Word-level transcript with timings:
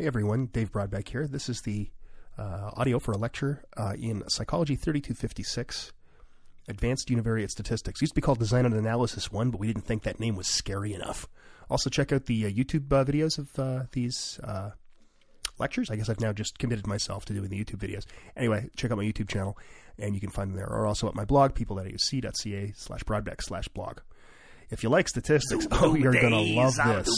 Hey 0.00 0.06
everyone, 0.06 0.46
Dave 0.46 0.72
Brodbeck 0.72 1.08
here. 1.08 1.26
This 1.26 1.50
is 1.50 1.60
the 1.60 1.90
uh, 2.38 2.70
audio 2.72 2.98
for 2.98 3.12
a 3.12 3.18
lecture 3.18 3.62
uh, 3.76 3.92
in 4.00 4.26
Psychology 4.30 4.74
3256, 4.74 5.92
Advanced 6.68 7.08
Univariate 7.08 7.50
Statistics. 7.50 8.00
It 8.00 8.04
used 8.04 8.12
to 8.12 8.14
be 8.14 8.22
called 8.22 8.38
Design 8.38 8.64
and 8.64 8.74
Analysis 8.74 9.30
1, 9.30 9.50
but 9.50 9.60
we 9.60 9.66
didn't 9.66 9.84
think 9.84 10.04
that 10.04 10.18
name 10.18 10.36
was 10.36 10.46
scary 10.46 10.94
enough. 10.94 11.28
Also, 11.68 11.90
check 11.90 12.12
out 12.12 12.24
the 12.24 12.46
uh, 12.46 12.48
YouTube 12.48 12.90
uh, 12.90 13.04
videos 13.04 13.36
of 13.36 13.58
uh, 13.58 13.84
these 13.92 14.40
uh, 14.42 14.70
lectures. 15.58 15.90
I 15.90 15.96
guess 15.96 16.08
I've 16.08 16.18
now 16.18 16.32
just 16.32 16.58
committed 16.58 16.86
myself 16.86 17.26
to 17.26 17.34
doing 17.34 17.50
the 17.50 17.62
YouTube 17.62 17.86
videos. 17.86 18.06
Anyway, 18.38 18.70
check 18.76 18.90
out 18.90 18.96
my 18.96 19.04
YouTube 19.04 19.28
channel, 19.28 19.58
and 19.98 20.14
you 20.14 20.20
can 20.22 20.30
find 20.30 20.48
them 20.48 20.56
there, 20.56 20.70
or 20.70 20.86
also 20.86 21.08
at 21.08 21.14
my 21.14 21.26
blog, 21.26 21.54
people.auc.ca 21.54 22.72
slash 22.74 23.04
brodbeck 23.04 23.42
slash 23.42 23.68
blog. 23.68 23.98
If 24.70 24.84
you 24.84 24.88
like 24.88 25.08
statistics, 25.08 25.66
oh, 25.72 25.96
you're 25.96 26.12
going 26.12 26.30
to 26.30 26.54
love 26.54 26.76
this. 26.76 27.08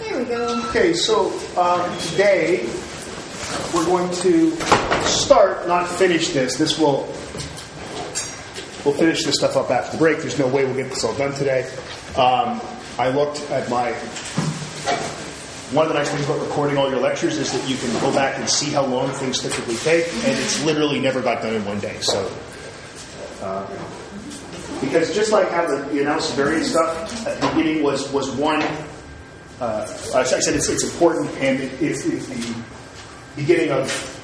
There 0.00 0.18
we 0.18 0.24
go. 0.24 0.68
Okay, 0.70 0.92
so 0.94 1.26
um, 1.56 1.98
today 1.98 2.68
we're 3.74 3.84
going 3.86 4.10
to 4.16 4.50
start, 5.06 5.68
not 5.68 5.88
finish 5.88 6.30
this. 6.30 6.56
This 6.56 6.78
will 6.78 7.04
we'll 8.88 8.96
finish 8.96 9.22
this 9.22 9.34
stuff 9.34 9.54
up 9.54 9.70
after 9.70 9.92
the 9.92 9.98
break. 9.98 10.18
There's 10.18 10.38
no 10.38 10.48
way 10.48 10.64
we'll 10.64 10.74
get 10.74 10.88
this 10.88 11.04
all 11.04 11.14
done 11.14 11.34
today. 11.34 11.70
Um, 12.16 12.58
I 12.98 13.10
looked 13.10 13.42
at 13.50 13.68
my. 13.68 13.92
One 15.72 15.84
of 15.84 15.92
the 15.92 15.98
nice 15.98 16.08
things 16.08 16.24
about 16.24 16.40
recording 16.40 16.78
all 16.78 16.88
your 16.90 17.00
lectures 17.00 17.36
is 17.36 17.52
that 17.52 17.68
you 17.68 17.76
can 17.76 17.92
go 18.00 18.10
back 18.14 18.38
and 18.38 18.48
see 18.48 18.70
how 18.70 18.86
long 18.86 19.10
things 19.10 19.40
typically 19.40 19.76
take, 19.76 20.06
and 20.06 20.38
it's 20.38 20.64
literally 20.64 20.98
never 20.98 21.20
got 21.20 21.42
done 21.42 21.52
in 21.52 21.64
one 21.66 21.78
day. 21.80 21.98
So, 22.00 22.32
uh, 23.42 23.66
because 24.80 25.14
just 25.14 25.30
like 25.32 25.50
how 25.50 25.66
the, 25.66 25.82
the 25.92 26.00
analysis 26.00 26.34
variance 26.34 26.70
stuff 26.70 27.26
at 27.26 27.38
the 27.38 27.46
beginning 27.48 27.82
was 27.82 28.10
was 28.10 28.30
one 28.30 28.62
uh, 29.60 29.86
I 30.14 30.22
said 30.22 30.54
it's, 30.54 30.68
it's 30.68 30.84
important 30.84 31.28
and 31.38 31.60
it, 31.60 31.82
it's, 31.82 32.06
it's 32.06 32.26
the 32.28 32.54
beginning 33.34 33.72
of 33.72 34.17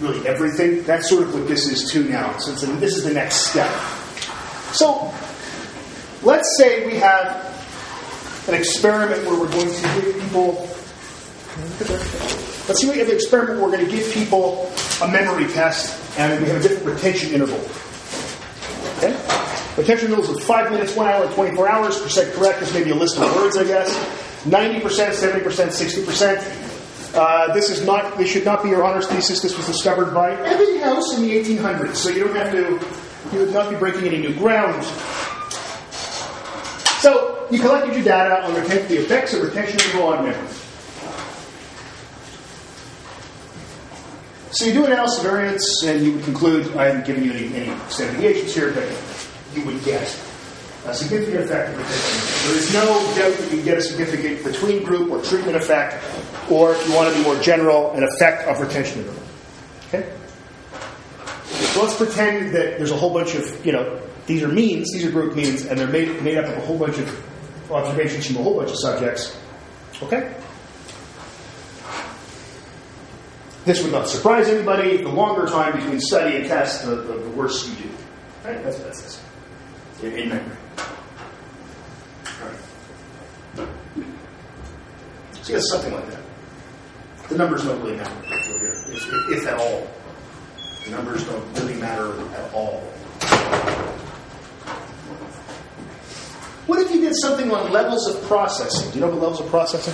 really 0.00 0.26
everything. 0.26 0.82
That's 0.84 1.08
sort 1.08 1.22
of 1.22 1.34
what 1.34 1.48
this 1.48 1.66
is 1.66 1.90
too 1.90 2.04
now. 2.04 2.36
So 2.38 2.52
a, 2.52 2.76
this 2.76 2.96
is 2.96 3.04
the 3.04 3.12
next 3.12 3.46
step. 3.50 3.70
So 4.72 5.12
let's 6.22 6.56
say 6.58 6.86
we 6.86 6.96
have 6.96 7.44
an 8.48 8.54
experiment 8.54 9.24
where 9.26 9.38
we're 9.38 9.50
going 9.50 9.72
to 9.72 9.82
give 10.00 10.20
people. 10.20 10.68
Let's 12.66 12.80
see, 12.80 12.90
we 12.90 12.98
have 12.98 13.08
an 13.08 13.14
experiment 13.14 13.60
where 13.60 13.70
we're 13.70 13.76
going 13.76 13.88
to 13.88 13.96
give 13.96 14.12
people 14.12 14.72
a 15.02 15.08
memory 15.08 15.46
test 15.48 16.18
and 16.18 16.42
we 16.42 16.48
have 16.48 16.64
a 16.64 16.68
different 16.68 16.94
retention 16.94 17.32
interval. 17.32 17.60
Okay? 18.98 19.12
Retention 19.76 20.06
intervals 20.06 20.36
of 20.36 20.42
5 20.42 20.70
minutes, 20.70 20.94
1 20.96 21.06
hour, 21.06 21.26
24 21.34 21.68
hours. 21.68 22.00
Percent 22.00 22.32
correct 22.34 22.62
is 22.62 22.72
maybe 22.72 22.90
a 22.90 22.94
list 22.94 23.18
of 23.18 23.34
words, 23.36 23.56
I 23.56 23.64
guess. 23.64 23.92
90%, 24.44 24.80
70%, 24.80 25.42
60%. 25.42 26.73
Uh, 27.14 27.52
this 27.54 27.70
is 27.70 27.86
not. 27.86 28.18
This 28.18 28.30
should 28.30 28.44
not 28.44 28.62
be 28.64 28.70
your 28.70 28.82
honors 28.82 29.06
thesis. 29.06 29.40
This 29.40 29.56
was 29.56 29.66
discovered 29.66 30.12
by 30.12 30.34
Ebbinghaus 30.34 31.14
in 31.14 31.22
the 31.22 31.30
1800s, 31.30 31.94
so 31.94 32.10
you 32.10 32.24
don't 32.24 32.34
have 32.34 32.50
to. 32.52 32.80
You 33.32 33.44
would 33.44 33.52
not 33.52 33.70
be 33.70 33.76
breaking 33.76 34.04
any 34.04 34.18
new 34.18 34.34
ground. 34.34 34.84
So 36.98 37.46
you 37.50 37.60
collected 37.60 37.94
your 37.94 38.02
data 38.02 38.44
on 38.44 38.54
retention, 38.54 38.88
the 38.88 39.02
effects 39.02 39.32
of 39.32 39.42
retention 39.42 39.78
interval 39.78 40.08
on 40.08 40.24
memory. 40.24 40.48
So 44.50 44.66
you 44.66 44.72
do 44.72 44.84
an 44.84 44.92
analysis 44.92 45.18
of 45.18 45.24
variance, 45.24 45.84
and 45.84 46.04
you 46.04 46.12
would 46.14 46.24
conclude. 46.24 46.76
I 46.76 46.86
haven't 46.86 47.06
given 47.06 47.24
you 47.24 47.32
any, 47.32 47.54
any 47.54 47.78
standard 47.90 48.20
deviations 48.20 48.54
here, 48.54 48.72
but 48.72 48.88
you 49.54 49.64
would 49.64 49.82
get 49.84 50.02
a 50.86 50.94
significant 50.94 51.44
effect 51.44 51.70
of 51.70 51.78
retention. 51.78 52.48
There 52.48 52.58
is 52.58 52.72
no 52.74 52.86
doubt 53.16 53.38
that 53.38 53.56
you 53.56 53.62
get 53.62 53.78
a 53.78 53.82
significant 53.82 54.44
between 54.44 54.84
group 54.84 55.10
or 55.10 55.22
treatment 55.22 55.56
effect, 55.56 56.02
or 56.50 56.72
if 56.72 56.86
you 56.86 56.94
want 56.94 57.10
to 57.10 57.18
be 57.18 57.24
more 57.24 57.36
general, 57.40 57.92
an 57.92 58.04
effect 58.04 58.46
of 58.48 58.60
retention. 58.60 59.08
Okay? 59.88 60.12
So 61.46 61.82
let's 61.82 61.96
pretend 61.96 62.54
that 62.54 62.78
there's 62.78 62.90
a 62.90 62.96
whole 62.96 63.12
bunch 63.12 63.34
of, 63.34 63.64
you 63.64 63.72
know, 63.72 64.00
these 64.26 64.42
are 64.42 64.48
means, 64.48 64.92
these 64.92 65.04
are 65.04 65.10
group 65.10 65.34
means, 65.34 65.66
and 65.66 65.78
they're 65.78 65.86
made, 65.86 66.22
made 66.22 66.38
up 66.38 66.46
of 66.46 66.56
a 66.56 66.66
whole 66.66 66.78
bunch 66.78 66.98
of 66.98 67.70
observations 67.70 68.26
from 68.26 68.36
a 68.36 68.42
whole 68.42 68.56
bunch 68.56 68.70
of 68.70 68.78
subjects. 68.78 69.38
Okay? 70.02 70.34
This 73.64 73.82
would 73.82 73.92
not 73.92 74.08
surprise 74.08 74.48
anybody. 74.48 74.98
The 74.98 75.08
longer 75.08 75.46
time 75.46 75.76
between 75.76 75.98
study 76.00 76.36
and 76.36 76.46
test, 76.46 76.84
the, 76.84 76.96
the, 76.96 77.14
the 77.14 77.30
worse 77.30 77.66
you 77.68 77.74
do. 77.76 77.90
Right? 78.44 78.62
That's 78.62 78.76
what 78.76 78.88
that 78.88 78.96
says. 78.96 79.22
In, 80.02 80.12
in 80.12 80.28
memory. 80.28 80.56
So 85.44 85.52
yes, 85.52 85.68
something 85.68 85.92
like 85.92 86.08
that. 86.08 86.22
The 87.28 87.36
numbers 87.36 87.64
don't 87.64 87.78
really 87.82 87.96
matter 87.98 88.16
if, 88.24 89.30
if, 89.30 89.46
at 89.46 89.58
all. 89.58 89.86
The 90.86 90.90
numbers 90.90 91.22
don't 91.24 91.52
really 91.58 91.74
matter 91.74 92.18
at 92.30 92.54
all. 92.54 92.80
What 96.66 96.78
if 96.78 96.90
you 96.90 97.02
did 97.02 97.14
something 97.16 97.50
on 97.50 97.70
levels 97.70 98.08
of 98.08 98.22
processing? 98.22 98.88
Do 98.88 98.94
you 98.94 99.00
know 99.02 99.10
what 99.10 99.20
levels 99.20 99.40
of 99.40 99.48
processing? 99.48 99.92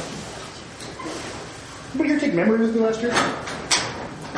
Anybody 1.95 2.11
here 2.11 2.21
take 2.21 2.35
memory 2.35 2.61
with 2.61 2.77
me 2.77 2.83
last 2.83 3.03
year? 3.03 3.11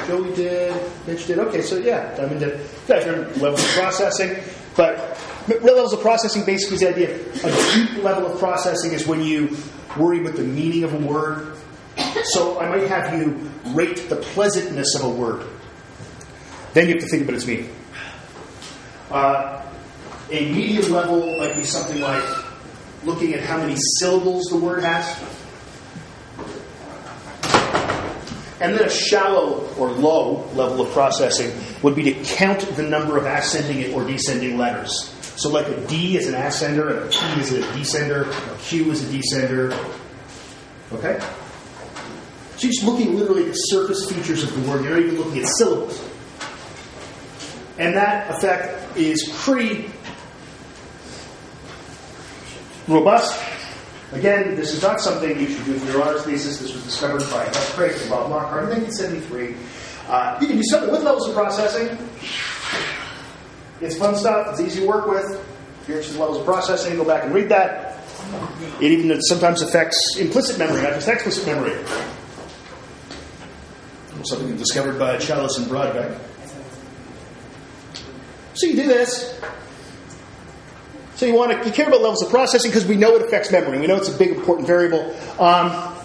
Joey 0.06 0.34
did, 0.34 0.75
Mitch 1.06 1.27
did. 1.27 1.39
Okay, 1.39 1.61
so 1.61 1.77
yeah, 1.77 2.17
I 2.19 2.25
the, 2.25 2.47
you 2.47 2.69
guys 2.89 3.05
learned 3.05 3.37
levels 3.37 3.62
of 3.62 3.71
processing, 3.73 4.43
but 4.79 5.19
real 5.48 5.75
levels 5.75 5.92
of 5.92 6.00
processing 6.00 6.44
basically 6.44 6.76
is 6.76 6.80
the 6.80 6.88
idea 6.88 7.14
of 7.16 7.44
a 7.44 7.75
deep 7.75 8.03
level 8.03 8.26
of 8.26 8.38
processing 8.38 8.92
is 8.92 9.06
when 9.06 9.22
you 9.22 9.56
worry 9.97 10.20
about 10.20 10.36
the 10.36 10.42
meaning 10.42 10.84
of 10.84 10.94
a 10.94 10.98
word. 10.98 11.56
So 12.25 12.60
I 12.60 12.69
might 12.69 12.88
have 12.88 13.19
you 13.19 13.50
rate 13.75 14.08
the 14.08 14.16
pleasantness 14.16 14.94
of 14.97 15.04
a 15.04 15.08
word. 15.08 15.47
Then 16.72 16.88
you 16.88 16.94
have 16.94 17.02
to 17.02 17.08
think 17.08 17.25
about 17.25 17.34
its 17.34 17.47
meaning. 17.47 17.75
Uh, 19.10 19.62
a 20.31 20.52
medium 20.52 20.91
level 20.91 21.38
might 21.38 21.54
be 21.54 21.64
something 21.64 22.00
like 22.00 22.25
looking 23.04 23.34
at 23.34 23.41
how 23.41 23.58
many 23.58 23.76
syllables 23.98 24.44
the 24.44 24.56
word 24.56 24.82
has. 24.82 25.20
And 28.60 28.75
then 28.75 28.84
a 28.84 28.91
shallow 28.91 29.69
or 29.76 29.91
low 29.91 30.48
level 30.54 30.81
of 30.81 30.92
processing 30.92 31.52
would 31.82 31.97
be 31.97 32.04
to 32.04 32.12
count 32.36 32.60
the 32.76 32.82
number 32.84 33.19
of 33.19 33.26
ascending 33.26 33.92
or 33.92 34.06
descending 34.06 34.56
letters. 34.56 35.12
So, 35.42 35.48
like 35.48 35.66
a 35.66 35.86
D 35.88 36.16
is 36.16 36.28
an 36.28 36.34
ascender, 36.34 37.04
a 37.04 37.08
P 37.08 37.41
is 37.41 37.53
a 37.53 37.62
descender, 37.72 38.28
a 38.30 38.58
Q 38.58 38.92
is 38.92 39.03
a 39.03 39.12
descender. 39.12 39.72
Okay? 40.92 41.19
So, 41.19 42.58
you're 42.58 42.70
just 42.70 42.84
looking 42.84 43.16
literally 43.19 43.47
at 43.47 43.48
the 43.48 43.54
surface 43.54 44.08
features 44.08 44.44
of 44.44 44.54
the 44.54 44.70
word. 44.70 44.84
You're 44.84 44.94
not 44.94 45.02
even 45.02 45.16
looking 45.16 45.42
at 45.42 45.48
syllables. 45.58 46.00
And 47.76 47.97
that 47.97 48.31
effect 48.31 48.97
is 48.97 49.32
pretty 49.34 49.91
robust. 52.86 53.36
Again, 54.12 54.54
this 54.54 54.72
is 54.72 54.81
not 54.81 55.00
something 55.00 55.41
you 55.41 55.48
should 55.48 55.64
do 55.64 55.76
for 55.76 55.91
your 55.91 56.04
honors 56.04 56.22
thesis. 56.22 56.60
This 56.60 56.72
was 56.72 56.84
discovered 56.84 57.22
by. 57.32 57.47
Craik 57.75 58.00
and 58.00 58.08
Bob 58.08 58.31
Lockhart 58.31 58.70
in 58.70 58.82
1973. 58.82 59.56
Uh, 60.06 60.38
you 60.41 60.47
can 60.47 60.56
do 60.56 60.62
something 60.62 60.92
with 60.92 61.02
levels 61.02 61.26
of 61.26 61.34
processing. 61.34 61.98
It's 63.82 63.97
fun 63.97 64.16
stuff. 64.16 64.48
It's 64.50 64.60
easy 64.60 64.81
to 64.81 64.87
work 64.87 65.06
with. 65.06 65.25
If 65.82 65.88
you're 65.88 65.98
interested 65.98 66.15
in 66.15 66.20
levels 66.20 66.38
of 66.38 66.44
processing, 66.44 66.97
go 66.97 67.04
back 67.04 67.25
and 67.25 67.34
read 67.34 67.48
that. 67.48 67.98
It 68.81 68.93
even 68.93 69.20
sometimes 69.22 69.62
affects 69.62 70.17
implicit 70.19 70.58
memory, 70.58 70.82
not 70.82 70.94
just 70.94 71.08
explicit 71.08 71.46
memory. 71.46 71.76
Something 74.25 74.56
discovered 74.56 75.00
by 75.00 75.17
Challis 75.17 75.58
and 75.58 75.67
Brodbeck. 75.67 76.17
So 78.55 78.67
you 78.67 78.76
do 78.76 78.87
this. 78.87 79.40
So 81.17 81.26
you 81.26 81.34
want 81.34 81.50
to 81.52 81.67
you 81.67 81.73
care 81.73 81.88
about 81.88 82.02
levels 82.02 82.23
of 82.23 82.31
processing 82.31 82.70
because 82.70 82.87
we 82.87 82.96
know 82.96 83.17
it 83.17 83.23
affects 83.23 83.50
memory. 83.50 83.81
We 83.81 83.88
know 83.88 83.96
it's 83.96 84.08
a 84.08 84.17
big 84.17 84.31
important 84.31 84.69
variable. 84.69 85.17
Um, 85.40 85.96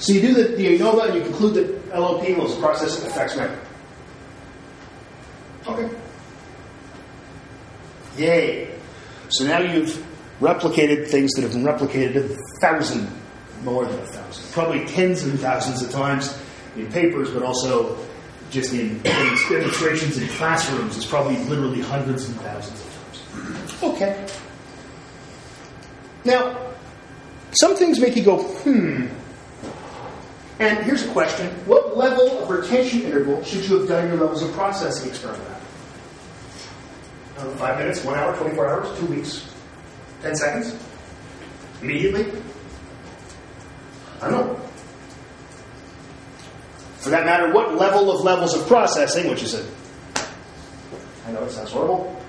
so 0.00 0.12
you 0.12 0.20
do 0.20 0.34
the, 0.34 0.56
the 0.56 0.78
ANOVA 0.78 1.06
and 1.06 1.14
you 1.14 1.22
conclude 1.22 1.54
that 1.54 1.98
LOP 1.98 2.22
levels 2.22 2.54
of 2.54 2.60
processing 2.60 3.06
affects 3.08 3.36
memory. 3.36 3.58
Okay. 5.68 5.96
Yay. 8.16 8.74
So 9.28 9.44
now 9.46 9.58
you've 9.58 10.04
replicated 10.40 11.08
things 11.08 11.32
that 11.32 11.42
have 11.42 11.52
been 11.52 11.64
replicated 11.64 12.16
a 12.16 12.36
thousand, 12.60 13.08
more 13.62 13.84
than 13.86 13.98
a 13.98 14.06
thousand, 14.06 14.52
probably 14.52 14.84
tens 14.86 15.24
of 15.24 15.38
thousands 15.40 15.82
of 15.82 15.90
times 15.90 16.36
in 16.76 16.90
papers, 16.92 17.30
but 17.30 17.42
also 17.42 17.96
just 18.50 18.72
in, 18.72 18.96
in 18.96 19.36
demonstrations 19.48 20.18
in 20.18 20.28
classrooms. 20.28 20.96
It's 20.96 21.06
probably 21.06 21.36
literally 21.44 21.80
hundreds 21.80 22.28
and 22.28 22.38
thousands 22.40 22.80
of 22.80 22.92
times. 23.32 23.82
Okay. 23.82 24.26
Now, 26.24 26.56
Some 27.52 27.76
things 27.76 27.98
make 28.00 28.16
you 28.16 28.22
go, 28.24 28.42
hmm. 28.42 29.06
And 30.58 30.84
here's 30.84 31.04
a 31.04 31.12
question 31.12 31.48
What 31.66 31.96
level 31.96 32.38
of 32.42 32.50
retention 32.50 33.02
interval 33.02 33.42
should 33.44 33.64
you 33.68 33.78
have 33.78 33.88
done 33.88 34.08
your 34.08 34.16
levels 34.18 34.42
of 34.42 34.52
processing 34.52 35.08
experiment 35.10 35.44
at? 35.50 35.60
Uh, 37.36 37.50
five 37.56 37.78
minutes, 37.78 38.02
one 38.02 38.18
hour, 38.18 38.34
24 38.36 38.66
hours, 38.66 38.98
two 38.98 39.06
weeks, 39.06 39.52
10 40.22 40.36
seconds? 40.36 40.74
Immediately? 41.82 42.32
I 44.22 44.30
don't 44.30 44.46
know. 44.46 44.60
For 46.98 47.10
that 47.10 47.26
matter, 47.26 47.52
what 47.52 47.76
level 47.76 48.10
of 48.10 48.24
levels 48.24 48.56
of 48.56 48.66
processing, 48.66 49.28
which 49.28 49.42
is 49.42 49.54
a, 49.54 49.66
I 51.26 51.32
know 51.32 51.44
it 51.44 51.50
sounds 51.50 51.70
horrible, 51.70 52.20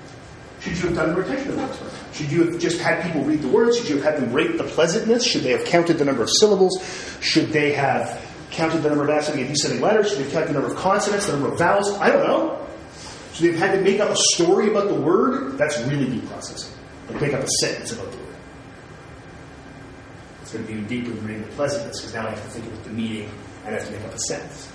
should 0.60 0.76
you 0.76 0.88
have 0.88 0.94
done 0.94 1.10
the 1.10 1.22
retention 1.22 1.58
experiment? 1.58 1.98
Should 2.12 2.30
you 2.30 2.44
have 2.44 2.60
just 2.60 2.80
had 2.80 3.02
people 3.02 3.22
read 3.22 3.40
the 3.40 3.48
words? 3.48 3.78
Should 3.78 3.88
you 3.88 3.96
have 3.96 4.04
had 4.04 4.22
them 4.22 4.32
rate 4.32 4.58
the 4.58 4.64
pleasantness? 4.64 5.24
Should 5.24 5.42
they 5.42 5.52
have 5.52 5.64
counted 5.64 5.98
the 5.98 6.04
number 6.04 6.22
of 6.22 6.30
syllables? 6.30 6.78
Should 7.20 7.48
they 7.48 7.72
have 7.72 8.20
counted 8.50 8.82
the 8.82 8.88
number 8.90 9.04
of 9.04 9.10
ascending 9.10 9.46
and 9.46 9.54
descending 9.54 9.80
letters? 9.80 10.10
Should 10.10 10.18
they 10.18 10.24
have 10.24 10.32
counted 10.32 10.48
the 10.48 10.52
number 10.54 10.68
of 10.68 10.76
consonants, 10.76 11.26
the 11.26 11.32
number 11.32 11.52
of 11.52 11.58
vowels? 11.58 11.90
I 11.98 12.10
don't 12.10 12.26
know. 12.26 12.67
Should 13.38 13.54
they 13.54 13.56
have 13.56 13.70
had 13.70 13.76
to 13.76 13.82
make 13.82 14.00
up 14.00 14.10
a 14.10 14.16
story 14.16 14.68
about 14.68 14.88
the 14.88 14.94
word? 14.94 15.56
That's 15.58 15.78
really 15.82 16.06
deep 16.10 16.26
processing. 16.26 16.76
Like 17.08 17.20
make 17.20 17.34
up 17.34 17.44
a 17.44 17.48
sentence 17.60 17.92
about 17.92 18.10
the 18.10 18.16
word. 18.16 18.26
It's 20.42 20.52
going 20.52 20.66
to 20.66 20.72
be 20.72 20.80
deeper 20.80 21.10
than 21.14 21.24
reading 21.24 21.42
the 21.42 21.48
pleasantness 21.52 22.00
because 22.00 22.14
now 22.14 22.26
I 22.26 22.30
have 22.30 22.42
to 22.42 22.50
think 22.50 22.66
about 22.66 22.82
the 22.82 22.90
meaning 22.90 23.30
and 23.64 23.76
I 23.76 23.78
have 23.78 23.86
to 23.86 23.92
make 23.92 24.04
up 24.04 24.12
a 24.12 24.18
sentence. 24.18 24.72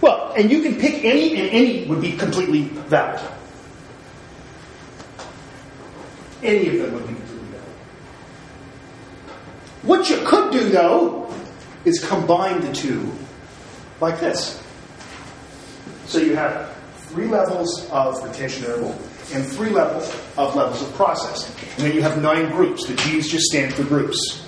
Well, 0.00 0.32
and 0.36 0.50
you 0.50 0.62
can 0.62 0.74
pick 0.74 1.04
any, 1.04 1.36
and 1.36 1.50
any 1.50 1.86
would 1.86 2.00
be 2.00 2.16
completely 2.16 2.62
valid. 2.62 3.22
Any 6.42 6.68
of 6.70 6.82
them 6.82 6.94
would 6.94 7.06
be 7.06 7.14
completely 7.14 7.46
valid. 7.50 7.68
What 9.84 10.10
you 10.10 10.16
could 10.26 10.50
do, 10.50 10.70
though, 10.70 11.23
is 11.84 12.04
combine 12.04 12.60
the 12.60 12.72
two 12.72 13.12
like 14.00 14.20
this. 14.20 14.62
So 16.06 16.18
you 16.18 16.36
have 16.36 16.74
three 17.08 17.26
levels 17.26 17.88
of 17.90 18.22
retention 18.22 18.64
interval 18.64 18.98
and 19.32 19.46
three 19.46 19.70
levels 19.70 20.08
of 20.36 20.54
levels 20.54 20.82
of 20.82 20.92
processing. 20.94 21.54
And 21.76 21.86
then 21.86 21.94
you 21.94 22.02
have 22.02 22.20
nine 22.20 22.50
groups. 22.50 22.86
The 22.86 22.94
G's 22.94 23.28
just 23.28 23.46
stand 23.46 23.72
for 23.74 23.84
groups. 23.84 24.44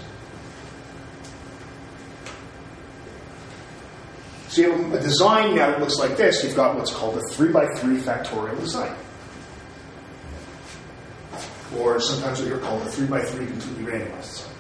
So 4.48 4.62
you 4.62 4.72
have 4.72 4.94
a 4.94 5.00
design 5.00 5.54
now 5.54 5.70
that 5.70 5.80
looks 5.80 5.98
like 5.98 6.16
this. 6.16 6.42
You've 6.42 6.56
got 6.56 6.76
what's 6.76 6.92
called 6.92 7.16
a 7.16 7.20
3 7.32 7.52
by 7.52 7.66
3 7.74 7.98
factorial 7.98 8.58
design. 8.58 8.96
Or 11.76 12.00
sometimes 12.00 12.40
what 12.40 12.48
you're 12.48 12.58
called 12.58 12.82
a 12.82 12.86
3 12.86 13.06
by 13.06 13.20
3 13.20 13.46
completely 13.46 13.84
randomized 13.84 14.22
design. 14.22 14.55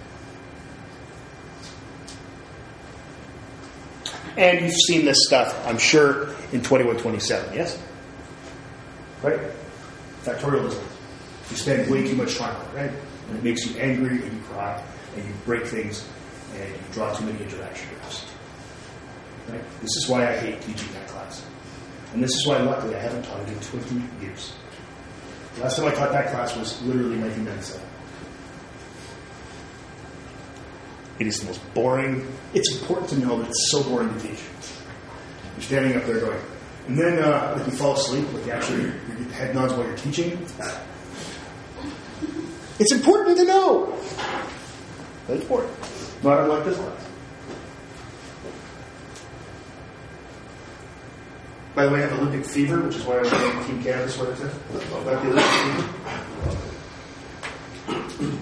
And 4.36 4.60
you've 4.60 4.74
seen 4.74 5.04
this 5.04 5.26
stuff, 5.26 5.66
I'm 5.66 5.78
sure, 5.78 6.28
in 6.52 6.62
2127, 6.62 7.54
yes? 7.54 7.78
Right? 9.22 9.40
Factorial 10.24 10.64
design. 10.64 10.84
You 11.50 11.56
spend 11.56 11.90
way 11.90 12.06
too 12.06 12.16
much 12.16 12.36
time 12.36 12.54
on 12.54 12.62
it, 12.62 12.74
right? 12.74 12.92
And 13.28 13.38
it 13.38 13.44
makes 13.44 13.66
you 13.66 13.76
angry 13.78 14.22
and 14.22 14.32
you 14.32 14.42
cry 14.50 14.82
and 15.16 15.24
you 15.24 15.32
break 15.44 15.66
things 15.66 16.06
and 16.54 16.68
you 16.68 16.78
draw 16.92 17.12
too 17.14 17.24
many 17.24 17.42
interaction 17.42 17.88
graphs. 17.94 18.26
Right? 19.48 19.62
This 19.80 19.96
is 19.96 20.08
why 20.08 20.28
I 20.28 20.36
hate 20.36 20.60
teaching 20.60 20.92
that 20.92 21.08
class. 21.08 21.44
And 22.12 22.22
this 22.22 22.34
is 22.34 22.46
why, 22.46 22.58
luckily, 22.58 22.94
I 22.94 23.00
haven't 23.00 23.24
taught 23.24 23.40
it 23.40 23.48
in 23.48 23.60
20 23.60 24.02
years. 24.24 24.52
The 25.54 25.62
last 25.62 25.76
time 25.76 25.86
I 25.86 25.94
taught 25.94 26.12
that 26.12 26.30
class 26.30 26.56
was 26.56 26.82
literally 26.82 27.18
1997. 27.18 27.95
It 31.18 31.26
is 31.26 31.40
the 31.40 31.46
most 31.46 31.74
boring. 31.74 32.26
It's 32.54 32.80
important 32.80 33.08
to 33.10 33.18
know 33.18 33.38
that 33.38 33.48
it's 33.48 33.70
so 33.70 33.82
boring 33.82 34.12
to 34.12 34.20
teach. 34.20 34.40
You're 35.54 35.62
standing 35.62 35.96
up 35.96 36.04
there 36.04 36.20
going, 36.20 36.40
and 36.88 36.98
then 36.98 37.18
uh, 37.18 37.56
if 37.60 37.66
you 37.66 37.72
fall 37.78 37.94
asleep, 37.94 38.30
like 38.32 38.44
you 38.46 38.52
actually 38.52 38.82
your 38.82 38.92
head 39.32 39.54
nods 39.54 39.72
while 39.72 39.86
you're 39.86 39.96
teaching. 39.96 40.32
It's 42.78 42.92
important 42.92 43.38
to 43.38 43.44
know. 43.44 43.98
That's 45.26 45.40
important. 45.40 45.72
Not 46.22 46.40
unlike 46.40 46.64
this 46.64 46.76
class. 46.76 47.06
By 51.74 51.86
the 51.86 51.92
way, 51.92 52.02
I 52.02 52.06
have 52.06 52.18
Olympic 52.20 52.44
fever, 52.46 52.80
which 52.80 52.96
is 52.96 53.04
why 53.04 53.16
I 53.16 53.20
was 53.20 53.32
wearing 53.32 53.64
Team 53.66 53.82
Canada 53.82 54.08
sweater 54.10 54.34
today. 54.34 54.54
About 55.02 55.22
the 55.22 55.30
Olympic 55.30 55.44
fever. 58.16 58.38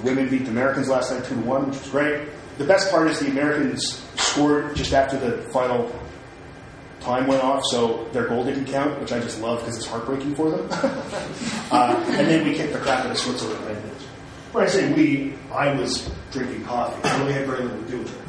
The 0.00 0.06
women 0.06 0.30
beat 0.30 0.44
the 0.44 0.50
Americans 0.50 0.88
last 0.88 1.10
night 1.12 1.24
2 1.24 1.34
to 1.34 1.40
1, 1.42 1.70
which 1.70 1.78
was 1.78 1.88
great. 1.90 2.28
The 2.58 2.64
best 2.64 2.90
part 2.90 3.08
is 3.10 3.18
the 3.18 3.28
Americans 3.28 4.02
scored 4.16 4.74
just 4.74 4.92
after 4.94 5.18
the 5.18 5.42
final 5.50 5.92
time 7.00 7.26
went 7.26 7.42
off, 7.42 7.62
so 7.70 8.08
their 8.12 8.28
goal 8.28 8.44
didn't 8.44 8.66
count, 8.66 8.98
which 9.00 9.12
I 9.12 9.20
just 9.20 9.40
love 9.40 9.60
because 9.60 9.76
it's 9.76 9.86
heartbreaking 9.86 10.34
for 10.34 10.50
them. 10.50 10.68
uh, 11.70 12.02
and 12.08 12.28
then 12.28 12.46
we 12.46 12.54
kicked 12.54 12.72
the 12.72 12.78
crap 12.78 13.04
out 13.04 13.10
of 13.10 13.18
Switzerland. 13.18 13.64
Right? 13.66 13.76
When 14.52 14.64
I 14.64 14.66
say 14.68 14.92
we, 14.92 15.34
I 15.52 15.74
was 15.74 16.10
drinking 16.32 16.64
coffee. 16.64 17.02
I 17.08 17.18
really 17.20 17.32
had 17.32 17.46
very 17.46 17.62
little 17.62 17.82
to 17.82 17.90
do 17.90 17.98
with 17.98 18.14
it. 18.14 18.26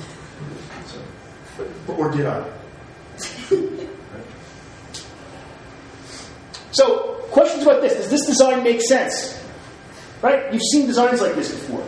So, 1.88 1.94
or 1.94 2.12
did 2.12 2.25
I? 2.25 2.50
So, 6.73 7.25
questions 7.31 7.63
about 7.63 7.81
this. 7.81 7.95
Does 7.95 8.09
this 8.09 8.25
design 8.25 8.63
make 8.63 8.81
sense? 8.81 9.41
Right? 10.21 10.53
You've 10.53 10.62
seen 10.71 10.88
designs 10.88 11.21
like 11.21 11.35
this 11.35 11.50
before. 11.51 11.85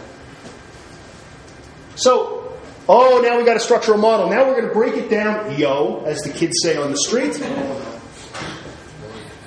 So, 1.95 2.57
oh, 2.89 3.21
now 3.24 3.38
we 3.38 3.45
got 3.45 3.57
a 3.57 3.59
structural 3.59 4.00
model. 4.00 4.30
Now 4.30 4.45
we're 4.45 4.59
going 4.59 4.68
to 4.68 4.74
break 4.74 4.95
it 4.95 5.09
down, 5.09 5.57
yo, 5.57 6.03
as 6.06 6.21
the 6.21 6.31
kids 6.31 6.53
say 6.62 6.75
on 6.77 6.89
the 6.89 6.97
street. 6.97 7.39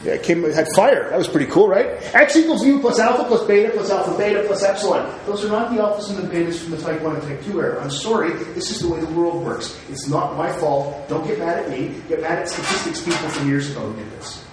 Yeah, 0.04 0.12
it 0.12 0.22
came, 0.22 0.44
it 0.44 0.54
had 0.54 0.68
fire. 0.76 1.10
That 1.10 1.18
was 1.18 1.26
pretty 1.26 1.50
cool, 1.50 1.66
right? 1.66 1.86
X 2.14 2.36
equals 2.36 2.64
u 2.64 2.78
plus 2.78 3.00
alpha 3.00 3.24
plus 3.24 3.44
beta 3.44 3.70
plus 3.70 3.90
alpha 3.90 4.16
beta 4.16 4.44
plus 4.46 4.62
epsilon. 4.62 5.12
Those 5.26 5.44
are 5.44 5.48
not 5.48 5.74
the 5.74 5.82
alphas 5.82 6.08
and 6.10 6.18
the 6.18 6.32
betas 6.32 6.62
from 6.62 6.70
the 6.70 6.80
type 6.80 7.02
1 7.02 7.16
and 7.16 7.24
type 7.24 7.42
2 7.42 7.60
error. 7.60 7.80
I'm 7.80 7.90
sorry, 7.90 8.32
this 8.54 8.70
is 8.70 8.78
the 8.78 8.88
way 8.88 9.00
the 9.00 9.06
world 9.06 9.44
works. 9.44 9.76
It's 9.90 10.06
not 10.06 10.36
my 10.36 10.52
fault. 10.52 11.08
Don't 11.08 11.26
get 11.26 11.40
mad 11.40 11.58
at 11.58 11.70
me. 11.70 11.92
Get 12.08 12.20
mad 12.20 12.38
at 12.38 12.48
statistics 12.48 13.00
people 13.00 13.28
from 13.30 13.48
years 13.48 13.68
ago 13.68 13.80
who 13.80 13.96
did 13.96 14.08
this. 14.12 14.45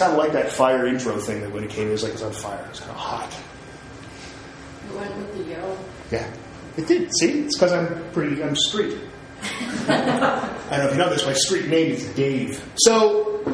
Kind 0.00 0.12
of 0.12 0.18
like 0.18 0.32
that 0.32 0.50
fire 0.50 0.86
intro 0.86 1.18
thing 1.18 1.42
that 1.42 1.52
when 1.52 1.62
it 1.62 1.70
came, 1.70 1.88
it 1.88 1.92
was 1.92 2.02
like 2.02 2.12
it's 2.12 2.22
on 2.22 2.32
fire. 2.32 2.66
It's 2.70 2.80
kind 2.80 2.90
of 2.90 2.96
hot. 2.96 3.36
You 4.88 4.96
went 4.96 5.14
with 5.16 5.36
the 5.36 5.44
yo. 5.52 5.78
Yeah, 6.10 6.32
it 6.76 6.86
did. 6.86 7.10
See, 7.18 7.42
it's 7.42 7.56
because 7.56 7.72
I'm 7.72 8.10
pretty. 8.12 8.42
I'm 8.42 8.56
street. 8.56 8.96
I 9.42 10.66
don't 10.70 10.78
know 10.78 10.86
if 10.86 10.92
you 10.92 10.98
know 10.98 11.10
this. 11.10 11.26
My 11.26 11.34
street 11.34 11.68
name 11.68 11.92
is 11.92 12.06
Dave. 12.14 12.64
So, 12.76 13.42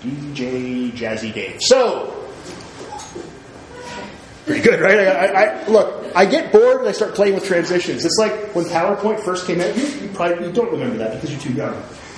DJ 0.00 0.92
Jazzy 0.92 1.32
Dave. 1.32 1.56
So, 1.62 2.28
pretty 4.44 4.62
good, 4.62 4.80
right? 4.80 4.98
I, 4.98 5.04
I, 5.04 5.42
I, 5.44 5.66
look, 5.66 6.14
I 6.14 6.26
get 6.26 6.52
bored 6.52 6.80
and 6.80 6.88
I 6.88 6.92
start 6.92 7.14
playing 7.14 7.34
with 7.34 7.44
transitions. 7.44 8.04
It's 8.04 8.18
like 8.18 8.54
when 8.54 8.66
PowerPoint 8.66 9.20
first 9.20 9.46
came 9.46 9.60
out. 9.60 9.76
You, 9.76 9.86
you 9.86 10.08
probably 10.08 10.46
you 10.46 10.52
don't 10.52 10.72
remember 10.72 10.98
that 10.98 11.14
because 11.14 11.30
you're 11.30 11.40
too 11.40 11.52
young. 11.54 11.74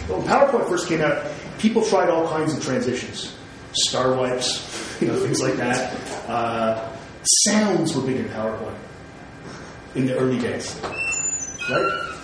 But 0.07 0.19
when 0.19 0.27
PowerPoint 0.27 0.69
first 0.69 0.89
came 0.89 1.01
out, 1.01 1.25
people 1.59 1.85
tried 1.85 2.09
all 2.09 2.29
kinds 2.29 2.57
of 2.57 2.63
transitions, 2.63 3.35
star 3.73 4.15
wipes, 4.15 4.97
you 5.01 5.09
know, 5.09 5.19
things 5.21 5.43
like 5.43 5.55
that. 5.55 5.95
Uh, 6.29 6.89
sounds 7.45 7.95
were 7.95 8.03
big 8.03 8.17
in 8.17 8.25
PowerPoint 8.27 8.77
in 9.95 10.07
the 10.07 10.17
early 10.17 10.39
days, 10.39 10.81
right? 11.71 12.15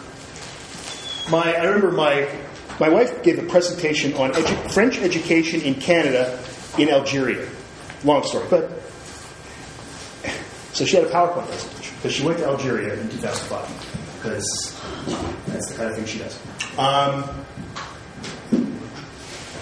My, 1.30 1.54
I 1.54 1.64
remember 1.64 1.90
my 1.90 2.28
my 2.80 2.88
wife 2.88 3.22
gave 3.22 3.38
a 3.38 3.46
presentation 3.46 4.14
on 4.14 4.32
edu- 4.32 4.70
French 4.72 4.98
education 4.98 5.60
in 5.60 5.76
Canada 5.76 6.38
in 6.76 6.88
Algeria. 6.90 7.48
Long 8.02 8.24
story, 8.24 8.46
but 8.50 8.70
so 10.72 10.84
she 10.84 10.96
had 10.96 11.04
a 11.04 11.10
PowerPoint 11.10 11.46
presentation 11.46 11.94
because 11.96 12.12
she 12.12 12.24
went 12.24 12.38
to 12.38 12.46
Algeria 12.46 12.94
in 12.94 13.08
2005 13.08 14.16
because 14.16 14.80
that's 15.46 15.70
the 15.70 15.76
kind 15.76 15.90
of 15.90 15.96
thing 15.96 16.06
she 16.06 16.18
does. 16.18 16.38
Um, 16.78 17.43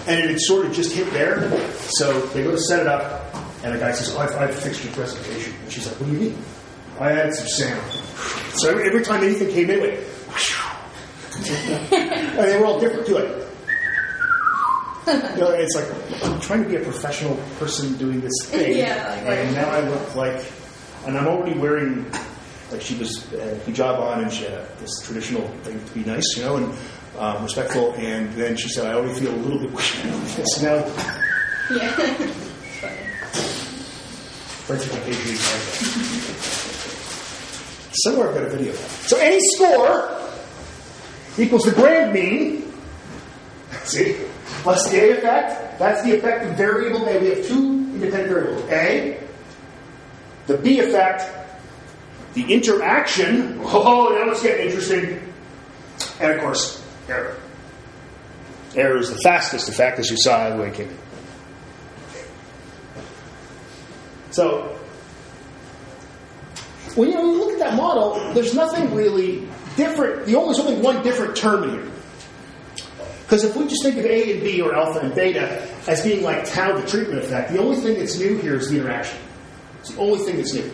and 0.07 0.19
it 0.19 0.29
had 0.29 0.39
sort 0.39 0.65
of 0.65 0.73
just 0.73 0.93
hit 0.93 1.11
there. 1.11 1.49
So 1.77 2.19
they 2.27 2.43
go 2.43 2.51
to 2.51 2.57
set 2.57 2.81
it 2.81 2.87
up, 2.87 3.33
and 3.63 3.73
the 3.75 3.79
guy 3.79 3.91
says, 3.91 4.13
oh, 4.15 4.19
I've, 4.19 4.35
I've 4.35 4.55
fixed 4.55 4.83
your 4.83 4.93
presentation. 4.93 5.53
And 5.63 5.71
she's 5.71 5.87
like, 5.87 5.99
What 5.99 6.07
do 6.07 6.13
you 6.13 6.19
mean? 6.19 6.37
I 6.99 7.11
added 7.11 7.33
some 7.35 7.47
sound. 7.47 7.91
So 8.55 8.69
every, 8.69 8.87
every 8.87 9.03
time 9.03 9.23
anything 9.23 9.49
came 9.49 9.69
in, 9.69 9.79
it 9.79 9.81
went, 9.81 9.99
and 11.93 12.47
they 12.47 12.57
were 12.59 12.65
all 12.65 12.79
different 12.79 13.07
too. 13.07 13.15
Like, 13.15 13.29
you 15.35 15.41
know, 15.41 15.51
it's 15.51 15.75
like 15.75 16.23
I'm 16.23 16.39
trying 16.39 16.63
to 16.63 16.69
be 16.69 16.75
a 16.75 16.81
professional 16.81 17.35
person 17.57 17.97
doing 17.97 18.21
this 18.21 18.33
thing, 18.45 18.77
Yeah, 18.77 19.13
and 19.15 19.55
now 19.55 19.69
I 19.69 19.81
look 19.87 20.15
like, 20.15 20.45
and 21.05 21.17
I'm 21.17 21.27
already 21.27 21.57
wearing 21.57 22.05
like 22.71 22.81
she 22.81 22.95
was 22.97 23.31
uh, 23.33 23.59
hijab 23.65 23.99
on, 23.99 24.23
and 24.23 24.31
she 24.31 24.45
had 24.45 24.77
this 24.79 25.01
traditional 25.03 25.47
thing 25.63 25.83
to 25.83 25.91
be 25.93 26.03
nice, 26.05 26.23
you 26.37 26.43
know, 26.43 26.57
and 26.57 26.73
um, 27.17 27.43
respectful, 27.43 27.93
and 27.93 28.31
then 28.33 28.55
she 28.55 28.69
said, 28.69 28.85
I 28.85 28.93
already 28.93 29.13
feel 29.19 29.33
a 29.33 29.37
little 29.37 29.59
bit 29.59 29.71
weird. 29.71 29.85
so 30.47 30.61
now, 30.61 30.85
Yeah. 31.75 31.91
Funny. 32.81 32.97
French 34.65 34.81
PhD. 34.83 35.37
Somewhere 38.05 38.29
I've 38.29 38.35
got 38.35 38.43
a 38.43 38.49
video 38.49 38.71
of 38.73 38.79
that. 38.79 38.89
So 39.09 39.17
any 39.17 39.39
score 39.55 40.09
equals 41.37 41.63
the 41.63 41.71
grand 41.71 42.13
mean, 42.13 42.73
see, 43.83 44.17
plus 44.63 44.89
the 44.89 44.97
A 44.97 45.17
effect. 45.17 45.79
That's 45.79 46.03
the 46.03 46.15
effect 46.17 46.45
of 46.45 46.57
variable 46.57 47.05
A. 47.07 47.19
We 47.19 47.27
have 47.29 47.45
two 47.45 47.69
independent 47.93 48.29
variables. 48.29 48.69
A, 48.71 49.19
the 50.47 50.57
B 50.57 50.79
effect, 50.79 51.23
the 52.33 52.51
interaction. 52.51 53.59
Oh, 53.63 54.09
now 54.09 54.31
it's 54.31 54.41
getting 54.43 54.65
interesting. 54.67 55.19
And 56.19 56.31
of 56.31 56.41
course, 56.41 56.82
error. 57.07 57.37
Error 58.75 58.97
is 58.97 59.09
the 59.09 59.19
fastest 59.23 59.69
effect, 59.69 59.99
as 59.99 60.09
you 60.09 60.17
saw 60.17 60.47
in 60.47 60.59
in. 60.59 60.97
So, 64.31 64.75
when 66.95 67.11
you, 67.11 67.17
when 67.17 67.25
you 67.27 67.37
look 67.37 67.53
at 67.53 67.59
that 67.59 67.75
model, 67.75 68.33
there's 68.33 68.55
nothing 68.55 68.93
really 68.95 69.47
different. 69.75 70.25
The 70.25 70.35
only 70.35 70.55
something 70.55 70.81
one 70.81 71.03
different 71.03 71.35
term 71.35 71.69
here. 71.69 71.91
Because 73.23 73.43
if 73.43 73.55
we 73.55 73.67
just 73.67 73.83
think 73.83 73.97
of 73.97 74.05
A 74.05 74.33
and 74.33 74.43
B 74.43 74.61
or 74.61 74.75
alpha 74.75 74.99
and 74.99 75.13
beta 75.15 75.67
as 75.87 76.03
being 76.03 76.23
like 76.23 76.45
tau, 76.45 76.77
the 76.77 76.85
treatment 76.87 77.19
effect, 77.19 77.51
the 77.51 77.59
only 77.59 77.77
thing 77.77 77.97
that's 77.97 78.17
new 78.17 78.37
here 78.37 78.55
is 78.55 78.69
the 78.69 78.79
interaction. 78.79 79.19
It's 79.79 79.91
the 79.91 79.99
only 79.99 80.19
thing 80.19 80.37
that's 80.37 80.53
new. 80.53 80.69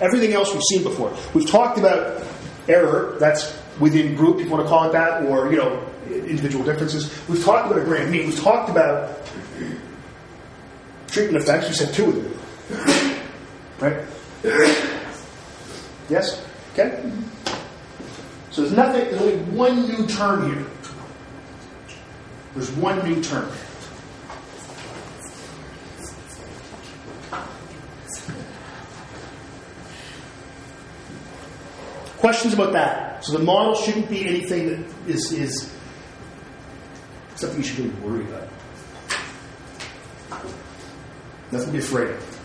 Everything 0.00 0.32
else 0.32 0.52
we've 0.52 0.62
seen 0.62 0.82
before. 0.82 1.16
We've 1.34 1.48
talked 1.48 1.78
about 1.78 2.24
error, 2.68 3.16
that's 3.18 3.60
within 3.80 4.14
group, 4.14 4.38
if 4.38 4.46
you 4.46 4.50
want 4.50 4.64
to 4.64 4.68
call 4.68 4.88
it 4.88 4.92
that, 4.92 5.24
or 5.24 5.50
you 5.50 5.58
know, 5.58 5.84
individual 6.08 6.64
differences. 6.64 7.12
We've 7.28 7.42
talked 7.42 7.70
about 7.70 7.82
a 7.82 7.84
grand 7.84 8.10
mean. 8.10 8.26
We've 8.26 8.40
talked 8.40 8.70
about 8.70 9.20
treatment 11.08 11.42
effects. 11.42 11.68
We 11.68 11.74
said 11.74 11.94
two 11.94 12.08
of 12.08 12.14
them. 12.14 13.20
Right? 13.80 14.04
Yes? 16.08 16.44
Okay? 16.72 17.10
So 18.50 18.62
there's 18.62 18.76
nothing, 18.76 19.04
there's 19.06 19.20
only 19.20 19.36
one 19.56 19.88
new 19.88 20.06
term 20.06 20.48
here. 20.48 20.64
There's 22.54 22.70
one 22.72 23.02
new 23.08 23.22
term. 23.22 23.50
Questions 32.24 32.54
about 32.54 32.72
that? 32.72 33.22
So 33.22 33.36
the 33.36 33.44
model 33.44 33.74
shouldn't 33.74 34.08
be 34.08 34.26
anything 34.26 34.68
that 34.68 34.78
is, 35.06 35.30
is 35.30 35.70
something 37.34 37.58
you 37.58 37.64
should 37.64 37.80
really 37.80 37.90
worry 38.00 38.24
about. 38.24 38.48
Nothing 41.52 41.66
to 41.66 41.72
be 41.72 41.78
afraid 41.80 42.08
of. 42.08 42.40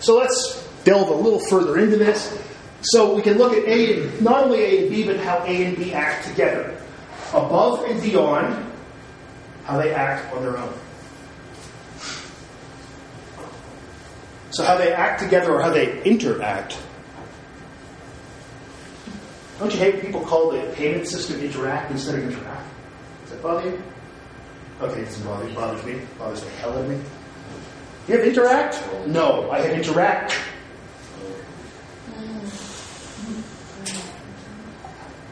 So 0.00 0.16
let's 0.16 0.68
delve 0.82 1.10
a 1.10 1.14
little 1.14 1.38
further 1.48 1.78
into 1.78 1.96
this. 1.96 2.36
So 2.80 3.14
we 3.14 3.22
can 3.22 3.38
look 3.38 3.52
at 3.52 3.62
A 3.68 4.02
and 4.02 4.20
not 4.20 4.42
only 4.42 4.60
A 4.60 4.80
and 4.80 4.90
B, 4.90 5.04
but 5.04 5.18
how 5.18 5.44
A 5.44 5.64
and 5.64 5.76
B 5.76 5.92
act 5.92 6.26
together. 6.26 6.76
Above 7.32 7.84
and 7.84 8.02
beyond, 8.02 8.66
how 9.62 9.78
they 9.80 9.94
act 9.94 10.34
on 10.34 10.42
their 10.42 10.58
own. 10.58 10.74
So 14.50 14.64
how 14.64 14.76
they 14.78 14.92
act 14.92 15.20
together 15.20 15.52
or 15.52 15.62
how 15.62 15.70
they 15.70 16.02
interact. 16.02 16.78
Don't 19.58 19.72
you 19.72 19.78
hate 19.78 19.94
when 19.94 20.06
people 20.06 20.20
call 20.20 20.50
the 20.50 20.60
payment 20.74 21.06
system 21.06 21.40
interact 21.40 21.90
instead 21.90 22.18
of 22.18 22.24
Interac? 22.24 22.62
Does 23.22 23.30
that 23.32 23.42
bother 23.42 23.70
you? 23.70 23.82
Okay, 24.80 25.00
it 25.00 25.04
doesn't 25.06 25.26
bother 25.26 25.48
you. 25.48 25.54
Bothers 25.54 25.84
me. 25.84 25.92
It 25.92 26.18
bothers 26.18 26.42
the 26.42 26.50
hell 26.50 26.72
out 26.72 26.84
of 26.84 26.88
me. 26.88 27.00
You 28.06 28.16
have 28.16 28.26
interact? 28.26 28.82
No, 29.08 29.50
I 29.50 29.60
have 29.60 29.76
Interac. 29.76 30.32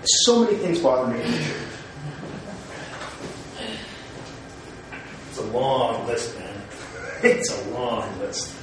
So 0.04 0.44
many 0.44 0.56
things 0.56 0.80
bother 0.80 1.12
me. 1.12 1.20
It's 5.30 5.38
a 5.38 5.44
long 5.44 6.06
list, 6.06 6.38
man. 6.38 6.62
It's 7.22 7.50
a 7.50 7.70
long 7.70 8.18
list. 8.18 8.54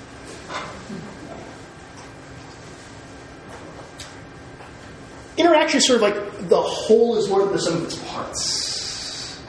Interaction 5.36 5.78
is 5.80 5.88
sort 5.88 5.98
of 5.98 6.02
like 6.02 6.50
the 6.50 6.62
whole 6.62 7.18
is 7.18 7.28
more 7.30 7.44
than 7.44 7.54
the 7.54 7.60
sum 7.60 7.78
of 7.78 7.84
its 7.84 7.96
parts. 8.10 9.42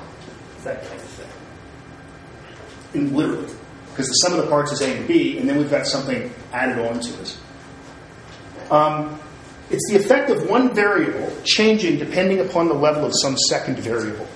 That 0.65 0.83
kind 0.83 1.01
of 1.01 1.07
thing. 1.07 1.29
In 2.95 3.15
literally 3.15 3.55
because 3.95 4.09
the 4.09 4.15
sum 4.15 4.33
of 4.33 4.45
the 4.45 4.51
parts 4.51 4.73
is 4.73 4.81
A 4.81 4.97
and 4.97 5.07
B, 5.07 5.39
and 5.39 5.49
then 5.49 5.57
we've 5.57 5.71
got 5.71 5.87
something 5.87 6.33
added 6.53 6.85
on 6.85 6.99
to 6.99 7.21
it. 7.21 7.39
Um, 8.69 9.21
it's 9.71 9.89
the 9.89 9.97
effect 9.97 10.31
of 10.31 10.49
one 10.49 10.75
variable 10.75 11.33
changing 11.45 11.99
depending 11.99 12.41
upon 12.41 12.67
the 12.67 12.75
level 12.75 13.05
of 13.05 13.13
some 13.23 13.37
second 13.49 13.79
variable. 13.79 14.27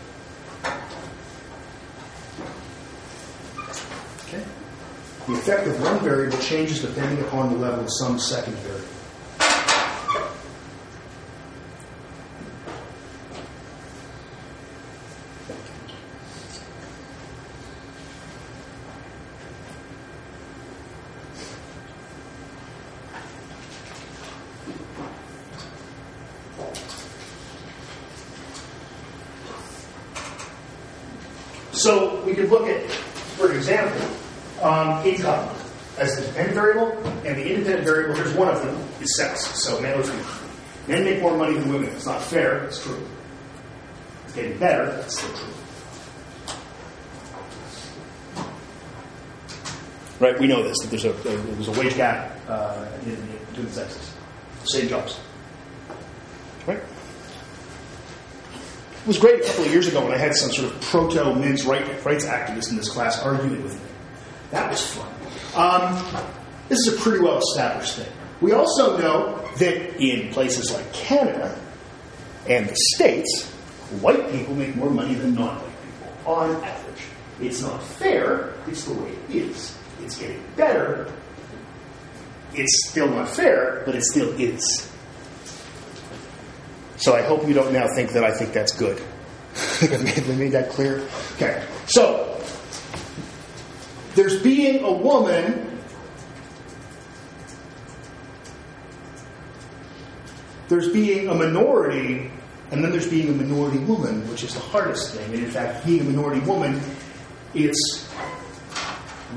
The 5.29 5.35
effect 5.35 5.67
of 5.67 5.79
one 5.83 5.99
variable 6.01 6.39
changes 6.39 6.81
depending 6.81 7.23
upon 7.23 7.53
the 7.53 7.59
level 7.59 7.85
of 7.85 7.91
some 7.93 8.19
second 8.19 8.55
variable. 8.55 8.89
So 31.73 32.25
we 32.25 32.35
could 32.35 32.49
look 32.49 32.67
at, 32.67 32.91
for 33.37 33.53
example, 33.53 34.09
um, 34.63 35.07
income 35.07 35.49
as 35.99 36.17
the 36.17 36.23
dependent 36.23 36.55
variable, 36.55 36.93
and 37.25 37.37
the 37.37 37.55
independent 37.55 37.85
variable, 37.85 38.15
here's 38.15 38.27
one 38.39 38.49
of 38.49 38.63
them, 38.63 38.77
is 39.01 39.17
sex. 39.17 39.45
So 39.63 39.81
male 39.81 39.99
or 39.99 40.05
female. 40.05 40.27
Men 40.87 41.05
make 41.05 41.21
more 41.21 41.37
money 41.37 41.59
than 41.59 41.71
women. 41.71 41.91
It's 41.91 42.07
not 42.07 42.23
fair, 42.23 42.65
it's 42.65 42.83
true. 42.83 43.07
It's 44.25 44.35
getting 44.35 44.57
better, 44.59 44.91
it's 45.05 45.19
still 45.19 45.35
true. 45.35 45.53
Right, 50.21 50.39
we 50.41 50.49
know 50.49 50.63
this, 50.63 50.79
that 50.81 50.91
there's 50.91 51.05
a, 51.05 51.13
there's 51.13 51.69
a 51.69 51.73
wage 51.73 51.95
gap 51.95 52.33
uh, 52.49 52.87
in, 53.05 53.17
between 53.51 53.67
the 53.67 53.73
sexes. 53.73 54.15
Same 54.65 54.89
jobs. 54.89 55.21
Right? 56.67 56.79
It 56.79 56.85
was 59.07 59.19
great 59.19 59.43
a 59.43 59.47
couple 59.47 59.65
of 59.65 59.71
years 59.71 59.87
ago 59.87 60.03
when 60.03 60.13
I 60.13 60.19
had 60.19 60.35
some 60.35 60.51
sort 60.51 60.73
of 60.73 60.81
proto 60.81 61.35
men's 61.35 61.65
right, 61.65 62.05
rights 62.05 62.27
activist 62.27 62.71
in 62.71 62.77
this 62.77 62.89
class 62.89 63.23
arguing 63.23 63.63
with 63.63 63.75
me. 63.75 63.81
That 64.51 64.71
was 64.71 64.85
fun. 64.85 65.09
Um, 65.55 66.25
this 66.69 66.81
is 66.81 66.95
a 66.95 67.01
pretty 67.01 67.23
well 67.23 67.39
established 67.39 67.97
thing. 67.97 68.13
We 68.41 68.53
also 68.53 68.97
know 68.99 69.49
that 69.59 70.01
in 70.01 70.31
places 70.33 70.73
like 70.73 70.93
Canada 70.93 71.59
and 72.49 72.69
the 72.69 72.77
States, 72.95 73.51
white 74.01 74.31
people 74.31 74.55
make 74.55 74.77
more 74.77 74.91
money 74.91 75.15
than 75.15 75.35
non 75.35 75.57
white 75.57 75.75
people 75.85 76.33
on 76.33 76.65
average. 76.65 77.03
It's 77.41 77.63
not 77.63 77.83
fair, 77.83 78.55
it's 78.67 78.85
the 78.85 78.95
way 78.95 79.11
it 79.11 79.37
is. 79.37 79.77
It's 80.03 80.19
getting 80.19 80.43
better. 80.57 81.13
It's 82.55 82.89
still 82.89 83.09
not 83.09 83.29
fair, 83.29 83.83
but 83.85 83.95
it 83.95 84.03
still 84.05 84.31
is. 84.41 84.91
So 86.97 87.15
I 87.15 87.23
hope 87.23 87.47
you 87.47 87.55
don't 87.55 87.73
now 87.73 87.87
think 87.95 88.13
that 88.13 88.25
I 88.25 88.33
think 88.33 88.53
that's 88.53 88.73
good. 88.73 88.99
Have 89.81 90.31
I 90.31 90.35
made 90.35 90.53
that 90.53 90.71
clear? 90.71 91.07
Okay. 91.35 91.65
So, 91.87 92.41
there's 94.15 94.43
being 94.43 94.83
a 94.83 94.93
woman 94.93 95.68
there's 100.69 100.93
being 100.93 101.29
a 101.29 101.35
minority, 101.35 102.31
and 102.71 102.85
then 102.85 102.91
there's 102.93 103.09
being 103.09 103.29
a 103.29 103.33
minority 103.33 103.79
woman, 103.79 104.29
which 104.29 104.45
is 104.45 104.55
the 104.55 104.61
hardest 104.61 105.15
thing. 105.15 105.35
And 105.35 105.43
in 105.43 105.51
fact, 105.51 105.87
being 105.87 106.01
a 106.01 106.05
minority 106.05 106.41
woman, 106.41 106.81
it's 107.55 108.09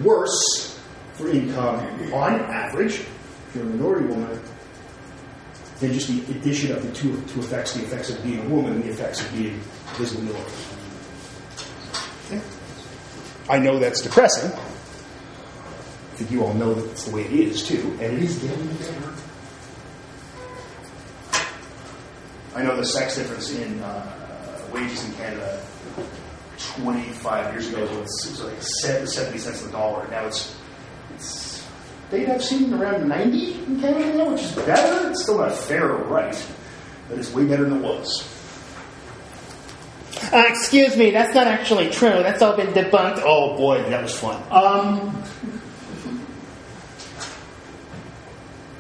worse 0.03 0.79
for 1.13 1.29
income 1.29 1.79
on 2.13 2.41
average, 2.41 2.99
if 2.99 3.51
you're 3.55 3.63
a 3.63 3.67
minority 3.67 4.07
woman, 4.07 4.39
than 5.79 5.93
just 5.93 6.07
the 6.07 6.21
addition 6.33 6.71
of 6.71 6.83
the 6.83 6.91
two, 6.93 7.21
two 7.27 7.39
effects 7.39 7.73
the 7.73 7.83
effects 7.83 8.09
of 8.09 8.21
being 8.23 8.39
a 8.39 8.49
woman 8.49 8.73
and 8.73 8.83
the 8.83 8.89
effects 8.89 9.21
of 9.21 9.31
being 9.33 9.59
visible 9.95 10.23
minority. 10.23 10.51
I 13.49 13.57
know 13.59 13.79
that's 13.79 14.01
depressing. 14.01 14.51
I 14.51 16.15
think 16.15 16.31
you 16.31 16.43
all 16.43 16.53
know 16.53 16.73
that 16.73 16.85
it's 16.91 17.05
the 17.05 17.15
way 17.15 17.23
it 17.23 17.31
is, 17.31 17.67
too, 17.67 17.97
and 17.99 18.17
it 18.17 18.23
is 18.23 18.37
getting 18.37 18.67
better. 18.67 19.10
I 22.53 22.63
know 22.63 22.75
the 22.75 22.85
sex 22.85 23.15
difference 23.15 23.51
in 23.51 23.79
uh, 23.81 24.59
wages 24.73 25.05
in 25.05 25.13
Canada 25.13 25.63
25 26.75 27.53
years 27.53 27.69
ago 27.69 27.81
was, 27.99 28.41
like 28.43 28.61
70 28.61 29.37
cents 29.37 29.61
on 29.61 29.67
the 29.67 29.71
dollar. 29.71 30.07
Now 30.09 30.25
it's, 30.27 30.55
it's 31.15 31.67
they 32.09 32.25
have 32.25 32.43
seen 32.43 32.73
around 32.73 33.07
90 33.07 33.63
in 33.63 33.79
Canada 33.79 34.17
now, 34.17 34.31
which 34.31 34.43
is 34.43 34.51
better. 34.51 35.09
It's 35.09 35.23
still 35.23 35.37
not 35.37 35.55
fair 35.55 35.91
or 35.91 36.03
right, 36.03 36.35
but 37.07 37.17
it's 37.17 37.31
way 37.33 37.45
better 37.45 37.63
than 37.63 37.77
it 37.77 37.81
was. 37.81 38.27
Uh, 40.33 40.43
excuse 40.47 40.95
me, 40.97 41.11
that's 41.11 41.33
not 41.33 41.47
actually 41.47 41.89
true. 41.89 42.09
That's 42.09 42.41
all 42.41 42.55
been 42.55 42.67
debunked. 42.67 43.21
Oh 43.23 43.55
boy, 43.55 43.81
that 43.89 44.03
was 44.03 44.13
fun. 44.13 44.41
Um, 44.51 45.23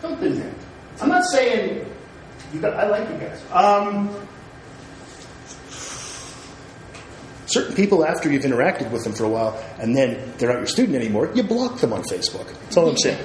don't 0.01 0.19
do 0.19 0.33
that. 0.33 0.53
I'm 1.01 1.09
not 1.09 1.23
saying 1.25 1.90
got, 2.59 2.73
I 2.73 2.87
like 2.87 3.07
you 3.09 3.15
guys. 3.15 3.41
Um, 3.51 4.13
certain 7.45 7.75
people, 7.75 8.05
after 8.05 8.31
you've 8.31 8.43
interacted 8.43 8.91
with 8.91 9.03
them 9.03 9.13
for 9.13 9.25
a 9.25 9.29
while, 9.29 9.63
and 9.79 9.95
then 9.95 10.33
they're 10.37 10.49
not 10.49 10.57
your 10.57 10.67
student 10.67 10.95
anymore, 10.95 11.31
you 11.33 11.43
block 11.43 11.79
them 11.79 11.93
on 11.93 12.03
Facebook. 12.03 12.47
That's 12.63 12.77
all 12.77 12.89
I'm 12.89 12.97
saying. 12.97 13.17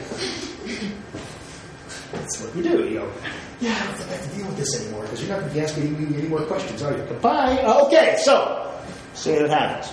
That's 2.13 2.41
what 2.41 2.57
you 2.57 2.63
do. 2.63 2.85
You 2.89 2.99
go, 3.01 3.13
yeah, 3.61 3.73
I 3.73 3.99
don't 3.99 4.09
have 4.09 4.31
to 4.31 4.37
deal 4.37 4.47
with 4.47 4.57
this 4.57 4.81
anymore 4.81 5.03
because 5.03 5.21
you're 5.21 5.31
not 5.31 5.41
going 5.41 5.49
to 5.49 5.55
be 5.55 5.61
asking 5.61 6.11
me 6.11 6.19
any 6.19 6.29
more 6.29 6.43
questions, 6.43 6.83
are 6.83 6.97
you? 6.97 7.03
Goodbye. 7.05 7.63
Okay, 7.87 8.17
so, 8.23 8.73
see 9.15 9.33
what 9.33 9.51
happens. 9.51 9.93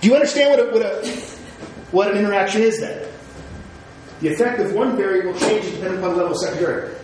Do 0.00 0.08
you 0.08 0.14
understand 0.14 0.50
what 0.50 0.60
a, 0.60 0.72
what 0.72 0.82
a 0.82 1.10
what 1.90 2.10
an 2.10 2.18
interaction 2.18 2.62
is 2.62 2.78
then? 2.80 3.07
The 4.20 4.28
effect 4.28 4.60
of 4.60 4.74
one 4.74 4.96
variable 4.96 5.38
changes 5.38 5.72
depending 5.72 5.98
upon 5.98 6.10
the 6.10 6.16
level 6.16 6.32
of 6.32 6.38
secondary. 6.38 6.94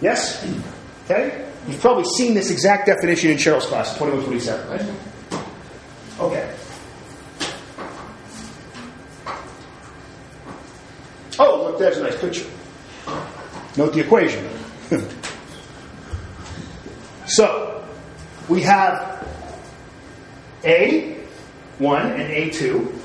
Yes? 0.00 0.44
Okay? 1.04 1.44
You've 1.66 1.80
probably 1.80 2.04
seen 2.04 2.34
this 2.34 2.50
exact 2.50 2.86
definition 2.86 3.30
in 3.30 3.36
Cheryl's 3.36 3.66
class, 3.66 3.92
2127, 3.98 4.70
right? 4.70 5.42
Okay. 6.20 6.54
Oh, 11.40 11.64
look, 11.64 11.78
there's 11.78 11.98
a 11.98 12.02
nice 12.02 12.20
picture. 12.20 12.46
Note 13.76 13.92
the 13.92 14.00
equation. 14.00 14.48
so, 17.26 17.84
we 18.48 18.62
have 18.62 19.26
A1 20.62 21.20
and 21.80 22.52
A2, 22.52 22.97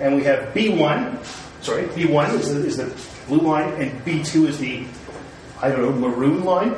and 0.00 0.16
we 0.16 0.24
have 0.24 0.52
B1, 0.54 1.24
sorry, 1.62 1.84
B1 1.84 2.34
is 2.34 2.54
the, 2.54 2.66
is 2.66 2.76
the 2.76 3.26
blue 3.26 3.40
line, 3.40 3.72
and 3.80 4.04
B2 4.04 4.48
is 4.48 4.58
the, 4.58 4.84
I 5.60 5.70
don't 5.70 5.80
know, 5.80 6.08
maroon 6.08 6.44
line. 6.44 6.74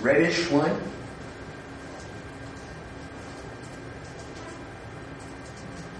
Reddish 0.00 0.50
line. 0.50 0.80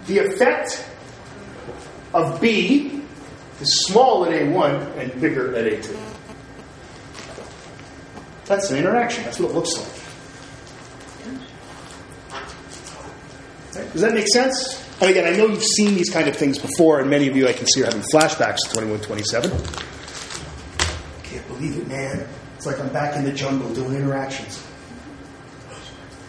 The 0.07 0.17
effect 0.19 0.85
of 2.13 2.41
B 2.41 3.01
is 3.59 3.85
small 3.85 4.25
at 4.25 4.31
A1 4.31 4.97
and 4.97 5.21
bigger 5.21 5.55
at 5.55 5.65
A2. 5.65 5.97
That's 8.45 8.71
an 8.71 8.77
interaction. 8.77 9.23
That's 9.23 9.39
what 9.39 9.51
it 9.51 9.55
looks 9.55 9.77
like. 9.77 10.00
Does 13.73 14.01
that 14.01 14.13
make 14.13 14.27
sense? 14.27 14.85
And 15.01 15.09
again, 15.09 15.31
I 15.31 15.35
know 15.35 15.47
you've 15.47 15.63
seen 15.63 15.95
these 15.95 16.09
kind 16.09 16.27
of 16.27 16.35
things 16.35 16.59
before, 16.59 16.99
and 16.99 17.09
many 17.09 17.27
of 17.27 17.35
you 17.35 17.47
I 17.47 17.53
can 17.53 17.65
see 17.67 17.81
are 17.81 17.85
having 17.85 18.01
flashbacks 18.13 18.57
to 18.67 18.75
2127. 18.75 19.49
Can't 21.23 21.47
believe 21.47 21.77
it, 21.77 21.87
man. 21.87 22.27
It's 22.57 22.65
like 22.65 22.79
I'm 22.79 22.89
back 22.89 23.15
in 23.15 23.23
the 23.23 23.31
jungle 23.31 23.73
doing 23.73 23.95
interactions. 23.95 24.63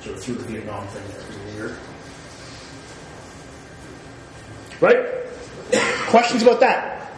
Sort 0.02 0.16
of 0.16 0.22
through 0.22 0.37
the 0.37 0.44
Vietnam 0.44 0.87
thing 0.88 1.02
there 1.09 1.20
for 1.20 1.48
a 1.48 1.52
year. 1.52 1.76
Right? 4.81 6.09
Questions 6.09 6.42
about 6.42 6.61
that? 6.61 7.12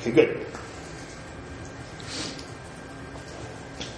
Okay, 0.00 0.10
good. 0.12 0.46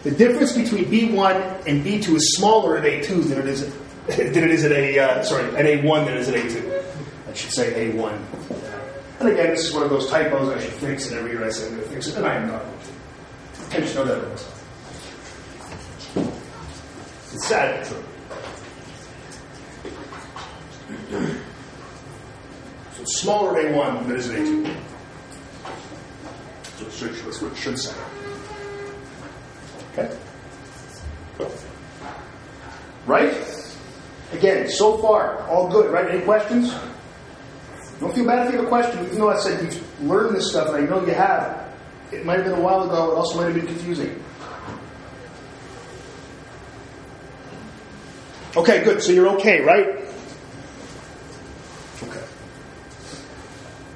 The 0.05 0.11
difference 0.13 0.53
between 0.53 0.85
B1 0.87 1.67
and 1.67 1.85
B2 1.85 2.15
is 2.15 2.37
smaller 2.37 2.79
at 2.79 2.85
A2 2.85 3.29
than 3.29 3.39
it 3.39 3.47
is 3.47 3.63
at, 3.63 3.88
than 4.17 4.45
it 4.45 4.51
is 4.51 4.65
at 4.65 4.73
A 4.73 4.99
uh, 4.99 5.23
sorry 5.23 5.45
at 5.55 5.67
A1 5.67 6.05
than 6.07 6.15
it 6.15 6.21
is 6.21 6.29
at 6.31 6.35
A2. 6.35 6.83
I 7.29 7.35
should 7.35 7.53
say 7.53 7.93
A1. 7.93 8.19
And 9.21 9.29
again, 9.29 9.51
this 9.51 9.67
is 9.67 9.75
one 9.75 9.83
of 9.83 9.91
those 9.91 10.09
typos 10.09 10.49
I 10.49 10.59
should 10.61 10.73
fix, 10.75 11.11
and 11.11 11.19
every 11.19 11.33
year 11.33 11.45
I 11.45 11.51
say 11.51 11.67
I'm 11.67 11.73
going 11.77 11.83
to 11.83 11.89
fix 11.91 12.07
it, 12.07 12.17
and 12.17 12.25
I 12.25 12.37
am 12.37 12.49
not. 12.49 12.65
I 13.71 13.81
just 13.81 13.95
know 13.95 14.05
that 14.05 14.17
it 14.17 14.31
was. 14.31 14.49
It's 17.35 17.47
sad, 17.47 17.81
but 17.81 17.89
true. 21.11 21.41
So 22.97 23.05
smaller 23.05 23.59
at 23.59 23.67
A1 23.67 24.03
than 24.05 24.13
it 24.13 24.19
is 24.19 24.31
at 24.31 24.37
A2. 24.39 24.75
So 26.79 26.89
should, 26.91 27.15
that's 27.15 27.43
what 27.43 27.53
it 27.53 27.59
should 27.59 27.79
say. 27.79 27.95
Okay? 29.93 30.17
Right? 33.05 33.38
Again, 34.33 34.69
so 34.69 34.99
far, 34.99 35.41
all 35.49 35.69
good, 35.69 35.91
right? 35.91 36.11
Any 36.11 36.23
questions? 36.23 36.75
Don't 38.01 38.15
feel 38.15 38.27
bad 38.27 38.47
if 38.47 38.53
you 38.53 38.59
have 38.59 38.67
a 38.67 38.69
question, 38.69 39.05
even 39.07 39.19
though 39.19 39.31
I 39.31 39.39
said 39.39 39.63
you've 39.63 40.03
learned 40.03 40.37
this 40.37 40.51
stuff, 40.51 40.69
and 40.69 40.77
I 40.77 40.81
know 40.89 41.05
you 41.05 41.15
have. 41.15 41.67
It 42.13 42.25
might 42.25 42.37
have 42.37 42.45
been 42.45 42.59
a 42.59 42.61
while 42.61 42.85
ago, 42.85 43.13
it 43.13 43.15
also 43.17 43.37
might 43.39 43.47
have 43.47 43.55
been 43.55 43.67
confusing. 43.67 44.23
Okay, 48.57 48.83
good. 48.83 49.03
So 49.03 49.13
you're 49.13 49.29
okay, 49.37 49.61
right? 49.61 49.87
Okay. 52.03 52.25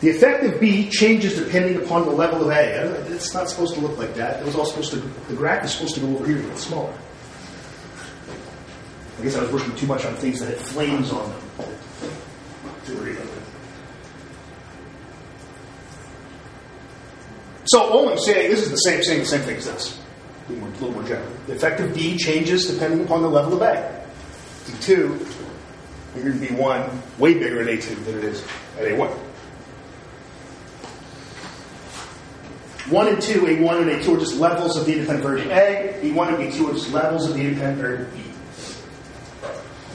The 0.00 0.10
effect 0.10 0.44
of 0.44 0.60
B 0.60 0.90
changes 0.90 1.36
depending 1.36 1.82
upon 1.82 2.04
the 2.04 2.10
level 2.10 2.42
of 2.42 2.48
A. 2.48 3.12
It's 3.12 3.32
not 3.34 3.48
supposed 3.48 3.74
to 3.74 3.80
look 3.80 3.96
like 3.98 4.14
that. 4.14 4.40
It 4.40 4.46
was 4.46 4.54
all 4.54 4.66
supposed 4.66 4.92
to, 4.92 4.96
the 4.98 5.34
graph 5.34 5.64
is 5.64 5.72
supposed 5.72 5.94
to 5.94 6.00
go 6.00 6.08
over 6.08 6.26
here 6.26 6.38
get 6.38 6.58
smaller. 6.58 6.92
I 9.22 9.24
guess 9.24 9.36
I 9.36 9.42
was 9.42 9.52
working 9.52 9.76
too 9.76 9.86
much 9.86 10.04
on 10.04 10.16
things 10.16 10.40
that 10.40 10.48
had 10.48 10.58
flames 10.58 11.12
on 11.12 11.30
them. 11.30 11.40
So 17.66 18.10
I'm 18.10 18.18
saying, 18.18 18.50
this 18.50 18.62
is 18.62 18.70
the 18.72 18.76
same, 18.78 19.00
saying 19.04 19.20
the 19.20 19.26
same 19.26 19.42
thing 19.42 19.58
as 19.58 19.66
this. 19.66 20.00
A 20.48 20.52
little 20.52 20.66
more, 20.66 20.68
a 20.68 20.72
little 20.72 20.90
more 20.90 21.04
general. 21.04 21.32
The 21.46 21.52
effect 21.52 21.78
of 21.78 21.94
B 21.94 22.16
changes 22.16 22.66
depending 22.66 23.04
upon 23.04 23.22
the 23.22 23.28
level 23.28 23.52
of 23.54 23.62
A. 23.62 24.04
D2, 24.64 25.16
bigger 26.16 26.32
than 26.32 26.40
B1, 26.44 27.18
way 27.20 27.34
bigger 27.34 27.60
at 27.60 27.68
A2 27.68 28.04
than 28.04 28.18
it 28.18 28.24
is 28.24 28.42
at 28.76 28.86
A1. 28.86 29.08
1 32.90 33.06
and 33.06 33.22
2, 33.22 33.42
A1 33.42 33.82
and 33.82 33.90
A2 34.02 34.16
are 34.16 34.18
just 34.18 34.34
levels 34.40 34.76
of 34.76 34.84
the 34.84 34.94
independent 34.94 35.24
variable 35.24 35.52
A. 35.52 36.00
B1 36.02 36.28
and 36.34 36.52
B2 36.52 36.70
are 36.70 36.72
just 36.72 36.92
levels 36.92 37.28
of 37.28 37.34
the 37.34 37.40
independent 37.40 37.78
variable 37.78 38.10
B. 38.16 38.24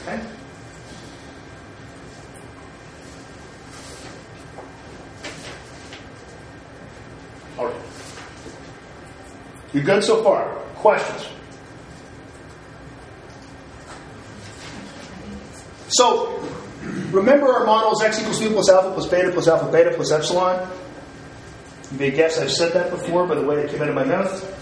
Okay? 0.08 0.22
All 7.58 7.66
right. 7.66 7.74
You're 9.72 9.84
good 9.84 10.02
so 10.02 10.22
far. 10.22 10.54
Questions? 10.76 11.28
So, 15.88 16.38
remember 17.10 17.48
our 17.52 17.64
model 17.64 17.92
is 17.92 18.02
x 18.02 18.20
equals 18.20 18.40
mu 18.40 18.50
plus 18.50 18.68
alpha 18.68 18.92
plus 18.92 19.06
beta 19.06 19.30
plus 19.32 19.48
alpha 19.48 19.70
beta 19.70 19.90
plus 19.94 20.12
epsilon? 20.12 20.68
You 21.92 21.98
may 21.98 22.10
guess 22.10 22.38
I've 22.38 22.52
said 22.52 22.72
that 22.74 22.90
before 22.90 23.26
by 23.26 23.34
the 23.34 23.42
way 23.42 23.62
it 23.62 23.70
came 23.70 23.80
out 23.82 23.88
of 23.88 23.94
my 23.94 24.04
mouth. 24.04 24.54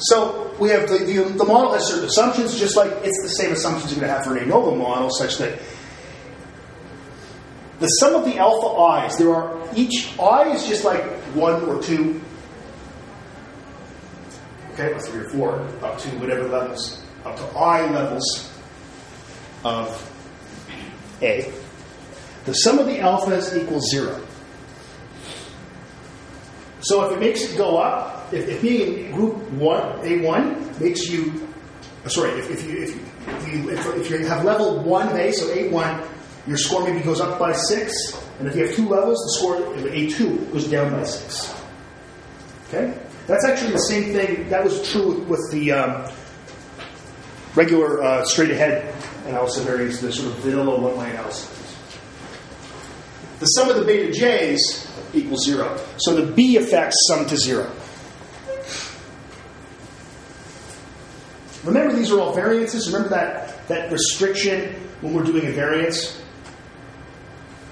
So 0.00 0.54
we 0.58 0.70
have 0.70 0.88
the, 0.88 0.98
the, 0.98 1.22
the 1.24 1.44
model 1.44 1.72
has 1.74 1.86
certain 1.88 2.06
assumptions, 2.06 2.58
just 2.58 2.76
like 2.76 2.90
it's 3.02 3.22
the 3.22 3.28
same 3.28 3.52
assumptions 3.52 3.92
you're 3.92 4.00
going 4.00 4.10
to 4.10 4.16
have 4.16 4.24
for 4.24 4.36
an 4.36 4.48
ANOVA 4.48 4.76
model, 4.76 5.10
such 5.10 5.36
that 5.38 5.60
the 7.80 7.86
sum 7.86 8.14
of 8.14 8.24
the 8.24 8.36
alpha 8.38 8.66
i's, 8.66 9.16
there 9.16 9.34
are 9.34 9.58
each 9.74 10.18
i 10.18 10.50
is 10.50 10.66
just 10.66 10.84
like 10.84 11.02
one 11.34 11.62
or 11.64 11.82
two, 11.82 12.20
okay, 14.72 14.92
or 14.92 15.00
three 15.00 15.20
or 15.20 15.30
four, 15.30 15.60
up 15.82 15.98
to 15.98 16.08
whatever 16.18 16.46
levels, 16.48 17.04
up 17.24 17.36
to 17.36 17.42
i 17.58 17.90
levels 17.90 18.52
of 19.64 19.88
a. 21.22 21.52
The 22.44 22.52
sum 22.54 22.78
of 22.78 22.86
the 22.86 22.96
alphas 22.96 23.54
equals 23.56 23.90
zero. 23.90 24.20
So 26.82 27.04
if 27.04 27.16
it 27.16 27.20
makes 27.20 27.42
it 27.42 27.56
go 27.56 27.78
up, 27.78 28.19
if, 28.32 28.48
if 28.48 28.62
being 28.62 29.06
in 29.06 29.12
group 29.12 29.36
one, 29.52 29.82
A1 30.00 30.80
makes 30.80 31.08
you, 31.08 31.48
uh, 32.04 32.08
sorry, 32.08 32.30
if, 32.38 32.50
if 32.50 32.64
you 32.64 32.82
if 32.82 32.94
you, 32.94 33.70
if 33.70 33.84
you 33.84 33.92
if, 33.94 34.10
you 34.10 34.26
have 34.26 34.44
level 34.44 34.82
one 34.82 35.08
of 35.08 35.14
A, 35.14 35.32
so 35.32 35.46
A1, 35.54 36.06
your 36.46 36.56
score 36.56 36.84
maybe 36.84 37.00
goes 37.00 37.20
up 37.20 37.38
by 37.38 37.52
six, 37.52 37.92
and 38.38 38.48
if 38.48 38.56
you 38.56 38.66
have 38.66 38.74
two 38.74 38.88
levels, 38.88 39.18
the 39.18 39.38
score 39.38 39.56
of 39.56 39.84
A2 39.84 40.52
goes 40.52 40.66
down 40.68 40.92
by 40.92 41.04
six. 41.04 41.54
Okay, 42.68 42.96
that's 43.26 43.44
actually 43.44 43.72
the 43.72 43.78
same 43.78 44.12
thing. 44.12 44.48
That 44.48 44.64
was 44.64 44.90
true 44.90 45.20
with, 45.20 45.28
with 45.28 45.50
the 45.50 45.72
um, 45.72 46.12
regular 47.54 48.02
uh, 48.02 48.24
straight 48.24 48.50
ahead 48.50 48.94
analysis 49.26 49.64
variance, 49.64 50.00
the 50.00 50.12
sort 50.12 50.28
of 50.28 50.38
vanilla 50.38 50.78
one 50.78 50.96
way 50.96 51.10
analysis. 51.10 51.56
The 53.40 53.46
sum 53.46 53.70
of 53.70 53.76
the 53.76 53.84
beta 53.84 54.12
j's 54.12 54.86
equals 55.14 55.44
zero. 55.44 55.80
So 55.96 56.14
the 56.14 56.32
b 56.32 56.56
effects 56.56 56.96
sum 57.08 57.26
to 57.26 57.36
zero. 57.36 57.70
Remember, 61.64 61.94
these 61.94 62.10
are 62.10 62.20
all 62.20 62.32
variances. 62.32 62.86
Remember 62.86 63.08
that, 63.10 63.68
that 63.68 63.92
restriction 63.92 64.74
when 65.02 65.14
we're 65.14 65.24
doing 65.24 65.46
a 65.46 65.52
variance? 65.52 66.22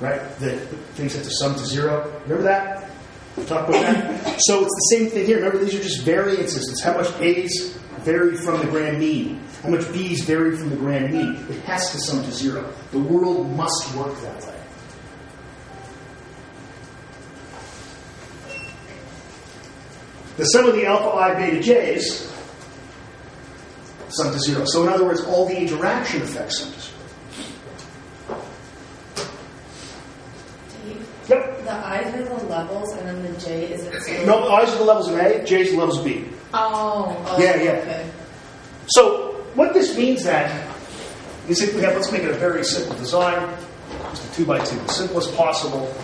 Right? 0.01 0.21
The, 0.39 0.51
the 0.51 0.77
things 0.95 1.15
have 1.15 1.25
to 1.25 1.31
sum 1.31 1.55
to 1.55 1.65
zero. 1.65 2.13
Remember 2.25 2.45
that? 2.45 2.91
We 3.37 3.45
talked 3.45 3.69
about 3.69 3.83
that? 3.83 4.41
So 4.41 4.63
it's 4.63 4.75
the 4.75 4.97
same 4.97 5.11
thing 5.11 5.27
here. 5.27 5.39
Remember, 5.39 5.59
these 5.59 5.75
are 5.75 5.83
just 5.83 6.03
variances. 6.03 6.71
It's 6.71 6.83
how 6.83 6.97
much 6.97 7.13
A's 7.21 7.79
vary 8.01 8.37
from 8.37 8.61
the 8.61 8.67
grand 8.67 8.99
mean, 8.99 9.43
how 9.63 9.71
much 9.71 9.91
B's 9.93 10.23
vary 10.25 10.57
from 10.57 10.71
the 10.71 10.77
grand 10.77 11.13
mean. 11.13 11.35
It 11.51 11.61
has 11.65 11.91
to 11.93 11.99
sum 12.01 12.25
to 12.25 12.33
zero. 12.33 12.73
The 12.93 12.99
world 12.99 13.51
must 13.57 13.95
work 13.95 14.15
that 14.21 14.43
way. 14.47 14.55
The 20.37 20.45
sum 20.45 20.67
of 20.67 20.77
the 20.77 20.87
alpha 20.87 21.17
i 21.17 21.35
beta 21.35 21.61
j's 21.61 22.33
sum 24.11 24.33
to 24.33 24.39
zero. 24.41 24.65
So 24.67 24.83
in 24.83 24.89
other 24.89 25.05
words, 25.05 25.23
all 25.23 25.47
the 25.47 25.57
interaction 25.57 26.23
effects 26.23 26.61
sum 26.61 26.73
to 26.73 26.81
zero. 26.81 26.99
Yep. 31.29 31.65
The 31.65 31.73
I's 31.73 32.15
are 32.15 32.25
the 32.25 32.45
levels, 32.47 32.93
and 32.95 33.07
then 33.07 33.23
the 33.33 33.39
J 33.39 33.73
is 33.73 33.85
its 33.85 34.09
own. 34.09 34.27
No, 34.27 34.49
i's 34.49 34.71
are 34.73 34.79
the 34.79 34.85
levels 34.85 35.09
of 35.09 35.17
A, 35.17 35.45
j's 35.45 35.73
the 35.73 35.77
levels 35.77 35.99
of 35.99 36.05
B. 36.07 36.25
Oh, 36.55 37.15
oh, 37.29 37.39
Yeah, 37.39 37.63
yeah. 37.63 37.73
Okay. 37.73 38.11
So 38.87 39.33
what 39.55 39.75
this 39.75 39.95
means 39.97 40.25
then 40.25 40.67
is 41.47 41.61
if 41.61 41.75
we 41.75 41.83
have, 41.83 41.95
let's 41.95 42.11
make 42.11 42.23
it 42.23 42.31
a 42.31 42.35
very 42.35 42.65
simple 42.65 42.97
design, 42.97 43.55
just 44.11 44.33
a 44.33 44.35
two 44.35 44.47
by 44.47 44.65
two, 44.65 44.79
as 44.81 44.97
simple 44.97 45.19
as 45.19 45.27
possible. 45.29 45.95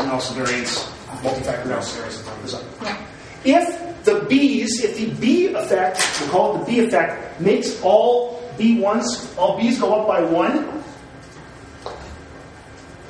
Analysis 0.00 0.36
variance, 0.36 0.92
multi-factor 1.22 1.62
analysis 1.62 1.94
variance 2.20 2.42
design. 2.42 3.05
If 3.46 4.04
the 4.04 4.26
B's, 4.28 4.82
if 4.82 4.96
the 4.96 5.10
B 5.20 5.54
effect, 5.54 6.02
we'll 6.20 6.30
call 6.30 6.56
it 6.56 6.58
the 6.60 6.64
B 6.64 6.80
effect, 6.80 7.40
makes 7.40 7.80
all 7.82 8.42
B1s, 8.58 9.38
all 9.38 9.56
B's 9.56 9.78
go 9.78 10.00
up 10.00 10.08
by 10.08 10.20
one 10.20 10.82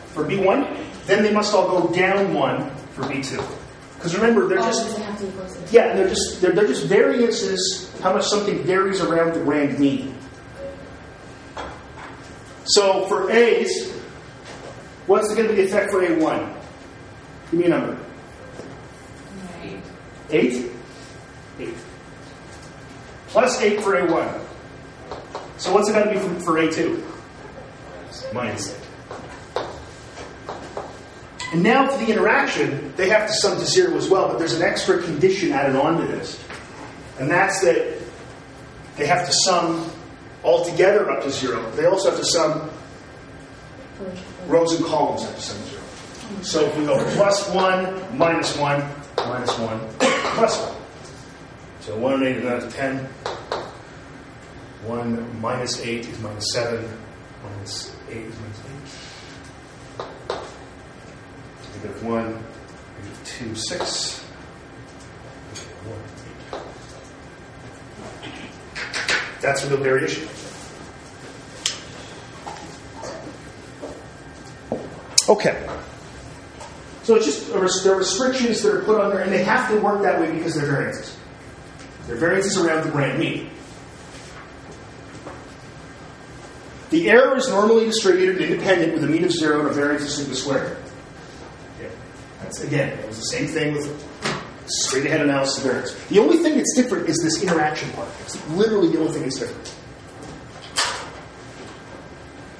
for 0.08 0.24
B1, 0.24 1.06
then 1.06 1.22
they 1.22 1.32
must 1.32 1.54
all 1.54 1.68
go 1.68 1.92
down 1.94 2.34
one 2.34 2.70
for 2.92 3.02
B2. 3.02 3.42
Because 3.94 4.14
remember, 4.14 4.46
they're 4.46 4.58
Oh, 4.58 4.62
just 4.62 4.84
does 4.84 4.98
have 4.98 5.18
to 5.18 5.74
yeah, 5.74 5.90
and 5.90 5.98
they're 5.98 6.08
just 6.08 6.40
they're, 6.40 6.52
they're 6.52 6.66
just 6.66 6.84
variances. 6.84 7.92
How 8.02 8.12
much 8.12 8.26
something 8.26 8.62
varies 8.62 9.00
around 9.00 9.34
the 9.34 9.40
grand 9.40 9.78
mean. 9.78 10.14
So 12.64 13.06
for 13.06 13.30
A's, 13.30 13.90
what's 15.06 15.34
going 15.34 15.48
to 15.48 15.54
be 15.54 15.62
the 15.62 15.68
effect 15.68 15.90
for 15.90 16.00
A1? 16.00 16.54
Give 17.50 17.60
me 17.60 17.66
a 17.66 17.68
number. 17.68 17.95
Right. 20.28 20.34
Eight. 20.34 20.70
Eight. 21.58 21.74
Plus 23.28 23.60
eight 23.62 23.80
for 23.82 23.94
A1. 23.94 24.40
So 25.58 25.72
what's 25.72 25.88
it 25.88 25.92
going 25.92 26.08
to 26.08 26.12
be 26.14 26.18
for, 26.18 26.40
for 26.40 26.52
A2? 26.54 27.02
Minus 28.32 28.74
eight. 28.74 28.82
And 31.52 31.62
now 31.62 31.88
for 31.88 32.04
the 32.04 32.10
interaction, 32.12 32.92
they 32.96 33.08
have 33.08 33.28
to 33.28 33.32
sum 33.32 33.58
to 33.58 33.64
zero 33.64 33.96
as 33.96 34.08
well, 34.08 34.28
but 34.28 34.38
there's 34.38 34.54
an 34.54 34.62
extra 34.62 35.02
condition 35.02 35.52
added 35.52 35.76
on 35.76 36.00
to 36.00 36.06
this. 36.06 36.42
And 37.18 37.30
that's 37.30 37.60
that 37.62 37.98
they 38.96 39.06
have 39.06 39.26
to 39.26 39.32
sum 39.44 39.90
altogether 40.42 41.10
up 41.10 41.22
to 41.22 41.30
zero. 41.30 41.70
They 41.72 41.86
also 41.86 42.10
have 42.10 42.18
to 42.18 42.24
sum 42.26 42.68
rows 44.48 44.74
and 44.74 44.84
columns 44.86 45.24
up 45.24 45.34
to 45.34 45.40
sum 45.40 45.58
zero. 45.66 45.82
So 46.42 46.60
if 46.66 46.76
we 46.76 46.84
go 46.84 47.02
plus 47.14 47.48
one, 47.50 48.18
minus 48.18 48.56
one, 48.58 48.82
minus 49.16 49.56
one, 49.58 49.80
plus. 50.36 50.56
So 51.80 51.96
one 51.96 52.14
and 52.14 52.22
eight 52.24 52.36
is 52.36 52.44
down 52.44 52.60
to 52.60 52.70
ten. 52.70 52.98
One 54.84 55.40
minus 55.40 55.80
eight 55.80 56.06
is 56.06 56.20
minus 56.20 56.52
seven. 56.52 56.86
Minus 57.42 57.96
eight 58.10 58.26
is 58.26 58.34
minus 58.38 58.60
eight. 58.66 58.72
Negative 61.74 62.04
one, 62.04 62.44
negative 62.98 63.20
two, 63.24 63.54
six. 63.54 64.18
One, 65.88 65.98
eight. 66.26 66.34
That's 69.40 69.64
a 69.64 69.68
real 69.68 69.78
variation. 69.78 70.28
Okay. 75.28 75.66
So 77.06 77.14
it's 77.14 77.24
just 77.24 77.52
are 77.52 77.60
restrictions 77.60 78.62
that 78.62 78.74
are 78.74 78.80
put 78.80 79.00
on 79.00 79.10
there, 79.10 79.20
and 79.20 79.32
they 79.32 79.44
have 79.44 79.70
to 79.70 79.78
work 79.78 80.02
that 80.02 80.20
way 80.20 80.32
because 80.32 80.56
they're 80.56 80.66
variances. 80.66 81.16
They're 82.08 82.16
variances 82.16 82.58
around 82.58 82.84
the 82.84 82.90
grand 82.90 83.16
mean. 83.16 83.48
The 86.90 87.08
error 87.08 87.36
is 87.36 87.48
normally 87.48 87.84
distributed 87.84 88.42
independent 88.42 88.94
with 88.94 89.04
a 89.04 89.06
mean 89.06 89.22
of 89.22 89.30
zero 89.30 89.60
and 89.60 89.68
a 89.68 89.72
variance 89.72 90.02
of 90.02 90.10
sigma 90.10 90.34
squared. 90.34 90.76
That's 92.40 92.62
again, 92.62 92.98
it 92.98 93.06
was 93.06 93.18
the 93.18 93.26
same 93.26 93.46
thing 93.46 93.74
with 93.74 93.86
straight 94.66 95.06
ahead 95.06 95.20
analysis 95.20 95.58
of 95.58 95.70
variance. 95.70 95.94
The 96.08 96.18
only 96.18 96.38
thing 96.38 96.56
that's 96.56 96.74
different 96.74 97.08
is 97.08 97.22
this 97.22 97.40
interaction 97.40 97.88
part. 97.92 98.08
It's 98.22 98.48
literally 98.48 98.88
the 98.88 98.98
only 98.98 99.12
thing 99.12 99.22
that's 99.22 99.38
different. 99.38 99.74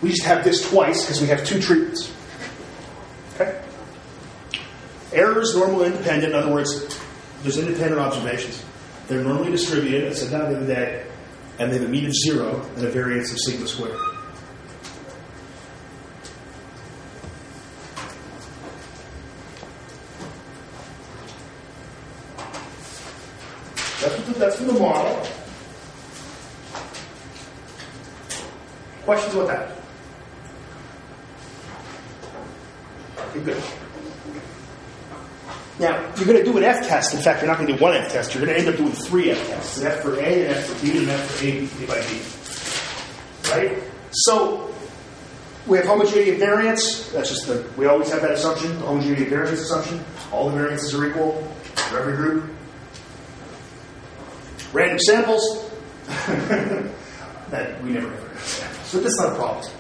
We 0.03 0.11
just 0.11 0.23
have 0.23 0.45
this 0.45 0.71
twice 0.71 1.05
because 1.05 1.21
we 1.21 1.27
have 1.27 1.45
two 1.45 1.61
treatments. 1.61 2.13
Okay? 3.35 3.61
Error 5.17 5.41
is 5.41 5.57
normally 5.57 5.87
independent. 5.87 6.35
In 6.35 6.39
other 6.39 6.53
words, 6.53 7.01
there's 7.43 7.57
independent 7.57 7.99
observations. 7.99 8.63
They're 9.09 9.25
normally 9.25 9.51
distributed, 9.51 10.11
I 10.11 10.15
said 10.15 10.31
that 10.31 10.51
the 10.51 10.57
other 10.59 10.67
day, 10.67 11.07
and 11.59 11.73
they 11.73 11.79
have 11.79 11.87
a 11.87 11.89
mean 11.89 12.05
of 12.05 12.15
zero 12.15 12.61
and 12.77 12.85
a 12.85 12.91
variance 12.91 13.33
of 13.33 13.39
sigma 13.41 13.67
squared. 13.67 13.99
That's 24.03 24.23
the, 24.23 24.35
that's 24.39 24.57
from 24.57 24.67
the 24.67 24.73
model. 24.75 25.27
Questions 29.05 29.35
about 29.35 29.49
that? 29.49 29.73
Okay, 33.31 33.41
good. 33.41 33.63
Now, 35.79 36.06
you're 36.17 36.27
going 36.27 36.39
to 36.39 36.45
do 36.45 36.57
an 36.57 36.65
F 36.65 36.87
test. 36.87 37.15
In 37.15 37.21
fact, 37.21 37.43
you're 37.43 37.51
not 37.51 37.59
going 37.59 37.69
to 37.69 37.77
do 37.77 37.83
one 37.83 37.95
F 37.95 38.11
test. 38.11 38.35
You're 38.35 38.45
going 38.45 38.55
to 38.55 38.61
end 38.61 38.69
up 38.69 38.77
doing 38.77 38.93
three 38.93 39.31
F 39.31 39.49
tests. 39.49 39.79
An 39.79 39.87
F 39.87 40.01
for 40.01 40.19
A, 40.19 40.47
an 40.47 40.51
F 40.53 40.67
for 40.67 40.85
B, 40.85 40.93
and 40.93 41.01
an 41.01 41.11
F 41.11 41.31
for 41.31 41.45
A, 41.45 41.87
by 41.87 42.01
B. 42.07 43.69
Right? 43.69 43.83
So, 44.11 44.75
we 45.67 45.77
have 45.77 45.87
homogeneity 45.87 46.31
of 46.31 46.39
variance. 46.39 47.11
That's 47.11 47.29
just 47.29 47.47
the, 47.47 47.69
we 47.77 47.87
always 47.87 48.11
have 48.11 48.23
that 48.23 48.31
assumption, 48.31 48.73
the 48.79 48.87
homogeneity 48.87 49.25
of 49.25 49.29
variance 49.29 49.61
assumption. 49.61 50.03
All 50.33 50.49
the 50.49 50.57
variances 50.57 50.95
are 50.95 51.07
equal 51.07 51.43
for 51.75 51.99
every 51.99 52.17
group. 52.17 52.51
Random 54.73 54.99
samples. 55.01 55.71
that 56.07 57.83
we 57.83 57.91
never 57.91 58.09
have 58.09 58.23
random 58.23 58.39
samples. 58.39 58.87
So 58.87 59.01
that's 59.01 59.19
not 59.21 59.33
a 59.33 59.37
problem. 59.37 59.73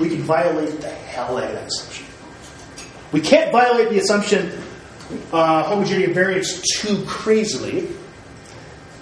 We 0.00 0.08
can 0.08 0.22
violate 0.22 0.80
the 0.80 0.90
hell 0.90 1.38
out 1.38 1.44
of 1.44 1.52
that 1.52 1.66
assumption. 1.66 2.06
We 3.10 3.20
can't 3.20 3.52
violate 3.52 3.90
the 3.90 3.98
assumption 3.98 4.62
uh, 5.32 5.62
homogeneity 5.64 6.12
variance 6.12 6.60
too 6.78 7.04
crazily. 7.06 7.88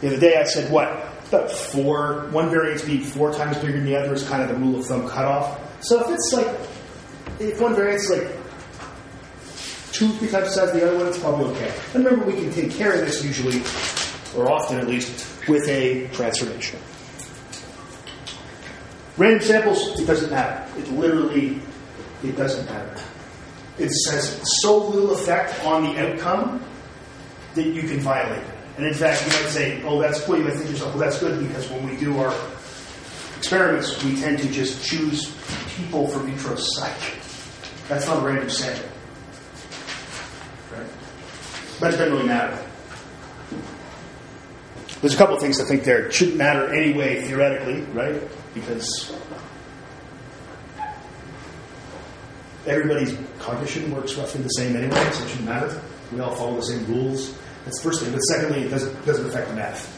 The 0.01 0.09
other 0.09 0.21
day 0.21 0.37
I 0.37 0.45
said 0.45 0.71
what? 0.73 0.89
About 1.29 1.51
four, 1.51 2.29
one 2.31 2.51
variance 2.51 2.83
being 2.83 3.03
four 3.03 3.33
times 3.33 3.59
bigger 3.59 3.75
than 3.75 3.85
the 3.85 3.97
other 3.97 4.13
is 4.13 4.27
kind 4.29 4.43
of 4.43 4.49
the 4.49 4.55
rule 4.55 4.81
of 4.81 4.87
thumb 4.87 5.09
cutoff. 5.09 5.61
So 5.85 6.01
if 6.01 6.11
it's 6.11 6.33
like, 6.33 6.49
if 7.39 7.61
one 7.61 7.75
variance 7.75 8.11
is 8.11 8.19
like 8.19 8.29
two, 9.93 10.09
three 10.15 10.29
times 10.29 10.47
the 10.47 10.53
size 10.53 10.69
of 10.71 10.75
the 10.75 10.89
other 10.89 10.97
one, 10.97 11.07
it's 11.07 11.19
probably 11.19 11.47
okay. 11.53 11.73
And 11.95 12.05
remember, 12.05 12.27
we 12.27 12.33
can 12.33 12.51
take 12.51 12.73
care 12.73 12.93
of 12.93 13.01
this 13.01 13.25
usually, 13.25 13.63
or 14.37 14.51
often 14.51 14.79
at 14.79 14.89
least, 14.89 15.27
with 15.49 15.69
a 15.69 16.09
transformation. 16.09 16.79
Random 19.17 19.43
samples, 19.43 20.01
it 20.01 20.07
doesn't 20.07 20.31
matter. 20.31 20.67
It 20.81 20.91
literally, 20.93 21.61
it 22.25 22.37
doesn't 22.37 22.65
matter. 22.67 23.01
It 23.79 23.91
has 24.11 24.61
so 24.61 24.89
little 24.89 25.13
effect 25.13 25.65
on 25.65 25.85
the 25.85 25.99
outcome 25.99 26.63
that 27.55 27.67
you 27.67 27.83
can 27.83 28.01
violate 28.01 28.39
it. 28.39 28.55
And 28.77 28.87
in 28.87 28.95
fact, 28.95 29.23
you 29.23 29.29
might 29.29 29.51
say, 29.51 29.83
oh, 29.83 30.01
that's 30.01 30.21
cool. 30.23 30.39
You 30.39 30.45
might 30.45 30.55
think 30.55 30.67
to 30.67 30.73
yourself, 30.73 30.95
well, 30.95 31.01
that's 31.01 31.19
good 31.19 31.47
because 31.47 31.69
when 31.71 31.89
we 31.89 31.97
do 31.97 32.19
our 32.19 32.35
experiments, 33.37 34.03
we 34.05 34.17
tend 34.17 34.39
to 34.39 34.49
just 34.51 34.85
choose 34.85 35.35
people 35.77 36.07
from 36.09 36.27
vitro 36.27 36.57
psych. 36.57 37.15
That's 37.89 38.07
not 38.07 38.23
a 38.23 38.27
random 38.27 38.49
sample. 38.49 38.89
Right? 40.73 40.87
But 41.81 41.95
it 41.95 41.97
doesn't 41.97 42.13
really 42.13 42.29
matter. 42.29 42.59
There's 45.01 45.15
a 45.15 45.17
couple 45.17 45.35
of 45.35 45.41
things 45.41 45.61
I 45.61 45.65
think 45.65 45.85
there. 45.85 46.07
It 46.07 46.13
shouldn't 46.13 46.37
matter 46.37 46.73
anyway, 46.73 47.23
theoretically, 47.23 47.81
right? 47.93 48.21
Because 48.55 49.13
everybody's 52.67 53.17
cognition 53.39 53.91
works 53.95 54.15
roughly 54.17 54.43
the 54.43 54.49
same 54.49 54.77
anyway, 54.77 55.11
so 55.13 55.25
it 55.25 55.29
shouldn't 55.29 55.49
matter. 55.49 55.81
We 56.13 56.21
all 56.21 56.35
follow 56.35 56.57
the 56.57 56.63
same 56.63 56.87
rules. 56.87 57.37
That's 57.65 57.79
the 57.79 57.85
first 57.85 58.03
thing. 58.03 58.13
But 58.13 58.21
secondly, 58.21 58.63
it 58.63 58.69
doesn't, 58.69 59.07
doesn't 59.07 59.27
affect 59.27 59.49
the 59.49 59.55
math. 59.55 59.97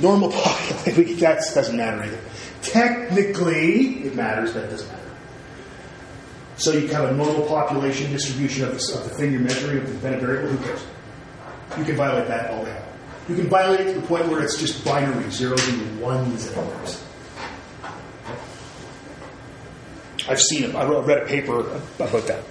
Normal 0.00 0.32
population, 0.32 1.18
that 1.18 1.42
doesn't 1.54 1.76
matter 1.76 2.02
either. 2.02 2.20
Technically, 2.62 4.04
it 4.04 4.14
matters, 4.14 4.52
but 4.52 4.64
it 4.64 4.70
doesn't 4.70 4.88
matter. 4.88 5.02
So 6.56 6.72
you 6.72 6.86
have 6.88 7.10
a 7.10 7.14
normal 7.14 7.46
population 7.46 8.10
distribution 8.12 8.64
of 8.64 8.70
the, 8.70 8.98
of 8.98 9.04
the 9.04 9.10
thing 9.10 9.32
you're 9.32 9.40
measuring, 9.40 9.78
of 9.78 9.86
the 9.86 9.94
dependent 9.94 10.22
variable, 10.22 10.50
who 10.50 10.64
cares? 10.64 10.84
You 11.78 11.84
can 11.84 11.96
violate 11.96 12.28
that 12.28 12.50
all 12.50 12.64
day. 12.64 12.82
You 13.28 13.36
can 13.36 13.48
violate 13.48 13.80
it 13.80 13.94
to 13.94 14.00
the 14.00 14.06
point 14.06 14.28
where 14.28 14.42
it's 14.42 14.58
just 14.58 14.84
binary, 14.84 15.30
zeros 15.30 15.66
and 15.68 16.00
ones 16.00 16.46
and 16.46 16.56
numbers. 16.56 17.01
I've 20.28 20.40
seen 20.40 20.64
it. 20.64 20.74
I 20.74 20.84
read 20.86 21.22
a 21.22 21.26
paper 21.26 21.60
about 21.60 22.26
that 22.26 22.44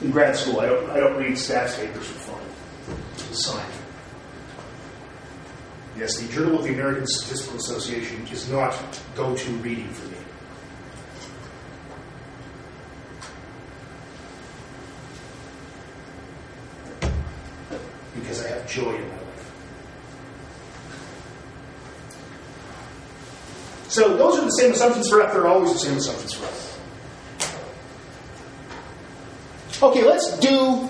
in 0.00 0.10
grad 0.10 0.36
school. 0.36 0.60
I 0.60 0.66
don't. 0.66 0.90
I 0.90 1.00
don't 1.00 1.16
read 1.16 1.32
stats 1.32 1.76
papers 1.76 2.06
for 2.06 2.32
fun. 2.32 2.40
It's 3.14 3.30
a 3.30 3.34
sign. 3.34 3.70
Yes, 5.96 6.16
the 6.18 6.32
Journal 6.32 6.58
of 6.58 6.64
the 6.64 6.72
American 6.72 7.06
Statistical 7.06 7.58
Association 7.58 8.26
is 8.28 8.48
not 8.48 8.74
go-to 9.14 9.50
reading 9.56 9.88
for 9.88 10.06
me. 10.06 10.16
Because 18.14 18.44
I 18.44 18.48
have 18.48 18.66
joy 18.70 18.94
in 18.94 19.08
my 19.08 19.14
life. 19.14 19.52
So 23.88 24.16
those 24.16 24.38
are 24.38 24.39
the 24.50 24.62
same 24.62 24.72
assumptions 24.72 25.08
for 25.08 25.22
F. 25.22 25.32
They're 25.32 25.46
always 25.46 25.72
the 25.72 25.78
same 25.78 25.96
assumptions 25.96 26.32
for 26.32 26.44
F. 26.46 26.66
Okay, 29.82 30.04
let's 30.04 30.38
do 30.38 30.88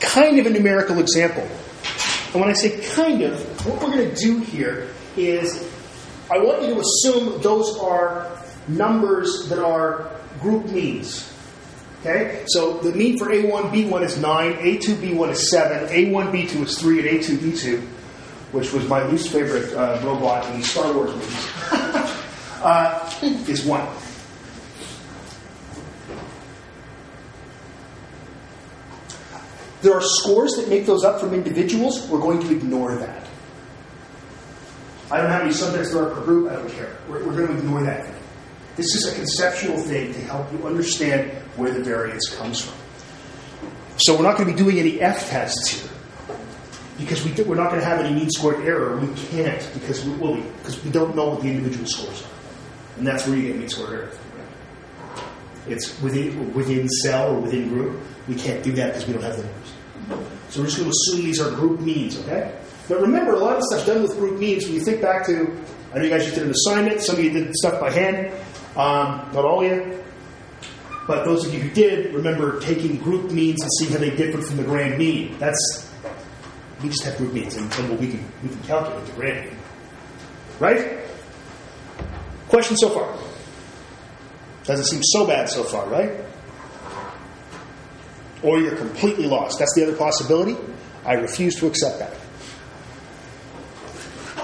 kind 0.00 0.38
of 0.38 0.46
a 0.46 0.50
numerical 0.50 0.98
example. 0.98 1.48
And 2.32 2.40
when 2.40 2.48
I 2.48 2.52
say 2.52 2.80
kind 2.94 3.22
of, 3.22 3.66
what 3.66 3.82
we're 3.82 3.96
going 3.96 4.08
to 4.08 4.16
do 4.16 4.38
here 4.38 4.88
is 5.16 5.68
I 6.30 6.38
want 6.38 6.62
you 6.62 6.74
to 6.74 6.80
assume 6.80 7.42
those 7.42 7.78
are 7.78 8.30
numbers 8.68 9.48
that 9.48 9.58
are 9.58 10.10
group 10.40 10.66
means. 10.70 11.30
Okay? 12.00 12.44
So 12.48 12.78
the 12.78 12.92
mean 12.92 13.18
for 13.18 13.26
A1, 13.26 13.70
B1 13.70 14.02
is 14.02 14.18
9, 14.18 14.52
A2, 14.54 14.94
B1 14.96 15.30
is 15.30 15.50
7, 15.50 15.88
A1, 15.88 16.32
B2 16.32 16.64
is 16.64 16.78
3, 16.78 16.98
and 17.00 17.20
A2, 17.20 17.36
B2, 17.36 17.80
which 18.52 18.72
was 18.72 18.88
my 18.88 19.06
least 19.08 19.30
favorite 19.30 19.72
uh, 19.74 20.00
robot 20.04 20.48
in 20.50 20.60
the 20.60 20.66
Star 20.66 20.92
Wars 20.92 21.12
movies, 21.12 21.48
uh, 22.62 23.12
is 23.22 23.64
1. 23.64 23.88
There 29.82 29.92
are 29.92 30.00
scores 30.00 30.52
that 30.54 30.68
make 30.68 30.86
those 30.86 31.02
up 31.02 31.20
from 31.20 31.34
individuals. 31.34 32.08
We're 32.08 32.20
going 32.20 32.40
to 32.40 32.52
ignore 32.52 32.94
that. 32.94 33.26
I 35.10 35.18
don't 35.18 35.30
how 35.30 35.38
many 35.38 35.52
subjects 35.52 35.92
there 35.92 36.04
are 36.04 36.14
per 36.14 36.24
group. 36.24 36.50
I 36.50 36.54
don't 36.54 36.70
care. 36.70 36.96
We're, 37.08 37.24
we're 37.26 37.36
going 37.36 37.48
to 37.48 37.58
ignore 37.58 37.82
that 37.82 38.06
thing. 38.06 38.22
This 38.76 38.94
is 38.94 39.12
a 39.12 39.14
conceptual 39.14 39.76
thing 39.76 40.14
to 40.14 40.20
help 40.20 40.50
you 40.52 40.66
understand 40.66 41.30
where 41.56 41.70
the 41.72 41.82
variance 41.82 42.34
comes 42.34 42.64
from. 42.64 42.78
So 43.98 44.16
we're 44.16 44.22
not 44.22 44.38
going 44.38 44.48
to 44.48 44.54
be 44.54 44.58
doing 44.58 44.78
any 44.78 45.00
F 45.00 45.28
tests 45.28 45.68
here 45.68 45.90
because 46.98 47.24
we 47.24 47.32
are 47.32 47.56
not 47.56 47.70
going 47.70 47.80
to 47.80 47.86
have 47.86 48.00
any 48.00 48.14
mean 48.14 48.30
squared 48.30 48.64
error. 48.64 48.96
We 48.96 49.12
can't 49.14 49.68
because 49.74 50.04
we, 50.04 50.12
well, 50.14 50.36
because 50.58 50.82
we 50.82 50.90
don't 50.90 51.14
know 51.14 51.30
what 51.30 51.42
the 51.42 51.48
individual 51.48 51.86
scores 51.86 52.22
are, 52.22 52.41
and 52.96 53.06
that's 53.06 53.26
where 53.26 53.36
you 53.36 53.52
get 53.52 53.70
squared 53.70 53.92
error. 53.92 54.10
It's 55.68 56.00
within 56.02 56.52
within 56.54 56.88
cell 56.88 57.36
or 57.36 57.40
within 57.40 57.68
group. 57.68 58.00
We 58.28 58.34
can't 58.34 58.62
do 58.62 58.72
that 58.72 58.88
because 58.88 59.06
we 59.06 59.12
don't 59.12 59.22
have 59.22 59.36
the 59.36 59.44
numbers. 59.44 60.28
So 60.50 60.60
we're 60.60 60.66
just 60.66 60.78
going 60.78 60.90
to 60.90 60.96
assume 60.96 61.24
these 61.24 61.40
are 61.40 61.50
group 61.50 61.80
means, 61.80 62.18
okay? 62.20 62.54
But 62.88 63.00
remember, 63.00 63.32
a 63.32 63.38
lot 63.38 63.56
of 63.56 63.62
stuff's 63.64 63.86
done 63.86 64.02
with 64.02 64.12
group 64.18 64.38
means. 64.38 64.64
When 64.64 64.74
you 64.74 64.80
think 64.80 65.00
back 65.00 65.24
to, 65.26 65.56
I 65.92 65.98
know 65.98 66.04
you 66.04 66.10
guys 66.10 66.24
just 66.24 66.34
did 66.34 66.44
an 66.44 66.50
assignment. 66.50 67.00
Some 67.00 67.16
of 67.16 67.24
you 67.24 67.30
did 67.30 67.54
stuff 67.56 67.80
by 67.80 67.90
hand. 67.90 68.32
Um, 68.76 69.32
not 69.32 69.44
all 69.44 69.64
of 69.64 69.70
you. 69.70 70.02
But 71.06 71.24
those 71.24 71.46
of 71.46 71.54
you 71.54 71.60
who 71.60 71.70
did, 71.70 72.14
remember 72.14 72.60
taking 72.60 72.96
group 72.96 73.30
means 73.30 73.62
and 73.62 73.70
seeing 73.78 73.92
how 73.92 73.98
they 73.98 74.14
differ 74.14 74.40
from 74.42 74.56
the 74.56 74.62
grand 74.62 74.98
mean. 74.98 75.36
That's 75.38 75.90
we 76.82 76.88
just 76.88 77.04
have 77.04 77.16
group 77.16 77.32
means, 77.32 77.56
and, 77.56 77.72
and 77.74 77.98
we 77.98 78.08
can 78.08 78.24
we 78.42 78.48
can 78.48 78.60
calculate 78.62 79.06
the 79.06 79.12
grand 79.12 79.46
mean. 79.46 79.58
Right? 80.58 80.98
Question 82.52 82.76
so 82.76 82.90
far? 82.90 83.08
Doesn't 84.64 84.84
seem 84.84 85.00
so 85.02 85.26
bad 85.26 85.48
so 85.48 85.64
far, 85.64 85.88
right? 85.88 86.12
Or 88.42 88.60
you're 88.60 88.76
completely 88.76 89.24
lost. 89.24 89.58
That's 89.58 89.74
the 89.74 89.84
other 89.84 89.96
possibility. 89.96 90.58
I 91.06 91.14
refuse 91.14 91.56
to 91.60 91.66
accept 91.66 92.00
that. 92.00 92.14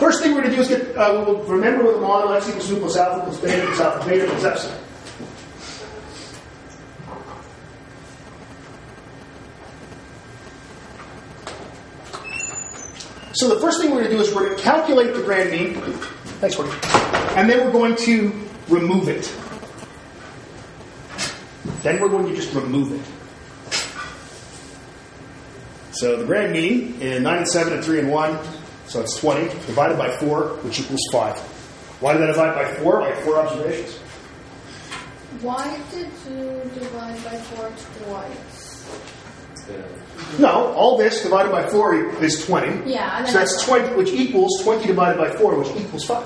First 0.01 0.23
thing 0.23 0.35
we're 0.35 0.41
going 0.41 0.53
to 0.53 0.57
do 0.57 0.63
is 0.63 0.69
get, 0.69 0.97
uh, 0.97 1.23
we'll 1.27 1.43
remember 1.43 1.85
what 1.85 1.97
the 1.97 2.01
model 2.01 2.33
x 2.33 2.49
equals 2.49 2.69
2 2.69 2.77
plus 2.79 2.97
alpha 2.97 3.27
plus 3.27 3.41
beta 3.43 3.67
plus 3.67 3.81
alpha 3.81 4.09
beta 4.09 4.27
plus 4.27 4.45
epsilon. 4.45 4.79
So 13.35 13.55
the 13.55 13.61
first 13.61 13.83
thing 13.83 13.91
we're 13.91 13.99
going 13.99 14.13
to 14.13 14.17
do 14.17 14.23
is 14.23 14.35
we're 14.35 14.47
going 14.47 14.57
to 14.57 14.63
calculate 14.63 15.13
the 15.13 15.23
grand 15.23 15.51
mean. 15.51 15.75
Thanks, 16.41 16.57
Courtney. 16.57 16.75
And 17.37 17.49
then 17.49 17.65
we're 17.65 17.73
going 17.73 17.97
to 17.97 18.33
remove 18.69 19.09
it. 19.09 19.33
Then 21.83 22.01
we're 22.01 22.09
going 22.09 22.27
to 22.27 22.35
just 22.35 22.55
remove 22.55 22.93
it. 22.93 23.05
So 25.93 26.17
the 26.17 26.25
grand 26.25 26.53
mean 26.53 27.01
in 27.01 27.25
9 27.25 27.39
and 27.39 27.49
7 27.49 27.73
and 27.73 27.85
3 27.85 28.01
and 28.01 28.11
1, 28.11 28.39
so 28.87 29.01
it's 29.01 29.17
20, 29.19 29.49
divided 29.67 29.99
by 29.99 30.17
4, 30.17 30.49
which 30.63 30.81
equals 30.81 31.01
5. 31.13 31.37
Why 32.01 32.13
did 32.13 32.23
I 32.23 32.27
divide 32.27 32.55
by 32.55 32.75
4? 32.75 33.03
I 33.03 33.11
have 33.11 33.25
four 33.25 33.39
observations. 33.41 33.99
Why 35.41 35.79
did 35.93 36.11
you 36.29 36.71
divide 36.75 37.23
by 37.23 37.37
four 37.37 37.71
twice? 38.03 38.85
No, 40.39 40.73
all 40.75 40.97
this 40.99 41.23
divided 41.23 41.51
by 41.51 41.69
4 41.69 42.23
is 42.23 42.45
20. 42.47 42.91
Yeah, 42.91 43.25
So 43.25 43.39
that's 43.39 43.63
20, 43.65 43.95
which 43.97 44.11
equals 44.11 44.61
20 44.63 44.87
divided 44.87 45.19
by 45.19 45.31
4, 45.37 45.57
which 45.59 45.69
equals 45.77 46.05
5. 46.05 46.23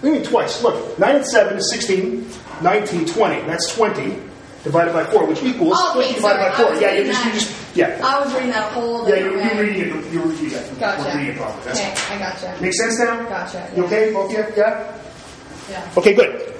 What 0.00 0.02
do 0.02 0.08
you 0.08 0.14
mean 0.14 0.24
twice? 0.24 0.62
Look, 0.62 0.98
9 0.98 1.16
and 1.16 1.26
7 1.26 1.56
is 1.58 1.70
16, 1.72 2.28
19, 2.62 3.06
20. 3.06 3.40
That's 3.46 3.74
20 3.74 4.16
divided 4.62 4.92
by 4.92 5.04
4, 5.04 5.26
which 5.26 5.42
equals 5.42 5.76
Okay, 5.90 6.12
20 6.12 6.14
divided 6.14 6.38
by 6.38 6.50
sorry, 6.50 6.50
I 6.50 6.62
4. 6.62 6.70
was 6.70 6.80
Yeah, 6.80 6.92
you 6.92 7.04
just, 7.06 7.24
you 7.24 7.32
just, 7.32 7.76
yeah. 7.76 8.00
I 8.04 8.24
was 8.24 8.32
reading 8.34 8.50
that 8.50 8.72
whole 8.72 9.08
Yeah, 9.08 9.16
you're, 9.16 9.42
you're 9.42 9.64
reading 9.64 9.82
it, 9.98 10.12
you're 10.12 10.24
reading 10.24 10.50
it. 10.52 10.78
Gotcha. 10.80 11.16
Reading 11.18 11.32
it 11.34 11.36
properly. 11.36 11.70
Okay, 11.70 11.94
I 12.10 12.18
gotcha. 12.18 12.56
Make 12.60 12.74
sense 12.74 12.98
now? 13.00 13.28
Gotcha. 13.28 13.70
You 13.74 13.82
yeah. 13.82 13.86
okay, 13.88 14.12
both 14.12 14.26
of 14.26 14.32
you? 14.32 14.54
Yeah? 14.56 14.98
Yeah. 15.70 15.92
Okay, 15.96 16.14
good. 16.14 16.54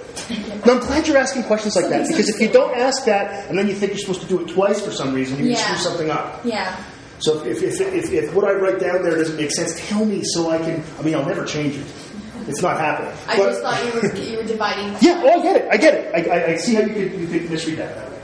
No, 0.67 0.75
I'm 0.75 0.81
glad 0.81 1.07
you're 1.07 1.17
asking 1.17 1.45
questions 1.45 1.77
like 1.77 1.89
that 1.89 2.07
because 2.09 2.29
if 2.29 2.41
you 2.41 2.49
don't 2.49 2.77
ask 2.77 3.05
that 3.07 3.49
and 3.49 3.59
then 3.59 3.69
you 3.69 3.75
think 3.75 3.93
you're 3.93 4.01
supposed 4.01 4.21
to 4.23 4.27
do 4.27 4.41
it 4.41 4.49
twice 4.49 4.81
for 4.85 4.91
some 4.91 5.15
reason, 5.15 5.39
you 5.39 5.51
Yeah. 5.51 5.57
can 5.57 5.65
screw 5.79 5.91
something 5.91 6.11
up. 6.11 6.45
Yeah. 6.45 6.77
So 7.21 7.45
if, 7.45 7.63
if, 7.63 7.81
if, 7.81 8.13
if 8.13 8.35
what 8.35 8.45
I 8.45 8.53
write 8.53 8.79
down 8.81 9.03
there 9.03 9.17
doesn't 9.17 9.37
make 9.37 9.51
sense, 9.51 9.89
tell 9.89 10.05
me 10.05 10.23
so 10.25 10.51
I 10.51 10.59
can. 10.59 10.83
I 10.99 11.03
mean, 11.03 11.15
I'll 11.15 11.25
never 11.27 11.45
change 11.45 11.77
it. 11.77 11.87
It's 12.47 12.63
not 12.63 12.79
happening. 12.79 13.13
I 13.27 13.37
But- 13.37 13.51
just 13.51 13.63
thought 13.63 13.85
you 13.85 13.93
were 14.01 14.17
you 14.17 14.37
were 14.39 14.45
dividing. 14.45 14.97
Yeah, 15.01 15.21
oh, 15.25 15.41
I 15.41 15.43
get 15.43 15.57
it. 15.57 15.69
I 15.71 15.77
get 15.77 15.95
it. 15.95 16.15
I, 16.15 16.35
I, 16.37 16.47
I 16.53 16.57
see 16.57 16.75
how 16.75 16.83
you 16.83 16.95
could 16.95 17.13
you 17.21 17.27
could 17.27 17.51
misread 17.51 17.79
that 17.79 17.95
that 17.95 18.11
way. 18.11 18.19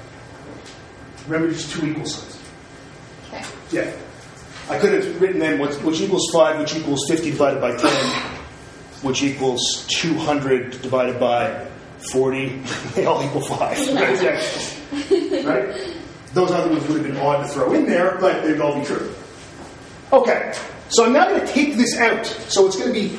Remember, 1.27 1.53
just 1.53 1.71
two 1.73 1.87
equal 1.87 2.07
signs. 2.07 2.39
Okay. 3.33 3.45
Yeah. 3.73 3.93
I 4.71 4.79
could 4.79 4.93
have 4.95 5.21
written 5.21 5.39
then 5.41 5.59
which, 5.61 5.75
which 5.83 6.01
equals 6.01 6.31
5, 6.33 6.59
which 6.61 6.75
equals 6.75 7.05
50 7.09 7.31
divided 7.33 7.61
by 7.61 7.77
10, 7.77 7.91
which 9.03 9.23
equals 9.23 9.87
200 9.89 10.81
divided 10.81 11.21
by 11.21 11.67
40. 12.13 12.61
They 12.95 13.07
all 13.07 13.23
equal 13.25 13.41
5. 13.41 13.61
Right? 13.95 14.23
Yeah. 14.23 15.49
right? 15.49 15.95
Those 16.33 16.51
other 16.51 16.71
ones 16.71 16.87
would 16.89 16.99
have 17.05 17.07
been 17.07 17.17
odd 17.17 17.43
to 17.43 17.49
throw 17.49 17.73
in 17.73 17.87
there, 17.87 18.19
but 18.21 18.43
they'd 18.43 18.61
all 18.61 18.79
be 18.79 18.85
true. 18.85 19.13
Okay. 20.13 20.53
So 20.89 21.05
I'm 21.07 21.13
now 21.13 21.29
going 21.29 21.41
to 21.41 21.47
take 21.53 21.77
this 21.77 21.97
out. 21.99 22.27
So 22.27 22.67
it's 22.67 22.77
going 22.77 22.93
to 22.93 23.01
be 23.01 23.19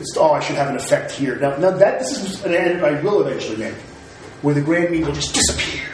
It's, 0.00 0.16
oh, 0.16 0.32
I 0.32 0.40
should 0.40 0.56
have 0.56 0.68
an 0.68 0.76
effect 0.76 1.10
here. 1.12 1.36
Now, 1.36 1.56
now 1.56 1.70
that 1.70 1.98
this 2.00 2.12
is 2.18 2.44
an 2.44 2.54
edit 2.54 2.82
I 2.82 3.00
will 3.02 3.26
eventually 3.26 3.56
make, 3.58 3.74
where 4.42 4.54
the 4.54 4.60
grand 4.62 4.90
mean 4.90 5.04
will 5.04 5.12
just 5.12 5.34
disappear. 5.34 5.86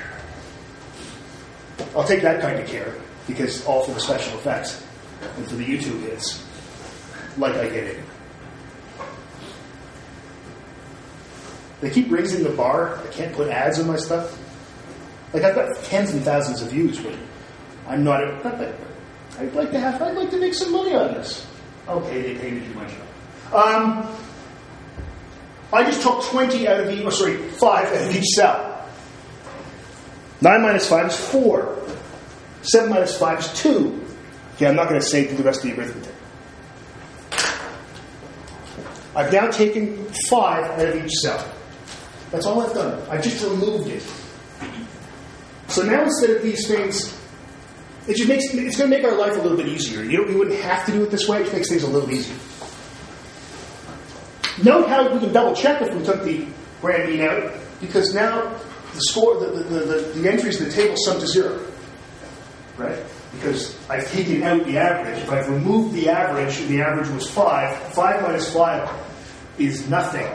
I'll 1.96 2.04
take 2.04 2.22
that 2.22 2.40
kind 2.40 2.58
of 2.58 2.66
care 2.68 2.94
because 3.26 3.64
all 3.66 3.82
for 3.84 3.92
the 3.92 4.00
special 4.00 4.36
effects 4.38 4.84
and 5.36 5.46
for 5.48 5.56
the 5.56 5.64
YouTube 5.64 6.00
hits, 6.02 6.44
like 7.36 7.54
I 7.54 7.68
get 7.68 7.84
it. 7.84 7.98
They 11.80 11.90
keep 11.90 12.10
raising 12.10 12.42
the 12.42 12.50
bar. 12.50 12.98
I 12.98 13.06
can't 13.08 13.32
put 13.34 13.48
ads 13.48 13.78
on 13.78 13.86
my 13.86 13.96
stuff. 13.96 14.36
Like 15.32 15.44
I've 15.44 15.54
got 15.54 15.76
tens 15.84 16.12
and 16.12 16.22
thousands 16.22 16.62
of 16.62 16.70
views, 16.70 16.98
but 16.98 17.14
I'm 17.86 18.02
not. 18.02 18.22
A, 18.22 18.32
not 18.42 18.58
that, 18.58 18.74
I'd 19.38 19.54
like 19.54 19.70
to 19.72 19.78
have. 19.78 20.00
I'd 20.02 20.16
like 20.16 20.30
to 20.30 20.38
make 20.40 20.54
some 20.54 20.72
money 20.72 20.94
on 20.94 21.14
this. 21.14 21.46
Okay, 21.86 22.22
they 22.22 22.34
pay 22.40 22.50
me 22.50 22.66
too 22.66 22.74
much. 22.74 22.92
Um, 23.52 24.08
I 25.72 25.84
just 25.84 26.02
took 26.02 26.24
twenty 26.24 26.66
out 26.66 26.80
of 26.80 26.90
each. 26.90 27.04
Oh, 27.04 27.10
sorry, 27.10 27.36
five 27.36 27.86
out 27.88 28.08
of 28.08 28.16
each 28.16 28.24
cell. 28.34 28.88
Nine 30.40 30.62
minus 30.62 30.88
five 30.88 31.06
is 31.06 31.16
four. 31.16 31.76
Seven 32.62 32.90
minus 32.90 33.16
five 33.18 33.40
is 33.40 33.52
two. 33.60 34.04
Okay, 34.56 34.66
I'm 34.66 34.76
not 34.76 34.88
going 34.88 35.00
to 35.00 35.06
say 35.06 35.26
the 35.26 35.42
rest 35.42 35.64
of 35.64 35.70
the 35.70 35.80
arithmetic. 35.80 36.14
I've 39.14 39.32
now 39.32 39.50
taken 39.50 40.04
five 40.28 40.64
out 40.64 40.88
of 40.88 41.04
each 41.04 41.12
cell. 41.12 41.52
That's 42.30 42.46
all 42.46 42.60
I've 42.60 42.74
done. 42.74 43.02
I 43.08 43.18
just 43.18 43.42
removed 43.44 43.88
it. 43.88 44.02
So 45.68 45.82
now 45.82 46.04
instead 46.04 46.30
of 46.30 46.42
these 46.42 46.66
things, 46.66 47.14
it 48.06 48.16
just 48.16 48.28
makes 48.28 48.44
it's 48.54 48.76
going 48.76 48.90
to 48.90 48.96
make 48.96 49.04
our 49.04 49.16
life 49.16 49.32
a 49.36 49.40
little 49.40 49.56
bit 49.56 49.68
easier. 49.68 50.02
You, 50.02 50.24
know, 50.24 50.28
you 50.30 50.38
wouldn't 50.38 50.60
have 50.60 50.86
to 50.86 50.92
do 50.92 51.02
it 51.02 51.10
this 51.10 51.28
way. 51.28 51.42
It 51.42 51.52
makes 51.52 51.68
things 51.68 51.82
a 51.82 51.86
little 51.86 52.10
easier. 52.10 52.36
Note 54.64 54.88
how 54.88 55.12
we 55.12 55.20
can 55.20 55.32
double 55.32 55.54
check 55.54 55.82
if 55.82 55.94
we 55.94 56.02
took 56.04 56.24
the 56.24 56.46
grand 56.80 57.10
mean 57.10 57.20
out, 57.20 57.52
because 57.80 58.14
now 58.14 58.42
the 58.94 59.00
score, 59.02 59.38
the, 59.38 59.46
the, 59.46 59.80
the, 59.80 60.00
the 60.20 60.30
entries 60.30 60.60
in 60.60 60.68
the 60.68 60.74
table 60.74 60.96
sum 60.96 61.20
to 61.20 61.26
zero, 61.26 61.60
right? 62.76 62.98
Because 63.32 63.76
I've 63.88 64.10
taken 64.10 64.42
out 64.42 64.64
the 64.64 64.78
average. 64.78 65.22
If 65.22 65.30
I've 65.30 65.48
removed 65.48 65.94
the 65.94 66.08
average, 66.08 66.60
and 66.60 66.68
the 66.68 66.80
average 66.80 67.08
was 67.10 67.30
five, 67.30 67.76
five 67.94 68.22
minus 68.22 68.52
five 68.52 68.90
is 69.58 69.88
nothing. 69.88 70.26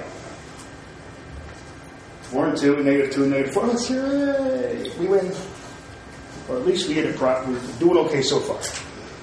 Four 2.33 2.47
and 2.47 2.57
two, 2.57 2.83
negative 2.83 3.13
two, 3.13 3.27
negative 3.27 3.53
four. 3.53 3.67
Let's 3.67 3.87
hooray! 3.87 4.89
We 4.99 5.05
win. 5.05 5.31
Or 6.49 6.57
at 6.57 6.65
least 6.65 6.87
we 6.87 6.95
hit 6.95 7.05
it 7.05 7.15
pro- 7.15 7.45
We're 7.47 7.61
doing 7.77 7.97
okay 8.07 8.23
so 8.23 8.39
far. 8.39 8.59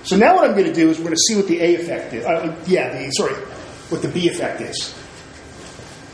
So 0.04 0.16
now 0.16 0.36
what 0.36 0.44
I'm 0.48 0.52
going 0.52 0.66
to 0.66 0.72
do 0.72 0.90
is 0.90 0.98
we're 0.98 1.06
going 1.06 1.16
to 1.16 1.20
see 1.28 1.34
what 1.34 1.48
the 1.48 1.60
A 1.60 1.74
effect 1.74 2.14
is. 2.14 2.24
Uh, 2.24 2.56
yeah, 2.68 2.96
the 2.96 3.10
sorry, 3.10 3.34
what 3.34 4.00
the 4.00 4.08
B 4.08 4.28
effect 4.28 4.60
is. 4.60 4.94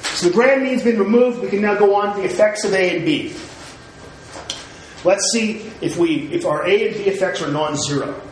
So 0.03 0.29
the 0.29 0.33
grand 0.33 0.63
mean's 0.63 0.83
been 0.83 0.99
removed. 0.99 1.43
We 1.43 1.51
can 1.51 1.61
now 1.61 1.75
go 1.75 1.95
on 1.95 2.17
to 2.17 2.23
the 2.23 2.27
effects 2.27 2.65
of 2.65 2.73
A 2.73 2.97
and 2.97 3.05
B. 3.05 3.35
Let's 5.05 5.31
see 5.33 5.71
if 5.83 5.99
we 5.99 6.33
if 6.33 6.47
our 6.47 6.67
A 6.67 6.89
and 6.89 6.97
B 6.97 7.03
effects 7.11 7.43
are 7.43 7.53
non-zero. 7.53 8.26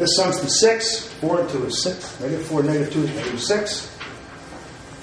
This 0.00 0.16
sums 0.16 0.40
to 0.40 0.48
6. 0.48 1.08
4 1.20 1.40
and 1.40 1.50
2 1.50 1.66
is 1.66 1.82
6. 1.82 2.20
Negative 2.20 2.46
4, 2.46 2.62
negative 2.62 2.92
2 2.94 3.02
is 3.02 3.14
negative 3.14 3.40
6. 3.42 3.98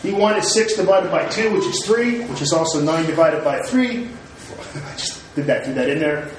B1 0.02 0.40
is 0.40 0.52
6 0.54 0.76
divided 0.76 1.12
by 1.12 1.30
2, 1.30 1.54
which 1.54 1.66
is 1.66 1.86
3, 1.86 2.24
which 2.24 2.42
is 2.42 2.52
also 2.52 2.82
9 2.82 3.06
divided 3.06 3.44
by 3.44 3.62
3. 3.62 3.86
I 4.00 4.92
just 4.98 5.36
did 5.36 5.46
that, 5.46 5.66
threw 5.66 5.76
that 5.76 5.88
in 5.88 6.00
there. 6.00 6.32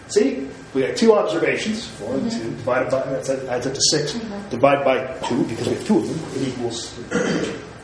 See? 0.08 0.48
We 0.72 0.80
got 0.80 0.96
two 0.96 1.12
observations. 1.12 1.86
4 1.88 2.14
and 2.14 2.32
2 2.32 2.38
divided 2.38 2.90
by, 2.90 3.02
that 3.02 3.44
adds 3.50 3.66
up 3.66 3.74
to 3.74 3.80
6. 3.90 4.12
Divided 4.48 4.82
by 4.82 5.28
2, 5.28 5.44
because 5.44 5.68
we 5.68 5.74
have 5.74 5.86
two 5.86 5.98
of 5.98 6.08
them, 6.08 6.40
it 6.40 6.48
equals. 6.48 6.98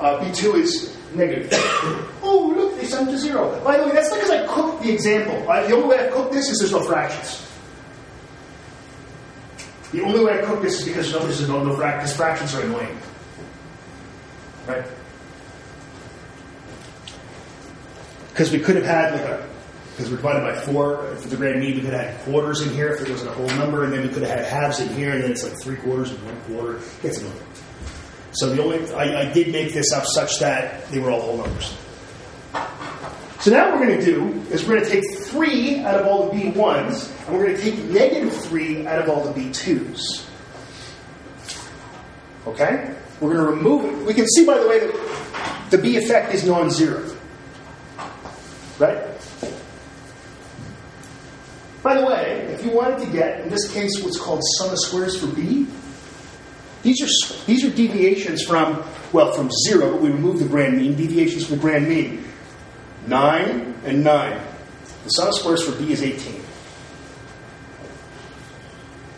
Uh, 0.01 0.25
B2 0.25 0.55
is 0.55 0.97
negative. 1.15 1.51
oh, 2.23 2.55
look, 2.57 2.81
they 2.81 2.87
sum 2.87 3.05
to 3.05 3.19
0. 3.19 3.63
By 3.63 3.77
the 3.77 3.85
way, 3.85 3.93
that's 3.93 4.09
because 4.09 4.31
I 4.31 4.47
cooked 4.47 4.83
the 4.83 4.95
example. 4.95 5.47
I, 5.47 5.67
the 5.67 5.75
only 5.75 5.89
way 5.89 6.09
I 6.09 6.11
cooked 6.11 6.33
this 6.33 6.49
is 6.49 6.61
there's 6.61 6.73
no 6.73 6.83
fractions. 6.83 7.45
The 9.93 10.03
only 10.03 10.25
way 10.25 10.39
I 10.39 10.45
cook 10.45 10.61
this 10.61 10.81
is 10.81 10.87
because 10.87 11.13
no, 11.13 11.21
there's 11.21 11.49
no, 11.49 11.65
no 11.65 11.75
fractions. 11.77 12.55
Are 12.55 12.63
annoying. 12.63 12.99
Right? 14.67 14.85
Because 18.31 18.53
we 18.53 18.61
could 18.61 18.77
have 18.77 18.85
had 18.85 19.15
like 19.15 19.23
a, 19.23 19.49
because 19.93 20.11
we're 20.11 20.19
divided 20.19 20.43
by 20.43 20.61
four, 20.61 21.17
for 21.17 21.29
the 21.29 21.37
grand 21.37 21.59
mean, 21.59 21.75
we 21.75 21.81
could 21.81 21.93
have 21.93 22.07
had 22.07 22.21
quarters 22.21 22.61
in 22.61 22.73
here 22.73 22.93
if 22.93 23.01
it 23.01 23.11
wasn't 23.11 23.31
a 23.31 23.35
whole 23.35 23.49
number, 23.49 23.83
and 23.85 23.93
then 23.93 24.03
we 24.03 24.09
could 24.09 24.23
have 24.23 24.31
had 24.31 24.45
halves 24.45 24.79
in 24.79 24.89
here, 24.91 25.13
and 25.13 25.25
then 25.25 25.33
it's 25.33 25.43
like 25.43 25.61
three 25.61 25.77
quarters 25.77 26.13
and 26.13 26.23
one 26.25 26.41
quarter. 26.43 26.77
It 26.77 27.03
gets 27.03 27.19
annoying. 27.19 27.35
So 28.33 28.55
the 28.55 28.63
only, 28.63 28.93
I, 28.93 29.23
I 29.23 29.33
did 29.33 29.51
make 29.51 29.73
this 29.73 29.93
up 29.93 30.05
such 30.07 30.39
that 30.39 30.87
they 30.91 31.01
were 31.01 31.11
all 31.11 31.21
whole 31.21 31.39
numbers. 31.39 31.75
So 33.49 33.55
now 33.55 33.71
what 33.71 33.81
we're 33.81 33.87
going 33.87 34.01
to 34.01 34.05
do 34.05 34.29
is 34.51 34.69
we're 34.69 34.75
going 34.75 34.85
to 34.85 34.91
take 34.91 35.25
3 35.25 35.79
out 35.79 35.99
of 35.99 36.07
all 36.07 36.29
the 36.29 36.39
B1s, 36.39 37.27
and 37.27 37.35
we're 37.35 37.47
going 37.47 37.57
to 37.57 37.63
take 37.63 37.83
negative 37.85 38.37
3 38.43 38.87
out 38.87 39.01
of 39.01 39.09
all 39.09 39.25
the 39.25 39.33
B2s. 39.41 40.27
Okay? 42.47 42.95
We're 43.23 43.33
going 43.33 43.47
to 43.47 43.53
remove 43.53 43.87
it. 43.87 44.07
We 44.07 44.13
can 44.13 44.29
see, 44.29 44.45
by 44.45 44.59
the 44.59 44.69
way, 44.69 44.81
that 44.81 45.71
the 45.71 45.79
B 45.79 45.97
effect 45.97 46.35
is 46.35 46.45
non-zero. 46.45 47.11
Right? 48.79 48.99
By 51.83 51.99
the 51.99 52.05
way, 52.05 52.51
if 52.53 52.63
you 52.67 52.71
wanted 52.73 52.99
to 53.07 53.11
get, 53.11 53.41
in 53.41 53.49
this 53.49 53.73
case, 53.73 54.03
what's 54.05 54.21
called 54.21 54.43
sum 54.59 54.73
of 54.73 54.79
squares 54.79 55.19
for 55.19 55.29
B, 55.29 55.67
these 56.83 57.01
are, 57.01 57.47
these 57.47 57.65
are 57.65 57.71
deviations 57.71 58.43
from, 58.43 58.85
well, 59.15 59.33
from 59.33 59.49
zero, 59.67 59.93
but 59.93 60.03
we 60.03 60.11
remove 60.11 60.39
the 60.39 60.45
grand 60.45 60.77
mean, 60.77 60.97
deviations 60.97 61.47
from 61.47 61.57
the 61.57 61.63
grand 61.63 61.89
mean. 61.89 62.28
9 63.09 63.75
and 63.85 64.05
9. 64.05 64.41
The 65.05 65.09
sum 65.11 65.29
of 65.29 65.35
squares 65.35 65.65
for 65.65 65.73
b 65.81 65.93
is 65.93 66.03
18. 66.03 66.43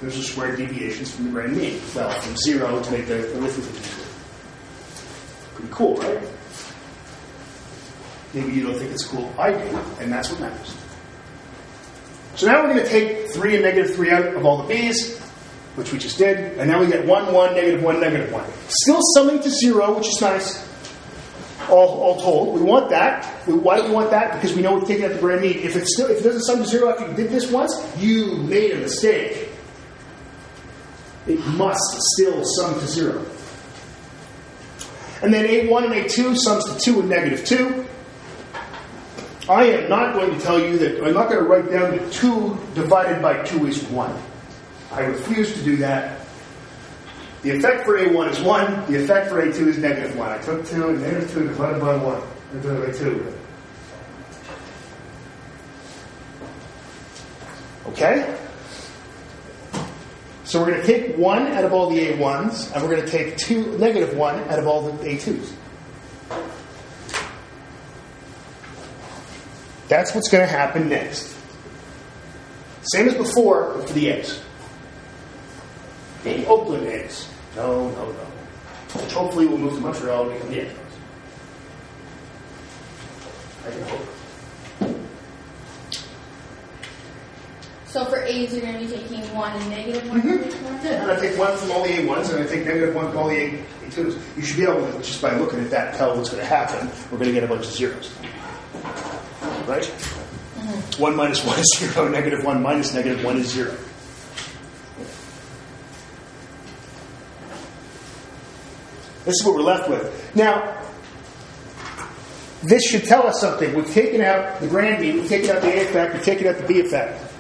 Those 0.03 0.19
are 0.19 0.23
square 0.23 0.57
deviations 0.57 1.15
from 1.15 1.27
the 1.27 1.31
grand 1.33 1.57
mean. 1.57 1.81
Well, 1.95 2.11
from 2.11 2.37
0 2.37 2.83
to 2.83 2.91
make 2.91 3.07
the 3.07 3.19
arithmetic 3.39 3.75
equal. 3.83 4.05
Pretty 5.55 5.73
cool, 5.73 5.97
right? 5.97 6.21
Maybe 8.33 8.53
you 8.53 8.63
don't 8.63 8.79
think 8.79 8.93
it's 8.93 9.05
cool. 9.05 9.33
I 9.39 9.51
do, 9.51 9.79
and 9.99 10.11
that's 10.11 10.31
what 10.31 10.41
matters. 10.41 10.77
So 12.37 12.47
now 12.47 12.63
we're 12.63 12.75
going 12.75 12.85
to 12.85 12.89
take 12.89 13.33
3 13.33 13.55
and 13.57 13.65
negative 13.65 13.95
3 13.97 14.11
out 14.11 14.27
of 14.37 14.47
all 14.47 14.63
the 14.63 14.69
b's, 14.69 15.19
which 15.75 15.93
we 15.93 15.99
just 15.99 16.17
did, 16.17 16.59
and 16.59 16.71
now 16.71 16.81
we 16.81 16.87
get 16.87 17.05
1, 17.05 17.33
1, 17.35 17.55
negative 17.55 17.83
1, 17.83 18.01
negative 18.01 18.33
1. 18.33 18.45
Still 18.69 19.01
summing 19.15 19.41
to 19.43 19.51
0, 19.51 19.99
which 19.99 20.09
is 20.09 20.21
nice 20.21 20.70
all, 21.71 22.01
all 22.01 22.21
told. 22.21 22.55
We 22.55 22.63
want 22.63 22.91
that. 22.91 23.25
Why 23.47 23.81
do 23.81 23.85
we 23.85 23.91
want 23.91 24.11
that? 24.11 24.35
Because 24.35 24.55
we 24.55 24.63
know 24.63 24.75
we've 24.75 24.87
taken 24.87 25.05
out 25.05 25.13
the 25.13 25.19
grand 25.19 25.43
mean. 25.43 25.59
If, 25.59 25.77
it's 25.77 25.95
still, 25.95 26.09
if 26.09 26.21
it 26.21 26.25
doesn't 26.25 26.43
sum 26.43 26.59
to 26.59 26.67
zero 26.67 26.91
after 26.91 27.09
you 27.09 27.15
did 27.15 27.31
this 27.31 27.51
once, 27.51 27.75
you 27.99 28.37
made 28.37 28.73
a 28.73 28.77
mistake. 28.77 29.49
It 31.27 31.41
must 31.49 32.01
still 32.15 32.45
sum 32.45 32.75
to 32.75 32.87
zero. 32.87 33.25
And 35.23 35.33
then 35.35 35.47
A1 35.47 35.85
and 35.85 35.95
A2 35.95 36.37
sums 36.37 36.65
to 36.65 36.79
2 36.79 37.01
and 37.01 37.09
negative 37.11 37.45
2. 37.45 37.87
I 39.51 39.65
am 39.65 39.91
not 39.91 40.15
going 40.15 40.33
to 40.33 40.41
tell 40.41 40.59
you 40.59 40.79
that, 40.79 41.05
I'm 41.05 41.13
not 41.13 41.29
going 41.29 41.43
to 41.43 41.49
write 41.49 41.71
down 41.71 41.97
that 41.97 42.13
2 42.13 42.59
divided 42.75 43.21
by 43.21 43.43
2 43.43 43.67
is 43.67 43.83
1. 43.85 44.23
I 44.93 45.01
refuse 45.01 45.53
to 45.55 45.63
do 45.63 45.77
that. 45.79 46.21
The 47.43 47.57
effect 47.57 47.85
for 47.85 47.97
A1 47.99 48.31
is 48.31 48.41
1, 48.41 48.93
the 48.93 49.03
effect 49.03 49.31
for 49.31 49.43
A2 49.43 49.69
is 49.69 49.79
negative 49.79 50.15
1. 50.17 50.29
I 50.29 50.39
took 50.39 50.67
2 50.67 50.89
and 50.89 51.01
negative 51.01 51.31
2 51.33 51.49
divided 51.49 51.81
by 51.81 51.97
1. 51.97 52.23
Divided 52.61 52.93
by 52.93 52.99
2. 52.99 53.35
Okay? 57.87 58.37
So 60.45 60.61
we're 60.61 60.73
going 60.73 60.81
to 60.81 60.87
take 60.87 61.17
1 61.17 61.47
out 61.47 61.65
of 61.65 61.73
all 61.73 61.89
the 61.89 62.09
A1s, 62.09 62.75
and 62.75 62.83
we're 62.83 62.91
going 62.91 63.07
to 63.07 63.11
take 63.11 63.37
2, 63.39 63.79
negative 63.79 64.17
1 64.17 64.41
out 64.51 64.59
of 64.59 64.67
all 64.67 64.83
the 64.83 64.93
A2s. 65.05 65.53
That's 69.89 70.15
what's 70.15 70.29
going 70.29 70.47
to 70.47 70.53
happen 70.53 70.89
next. 70.89 71.37
Same 72.83 73.09
as 73.09 73.15
before, 73.15 73.81
for 73.83 73.93
the 73.93 74.09
A's. 74.09 74.41
The 76.25 76.45
Oakland 76.47 76.87
A's. 76.87 77.30
No, 77.57 77.91
no, 77.91 78.13
no. 78.13 78.27
Which 79.01 79.13
hopefully 79.13 79.47
will 79.47 79.59
move 79.59 79.75
to 79.75 79.81
Montreal 79.81 80.31
and 80.31 80.33
become 80.35 80.51
the 80.51 80.61
Expos. 80.61 80.77
I 83.67 83.71
can 83.71 83.83
hope. 83.83 84.07
So 87.87 88.05
for 88.05 88.23
A's, 88.23 88.53
you're 88.53 88.63
going 88.63 88.75
to 88.75 88.79
be 88.79 88.87
taking 88.87 89.35
one 89.35 89.51
and 89.53 89.69
negative 89.71 90.09
one 90.09 90.23
mm-hmm. 90.23 90.39
from 90.39 90.49
each 90.49 90.55
one? 90.63 90.75
Yeah, 90.85 91.03
and 91.03 91.11
I 91.11 91.17
take 91.17 91.37
one 91.37 91.57
from 91.57 91.73
all 91.73 91.83
the 91.83 91.89
A1s 91.89 92.33
and 92.33 92.45
I 92.45 92.47
take 92.47 92.65
negative 92.65 92.95
one 92.95 93.09
from 93.09 93.19
all 93.19 93.29
the 93.29 93.37
A- 93.37 93.65
A2s. 93.89 94.37
You 94.37 94.43
should 94.43 94.57
be 94.57 94.63
able 94.63 94.87
to, 94.87 94.99
just 94.99 95.21
by 95.21 95.37
looking 95.37 95.59
at 95.59 95.71
that, 95.71 95.97
tell 95.97 96.17
what's 96.17 96.31
going 96.31 96.41
to 96.41 96.47
happen. 96.47 96.89
We're 97.11 97.19
going 97.19 97.31
to 97.31 97.35
get 97.35 97.43
a 97.43 97.49
bunch 97.49 97.67
of 97.67 97.73
zeros. 97.73 98.15
Right? 99.67 99.83
Mm-hmm. 99.83 101.03
1 101.03 101.17
minus 101.17 101.45
1 101.45 101.59
is 101.59 101.67
0. 101.79 102.09
Negative 102.13 102.45
1 102.45 102.63
minus 102.63 102.95
negative 102.95 103.25
1 103.25 103.37
is 103.39 103.49
0. 103.49 103.77
This 109.31 109.43
is 109.43 109.47
what 109.47 109.55
we're 109.55 109.63
left 109.63 109.89
with. 109.89 110.35
Now, 110.35 110.77
this 112.65 112.83
should 112.83 113.05
tell 113.05 113.29
us 113.29 113.41
something. 113.41 113.73
We've 113.75 113.89
taken 113.89 114.23
out 114.23 114.59
the 114.61 114.67
grand 114.67 115.01
mean, 115.01 115.21
we've 115.21 115.29
taken 115.29 115.51
out 115.51 115.63
the 115.63 115.69
A 115.69 115.83
effect, 115.83 116.15
we've 116.15 116.25
taken 116.25 116.49
out 116.49 116.57
the 116.57 116.67
B 116.67 116.81
effect. 116.81 117.33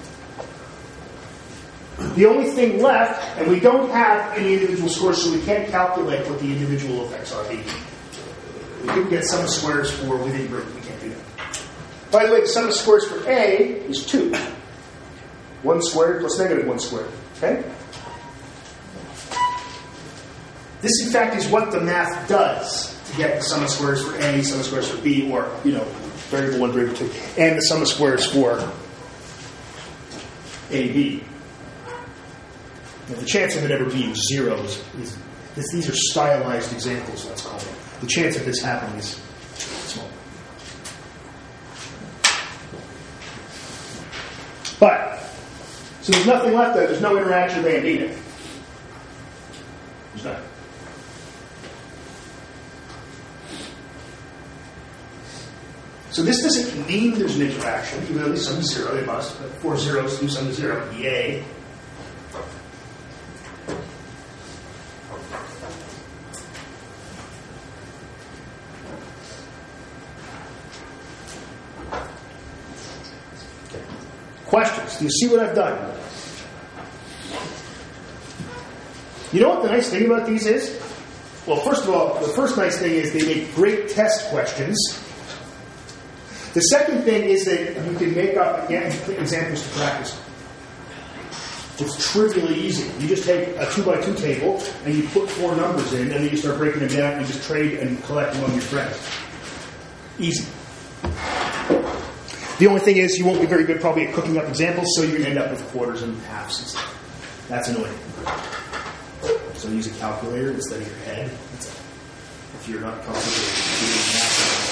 The 2.14 2.26
only 2.26 2.48
thing 2.48 2.80
left, 2.80 3.36
and 3.38 3.50
we 3.50 3.58
don't 3.58 3.90
have 3.90 4.38
any 4.38 4.54
individual 4.54 4.88
scores, 4.88 5.24
so 5.24 5.32
we 5.32 5.40
can't 5.40 5.68
calculate 5.68 6.30
what 6.30 6.38
the 6.38 6.52
individual 6.52 7.06
effects 7.06 7.32
are. 7.32 7.42
We 7.48 7.60
couldn't 8.86 9.10
get 9.10 9.24
sum 9.24 9.44
of 9.44 9.50
squares 9.50 9.90
for 9.90 10.16
within 10.16 10.46
group. 10.46 10.72
We 10.72 10.82
can't 10.82 11.00
do 11.00 11.08
that. 11.08 11.60
By 12.12 12.26
the 12.26 12.34
way, 12.34 12.42
the 12.42 12.46
sum 12.46 12.68
of 12.68 12.74
squares 12.74 13.04
for 13.04 13.28
A 13.28 13.56
is 13.88 14.06
2. 14.06 14.32
1 15.64 15.82
squared 15.82 16.20
plus 16.20 16.38
negative 16.38 16.68
1 16.68 16.78
squared. 16.78 17.10
Okay? 17.38 17.64
This, 20.80 21.04
in 21.04 21.12
fact, 21.12 21.36
is 21.36 21.46
what 21.48 21.70
the 21.72 21.80
math 21.80 22.28
does 22.28 22.98
to 23.10 23.16
get 23.16 23.36
the 23.36 23.42
sum 23.42 23.62
of 23.62 23.70
squares 23.70 24.04
for 24.04 24.16
A, 24.16 24.42
sum 24.42 24.60
of 24.60 24.66
squares 24.66 24.88
for 24.88 25.00
B, 25.02 25.30
or, 25.30 25.50
you 25.64 25.72
know, 25.72 25.84
variable 26.30 26.60
1, 26.60 26.72
variable 26.72 26.96
2, 26.96 27.10
and 27.38 27.58
the 27.58 27.62
sum 27.62 27.82
of 27.82 27.88
squares 27.88 28.26
for 28.32 28.72
AB. 30.70 31.22
Now, 33.08 33.16
the 33.16 33.26
chance 33.26 33.56
of 33.56 33.64
it 33.64 33.70
ever 33.70 33.90
being 33.90 34.14
zero 34.14 34.54
is, 34.62 34.82
is, 35.00 35.18
is 35.56 35.70
these 35.72 35.88
are 35.88 35.96
stylized 35.96 36.72
examples, 36.72 37.26
let's 37.26 37.42
call 37.42 37.58
them. 37.58 37.74
The 38.00 38.06
chance 38.06 38.36
of 38.36 38.46
this 38.46 38.62
happening 38.62 38.98
is 38.98 39.20
small. 39.60 40.08
But, 44.78 45.18
so 46.00 46.12
there's 46.12 46.26
nothing 46.26 46.54
left 46.54 46.74
there. 46.74 46.86
There's 46.86 47.02
no 47.02 47.18
interaction 47.18 47.58
of 47.58 47.66
A 47.66 47.74
and 47.74 47.82
B 47.82 47.98
now. 47.98 48.14
There's 50.14 50.24
none. 50.24 50.42
So 56.12 56.24
this 56.24 56.42
doesn't 56.42 56.88
mean 56.88 57.14
there's 57.14 57.36
an 57.36 57.42
interaction, 57.42 58.02
even 58.02 58.18
though 58.18 58.30
these 58.30 58.44
sum 58.44 58.56
to 58.56 58.64
zero, 58.64 58.94
they 58.94 59.06
must. 59.06 59.40
But 59.40 59.52
four 59.60 59.76
zeros 59.78 60.18
do 60.18 60.28
sum 60.28 60.46
to 60.46 60.52
zero. 60.52 60.90
Yay. 60.92 61.44
Questions? 74.46 74.98
Do 74.98 75.04
you 75.04 75.10
see 75.10 75.28
what 75.28 75.38
I've 75.38 75.54
done? 75.54 75.94
You 79.32 79.42
know 79.42 79.50
what 79.50 79.62
the 79.62 79.68
nice 79.68 79.88
thing 79.90 80.06
about 80.06 80.26
these 80.26 80.44
is? 80.44 80.76
Well, 81.46 81.58
first 81.58 81.84
of 81.84 81.90
all, 81.90 82.18
the 82.20 82.32
first 82.32 82.56
nice 82.56 82.78
thing 82.80 82.94
is 82.94 83.12
they 83.12 83.24
make 83.24 83.54
great 83.54 83.88
test 83.90 84.28
questions. 84.30 84.76
The 86.52 86.60
second 86.62 87.02
thing 87.02 87.24
is 87.24 87.44
that 87.44 87.76
you 87.86 87.96
can 87.96 88.14
make 88.14 88.36
up 88.36 88.64
again 88.66 88.86
examples 89.08 89.62
to 89.62 89.68
practice. 89.78 90.20
It's 91.78 92.12
trivially 92.12 92.54
easy. 92.56 92.90
You 93.00 93.08
just 93.08 93.24
take 93.24 93.48
a 93.56 93.70
two 93.72 93.82
by 93.82 94.00
two 94.02 94.14
table 94.14 94.62
and 94.84 94.94
you 94.94 95.08
put 95.08 95.30
four 95.30 95.54
numbers 95.56 95.92
in, 95.94 96.10
and 96.10 96.24
then 96.24 96.30
you 96.30 96.36
start 96.36 96.58
breaking 96.58 96.80
them 96.80 96.90
down 96.90 97.14
and 97.14 97.26
just 97.26 97.46
trade 97.46 97.78
and 97.78 98.02
collect 98.04 98.36
among 98.36 98.52
your 98.52 98.60
friends. 98.60 98.98
Easy. 100.18 100.44
The 102.58 102.66
only 102.66 102.80
thing 102.80 102.98
is, 102.98 103.16
you 103.16 103.24
won't 103.24 103.40
be 103.40 103.46
very 103.46 103.64
good 103.64 103.80
probably 103.80 104.06
at 104.08 104.12
cooking 104.12 104.36
up 104.36 104.46
examples, 104.46 104.88
so 104.94 105.02
you 105.02 105.24
end 105.24 105.38
up 105.38 105.50
with 105.50 105.66
quarters 105.68 106.02
and 106.02 106.20
halves 106.24 106.58
and 106.58 106.68
stuff. 106.68 107.46
That's 107.48 107.68
annoying. 107.68 107.96
So 109.54 109.68
use 109.68 109.86
a 109.86 109.98
calculator 109.98 110.50
instead 110.50 110.82
of 110.82 110.86
your 110.86 110.96
head. 110.98 111.30
If 111.30 112.66
you're 112.68 112.82
not 112.82 113.02
comfortable 113.04 113.36
doing 113.36 114.04
math, 114.12 114.69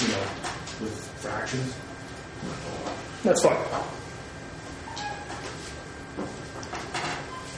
you 0.00 0.08
know, 0.08 0.20
with 0.80 1.10
fractions, 1.20 1.74
that's 3.22 3.42
fine. 3.42 3.56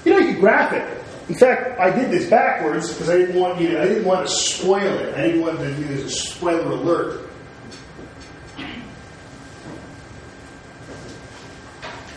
You 0.05 0.12
know, 0.12 0.18
you 0.18 0.39
graph 0.39 0.72
it. 0.72 0.99
In 1.28 1.34
fact, 1.34 1.78
I 1.78 1.91
did 1.91 2.11
this 2.11 2.30
backwards 2.30 2.91
because 2.93 3.11
I 3.11 3.18
didn't 3.18 3.39
want 3.39 3.61
you. 3.61 3.72
To, 3.72 3.82
I 3.82 3.84
didn't 3.86 4.07
want 4.07 4.26
to 4.26 4.32
spoil 4.32 4.99
it. 4.99 5.14
I 5.14 5.26
didn't 5.26 5.43
want 5.43 5.59
to 5.59 5.74
do 5.74 5.84
this 5.84 6.05
a 6.05 6.11
spoiler 6.11 6.70
alert. 6.70 7.28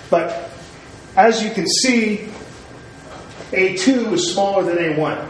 But 0.09 0.49
as 1.17 1.43
you 1.43 1.51
can 1.51 1.67
see, 1.67 2.29
A2 3.51 4.13
is 4.13 4.31
smaller 4.31 4.63
than 4.63 4.77
A1. 4.77 5.27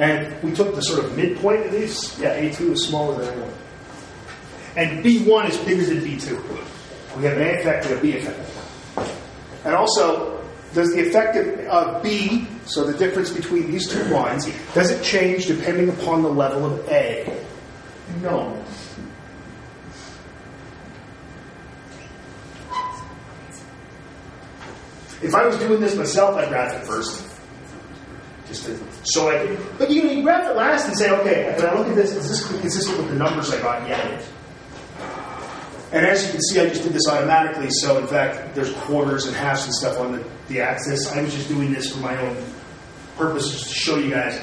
And 0.00 0.42
we 0.42 0.52
took 0.52 0.74
the 0.74 0.80
sort 0.80 1.04
of 1.04 1.14
midpoint 1.14 1.66
of 1.66 1.72
these. 1.72 2.18
Yeah, 2.18 2.40
A2 2.40 2.72
is 2.72 2.86
smaller 2.86 3.22
than 3.22 3.38
A1. 3.38 3.52
And 4.76 5.04
B1 5.04 5.50
is 5.50 5.58
bigger 5.58 5.84
than 5.84 5.98
B2. 5.98 7.18
We 7.18 7.24
have 7.24 7.36
an 7.36 7.42
A 7.42 7.58
effect 7.58 7.84
and 7.84 7.98
a 7.98 8.00
B 8.00 8.16
effect. 8.16 8.50
And 9.64 9.74
also, 9.74 10.42
does 10.72 10.94
the 10.94 11.06
effect 11.06 11.36
of, 11.36 11.58
of 11.66 12.02
B, 12.02 12.46
so 12.64 12.84
the 12.84 12.96
difference 12.96 13.30
between 13.30 13.70
these 13.70 13.88
two 13.88 14.02
lines, 14.04 14.50
does 14.72 14.90
it 14.90 15.02
change 15.04 15.46
depending 15.46 15.90
upon 15.90 16.22
the 16.22 16.30
level 16.30 16.64
of 16.64 16.88
A? 16.88 17.44
No. 18.22 18.56
If 25.22 25.34
I 25.34 25.46
was 25.46 25.58
doing 25.58 25.82
this 25.82 25.94
myself, 25.94 26.36
I'd 26.36 26.48
graph 26.48 26.80
it 26.80 26.86
first. 26.86 27.29
Just 28.50 28.66
to, 28.66 28.76
so 29.04 29.30
I 29.30 29.46
can, 29.46 29.56
but 29.78 29.90
you, 29.90 30.02
you 30.02 30.24
graph 30.24 30.50
it 30.50 30.56
last 30.56 30.88
and 30.88 30.98
say, 30.98 31.08
okay, 31.08 31.54
when 31.56 31.66
I 31.66 31.78
look 31.78 31.86
at 31.86 31.94
this, 31.94 32.10
is 32.10 32.28
this 32.28 32.60
consistent 32.60 32.98
with 32.98 33.08
the 33.10 33.14
numbers 33.14 33.48
I 33.52 33.60
got? 33.62 33.88
Yeah, 33.88 34.08
it 34.08 34.20
is. 34.20 34.28
And 35.92 36.04
as 36.04 36.26
you 36.26 36.32
can 36.32 36.40
see, 36.42 36.60
I 36.60 36.68
just 36.68 36.82
did 36.82 36.92
this 36.92 37.06
automatically. 37.08 37.68
So 37.70 37.98
in 37.98 38.08
fact, 38.08 38.56
there's 38.56 38.72
quarters 38.72 39.26
and 39.26 39.36
halves 39.36 39.64
and 39.64 39.74
stuff 39.74 39.98
on 39.98 40.12
the, 40.12 40.24
the 40.48 40.60
axis. 40.60 41.12
I 41.12 41.22
was 41.22 41.32
just 41.32 41.46
doing 41.48 41.72
this 41.72 41.92
for 41.92 42.00
my 42.00 42.16
own 42.16 42.36
purpose, 43.16 43.52
just 43.52 43.68
to 43.68 43.74
show 43.74 43.98
you 43.98 44.10
guys. 44.10 44.40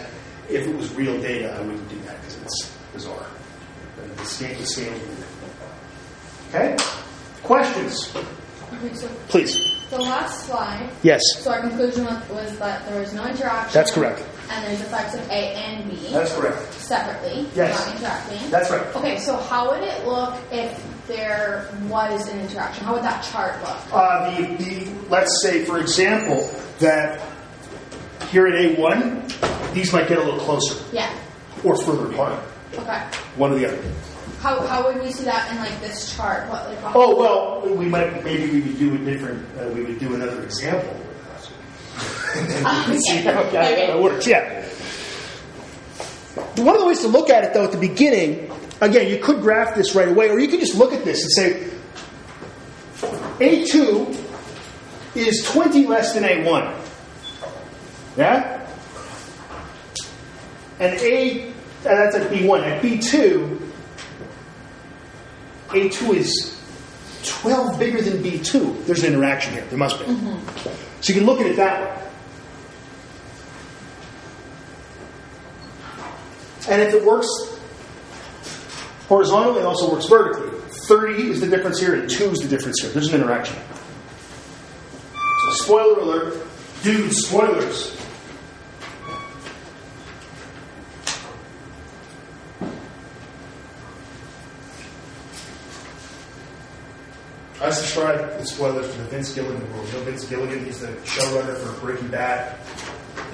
If 0.50 0.66
it 0.68 0.76
was 0.76 0.94
real 0.94 1.20
data, 1.22 1.54
I 1.54 1.62
wouldn't 1.62 1.90
do 1.90 2.00
that 2.06 2.22
because 2.22 2.42
it's 2.42 2.78
bizarre. 2.94 3.26
But 3.98 4.16
the 4.16 4.26
scale, 4.26 4.58
the 4.58 4.66
scale. 4.66 4.94
Okay. 6.50 6.78
Questions, 7.44 8.14
please. 9.28 9.77
The 9.90 10.00
last 10.00 10.46
slide. 10.46 10.90
Yes, 11.04 11.22
So 11.40 11.52
our 11.52 11.62
conclusion 11.62 12.06
was, 12.06 12.30
was 12.30 12.58
that 12.60 12.86
there 12.88 13.00
was 13.00 13.14
no 13.14 13.26
interaction. 13.26 13.74
that's 13.74 13.92
correct. 13.92 14.24
And 14.50 14.66
there's 14.66 14.82
effects 14.82 15.14
of 15.14 15.22
A 15.30 15.34
and 15.56 15.90
B 15.90 16.08
That's 16.12 16.34
correct. 16.34 16.74
separately, 16.74 17.48
Yes. 17.56 17.86
not 17.86 17.96
interacting. 17.96 18.50
That's 18.50 18.70
right. 18.72 18.96
Okay, 18.96 19.20
so 19.20 19.36
how 19.38 19.72
would 19.72 19.84
it 19.84 20.06
look 20.06 20.36
if 20.52 20.82
there 21.08 21.70
was 21.88 22.28
an 22.30 22.40
interaction? 22.40 22.86
How 22.86 22.94
would 22.94 23.04
that 23.04 23.24
chart 23.24 23.62
look? 23.62 23.78
Uh, 23.94 24.30
the, 24.36 24.64
the, 24.64 24.90
let's 25.10 25.42
say, 25.42 25.66
for 25.66 25.80
example, 25.80 26.50
that 26.80 27.22
here 28.32 28.48
at 28.48 28.54
A1, 28.54 29.74
these 29.74 29.92
might 29.94 30.08
get 30.08 30.18
a 30.18 30.24
little 30.24 30.40
closer 30.40 30.82
Yeah. 30.94 31.10
or 31.64 31.78
further 31.84 32.12
apart, 32.12 32.40
Okay. 32.74 33.02
one 33.36 33.52
or 33.54 33.56
the 33.60 33.68
other. 33.68 33.80
How, 34.42 34.66
how 34.68 34.86
would 34.86 35.02
we 35.04 35.12
see 35.12 35.24
that 35.26 35.52
in 35.52 35.58
like 35.58 35.80
this 35.82 36.16
chart? 36.16 36.48
What 36.50 36.68
like? 36.70 36.96
Oh 36.96 37.16
well, 37.16 37.76
we 37.76 37.86
might 37.86 38.24
maybe 38.24 38.52
we 38.52 38.62
would 38.62 38.78
do 38.80 38.96
a 38.96 38.98
different. 39.00 39.46
Uh, 39.60 39.68
we 39.70 39.84
would 39.84 40.00
do 40.00 40.14
another 40.14 40.44
example. 40.44 40.96
and 42.36 42.50
then 42.52 42.58
we 42.64 42.84
can 42.94 43.02
see 43.02 43.18
how 43.18 43.42
Okay. 43.44 43.88
that 43.88 44.00
works. 44.00 44.28
Yeah. 44.28 44.64
One 46.58 46.76
of 46.76 46.82
the 46.82 46.88
ways 46.88 47.02
to 47.02 47.08
look 47.08 47.30
at 47.32 47.44
it, 47.44 47.54
though, 47.54 47.64
at 47.66 47.72
the 47.72 47.78
beginning, 47.80 48.52
again, 48.82 49.10
you 49.12 49.18
could 49.20 49.42
graph 49.42 49.76
this 49.76 49.96
right 49.96 50.08
away, 50.08 50.30
or 50.30 50.40
you 50.40 50.48
could 50.48 50.60
just 50.60 50.76
look 50.76 50.94
at 50.94 51.04
this 51.04 51.24
and 51.24 51.32
say, 51.32 51.70
A2 53.40 54.24
is 55.16 55.44
20 55.52 55.88
less 55.88 56.14
than 56.14 56.24
A1. 56.24 56.76
Yeah? 58.18 58.68
And 60.80 61.00
A, 61.00 61.50
uh, 61.50 61.54
that's 61.84 62.16
at 62.16 62.32
B1. 62.32 62.62
At 62.64 62.82
B2, 62.84 63.67
A2 65.70 66.16
is 66.16 66.62
12 67.24 67.80
bigger 67.80 68.02
than 68.02 68.24
B2. 68.24 68.86
There's 68.86 69.04
an 69.04 69.14
interaction 69.14 69.54
here. 69.54 69.66
There 69.66 69.78
must 69.78 70.00
be. 70.00 70.06
Mm-hmm. 70.06 71.02
So 71.02 71.14
you 71.14 71.20
can 71.20 71.26
look 71.26 71.40
at 71.40 71.48
it 71.48 71.56
that 71.58 71.82
way. 71.82 72.04
And 76.70 76.82
if 76.82 76.94
it 76.94 77.06
works 77.06 77.28
horizontally, 79.08 79.62
it 79.62 79.66
also 79.66 79.92
works 79.92 80.06
vertically. 80.06 80.60
30 80.88 81.32
is 81.32 81.42
the 81.42 81.48
difference 81.48 81.80
here, 81.80 81.96
and 81.96 82.10
2 82.10 82.32
is 82.32 82.40
the 82.40 82.48
difference 82.48 82.82
here. 82.82 82.92
There's 82.92 83.14
an 83.14 83.22
interaction. 83.22 83.58
So, 85.14 85.64
spoiler 85.64 86.00
alert. 86.00 86.48
Dude, 86.84 87.14
spoilers. 87.14 87.97
I 97.60 97.72
subscribe 97.72 98.38
with 98.38 98.48
spoilers 98.48 98.92
to 98.92 98.98
the 99.00 99.06
Vince 99.06 99.34
Gilligan 99.34 99.60
rule. 99.74 99.86
You 99.88 99.94
know 99.94 100.02
Vince 100.02 100.26
Gilligan, 100.26 100.64
he's 100.64 100.80
the 100.80 100.90
showrunner 100.90 101.58
for 101.58 101.80
Breaking 101.84 102.08
Bad 102.10 102.56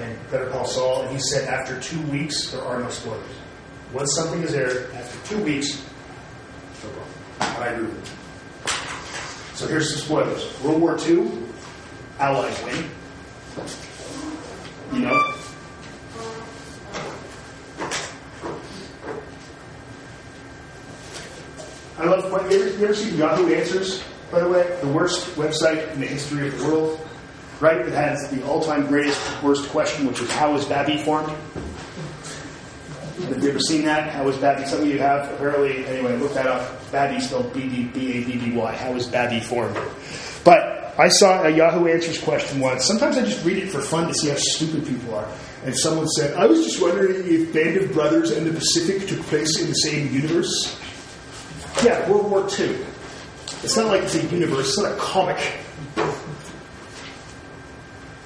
and 0.00 0.30
Better 0.30 0.46
Call 0.46 0.64
Saul, 0.64 1.02
and 1.02 1.12
he 1.12 1.18
said 1.18 1.46
after 1.46 1.78
two 1.78 2.00
weeks, 2.06 2.50
there 2.50 2.62
are 2.62 2.80
no 2.80 2.88
spoilers. 2.88 3.22
Once 3.92 4.14
something 4.14 4.42
is 4.42 4.54
aired, 4.54 4.90
after 4.94 5.28
two 5.28 5.44
weeks, 5.44 5.84
no 6.82 6.90
problem. 6.90 7.62
I 7.62 7.66
agree 7.68 7.86
with. 7.86 9.54
So 9.54 9.68
here's 9.68 9.92
some 9.92 10.00
spoilers. 10.00 10.62
World 10.62 10.80
War 10.80 10.98
II, 11.06 11.30
Allies 12.18 12.64
win. 12.64 12.90
You 14.94 15.00
know? 15.00 15.34
I 21.96 22.06
love, 22.06 22.50
you 22.50 22.58
ever, 22.58 22.78
you 22.78 22.84
ever 22.84 22.94
see 22.94 23.16
Yahoo 23.16 23.54
Answers, 23.54 24.02
by 24.30 24.40
the 24.40 24.48
way? 24.48 24.78
The 24.80 24.88
worst 24.88 25.26
website 25.36 25.92
in 25.92 26.00
the 26.00 26.06
history 26.06 26.48
of 26.48 26.58
the 26.58 26.64
world, 26.66 27.08
right? 27.60 27.76
It 27.76 27.92
has 27.92 28.28
the 28.30 28.44
all 28.46 28.62
time 28.62 28.86
greatest 28.86 29.20
worst 29.42 29.68
question, 29.70 30.06
which 30.06 30.20
is 30.20 30.30
how 30.32 30.54
is 30.54 30.64
Babby 30.64 30.98
formed? 30.98 31.28
Have 33.28 33.42
you 33.42 33.50
ever 33.50 33.60
seen 33.60 33.84
that? 33.84 34.10
How 34.10 34.28
is 34.28 34.36
Babby? 34.38 34.66
Some 34.66 34.82
of 34.82 34.86
you 34.86 34.98
have. 34.98 35.32
Apparently, 35.32 35.86
anyway, 35.86 36.16
look 36.16 36.34
that 36.34 36.46
up. 36.46 36.90
Babby 36.90 37.20
spelled 37.20 37.52
B 37.52 37.68
D 37.68 37.84
B 37.84 38.18
A 38.18 38.24
B 38.24 38.36
B 38.36 38.52
Y. 38.52 38.74
How 38.76 38.92
is 38.94 39.06
Babby 39.06 39.40
formed? 39.40 39.78
But 40.44 40.94
I 40.98 41.08
saw 41.08 41.42
a 41.42 41.50
Yahoo 41.50 41.86
Answers 41.86 42.18
question 42.18 42.60
once. 42.60 42.84
Sometimes 42.84 43.16
I 43.16 43.24
just 43.24 43.44
read 43.44 43.58
it 43.58 43.70
for 43.70 43.80
fun 43.80 44.08
to 44.08 44.14
see 44.14 44.28
how 44.28 44.36
stupid 44.36 44.86
people 44.86 45.14
are. 45.14 45.28
And 45.64 45.76
someone 45.76 46.06
said, 46.08 46.34
I 46.34 46.46
was 46.46 46.64
just 46.64 46.80
wondering 46.80 47.22
if 47.26 47.52
Band 47.52 47.78
of 47.78 47.92
Brothers 47.92 48.30
and 48.30 48.46
the 48.46 48.52
Pacific 48.52 49.08
took 49.08 49.20
place 49.26 49.58
in 49.60 49.68
the 49.68 49.74
same 49.74 50.12
universe. 50.12 50.78
Yeah, 51.82 52.08
World 52.08 52.30
War 52.30 52.48
II. 52.58 52.76
It's 53.64 53.78
not 53.78 53.86
like 53.86 54.02
it's 54.02 54.14
a 54.14 54.22
universe, 54.26 54.68
it's 54.68 54.78
not 54.78 54.92
a 54.92 54.96
comic. 54.96 55.38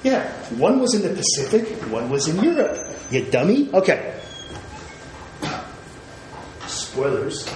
Yeah, 0.03 0.29
one 0.57 0.81
was 0.81 0.93
in 0.93 1.01
the 1.01 1.15
Pacific, 1.15 1.65
one 1.89 2.09
was 2.09 2.27
in 2.27 2.43
Europe. 2.43 2.85
You 3.09 3.23
dummy? 3.23 3.69
Okay. 3.73 4.19
Spoilers. 6.67 7.47
Of 7.47 7.53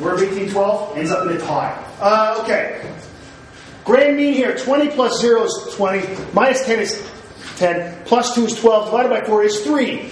1812 0.00 0.98
ends 0.98 1.12
up 1.12 1.24
in 1.24 1.36
a 1.36 1.38
tie. 1.38 1.84
Uh, 2.00 2.40
okay. 2.42 2.92
Grand 3.84 4.16
mean 4.16 4.34
here 4.34 4.58
20 4.58 4.88
plus 4.88 5.20
0 5.20 5.44
is 5.44 5.68
20, 5.76 6.32
minus 6.32 6.66
10 6.66 6.80
is 6.80 7.10
10, 7.58 8.04
plus 8.06 8.34
2 8.34 8.46
is 8.46 8.60
12, 8.60 8.86
divided 8.86 9.08
by 9.08 9.24
4 9.24 9.44
is 9.44 9.60
3. 9.60 10.10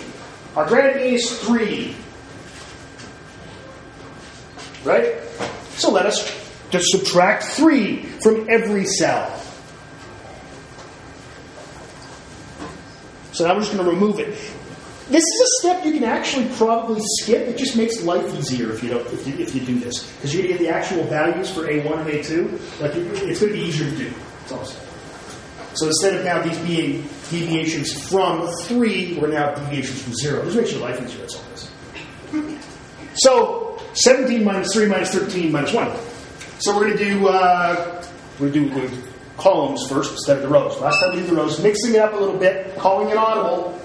Our 0.54 0.68
grand 0.68 0.96
mean 0.96 1.14
is 1.14 1.36
3. 1.40 1.96
Right? 4.84 5.23
So 5.76 5.90
let 5.90 6.06
us 6.06 6.32
just 6.70 6.86
subtract 6.90 7.44
3 7.44 8.02
from 8.22 8.48
every 8.48 8.86
cell. 8.86 9.40
So 13.32 13.46
now 13.46 13.54
we're 13.54 13.60
just 13.60 13.72
going 13.72 13.84
to 13.84 13.90
remove 13.90 14.20
it. 14.20 14.28
This 15.08 15.22
is 15.22 15.40
a 15.40 15.60
step 15.60 15.84
you 15.84 15.92
can 15.92 16.04
actually 16.04 16.48
probably 16.56 17.00
skip. 17.20 17.46
It 17.46 17.58
just 17.58 17.76
makes 17.76 18.02
life 18.02 18.24
easier 18.38 18.72
if 18.72 18.82
you 18.82 18.90
don't 18.90 19.06
if 19.12 19.26
you, 19.26 19.34
if 19.34 19.54
you 19.54 19.60
do 19.60 19.78
this 19.78 20.10
because 20.14 20.32
you're 20.32 20.44
going 20.44 20.56
to 20.56 20.64
get 20.64 20.66
the 20.66 20.74
actual 20.74 21.04
values 21.04 21.50
for 21.50 21.62
A1 21.62 21.98
and 21.98 22.08
A2. 22.08 22.80
Like 22.80 22.94
it's 22.94 23.40
going 23.40 23.52
to 23.52 23.58
be 23.58 23.64
easier 23.64 23.90
to 23.90 23.96
do. 23.96 24.10
It's 24.44 24.52
awesome. 24.52 24.80
So 25.74 25.88
instead 25.88 26.14
of 26.14 26.24
now 26.24 26.40
these 26.42 26.58
being 26.60 27.02
deviations 27.28 27.92
from 28.08 28.48
three, 28.62 29.18
we're 29.18 29.28
now 29.28 29.52
deviations 29.54 30.02
from 30.02 30.14
zero. 30.14 30.44
This 30.44 30.54
makes 30.54 30.72
your 30.72 30.80
life 30.80 31.02
easier. 31.02 31.20
That's 31.20 31.36
all 31.36 31.44
this. 31.50 31.70
So 33.16 33.63
17 33.94 34.44
minus 34.44 34.72
3 34.74 34.86
minus 34.86 35.14
13 35.14 35.52
minus 35.52 35.72
1. 35.72 35.96
So 36.58 36.76
we're 36.76 36.88
going 36.88 36.98
to 36.98 37.04
do 37.04 37.28
uh, 37.28 38.04
we're 38.40 38.50
going 38.50 38.70
to 38.70 38.88
do 38.88 39.02
columns 39.36 39.86
first 39.88 40.12
instead 40.12 40.38
of 40.38 40.42
the 40.42 40.48
rows. 40.48 40.80
Last 40.80 41.00
time 41.00 41.14
we 41.14 41.20
did 41.20 41.30
the 41.30 41.34
rows, 41.34 41.62
mixing 41.62 41.94
it 41.94 42.00
up 42.00 42.12
a 42.12 42.16
little 42.16 42.38
bit, 42.38 42.76
calling 42.76 43.08
it 43.08 43.16
audible. 43.16 43.80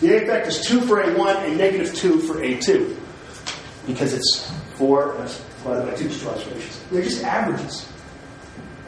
The 0.00 0.16
effect 0.16 0.48
is 0.48 0.60
2 0.66 0.82
for 0.82 1.02
A1 1.02 1.48
and 1.48 1.56
negative 1.56 1.94
2 1.94 2.20
for 2.20 2.34
A2 2.34 2.96
because 3.86 4.12
it's 4.12 4.52
4 4.76 5.16
divided 5.16 5.90
by 5.90 5.96
2 5.96 6.06
is 6.06 6.20
2 6.20 6.28
observations. 6.28 6.80
They're 6.90 7.02
just 7.02 7.24
averages. 7.24 7.88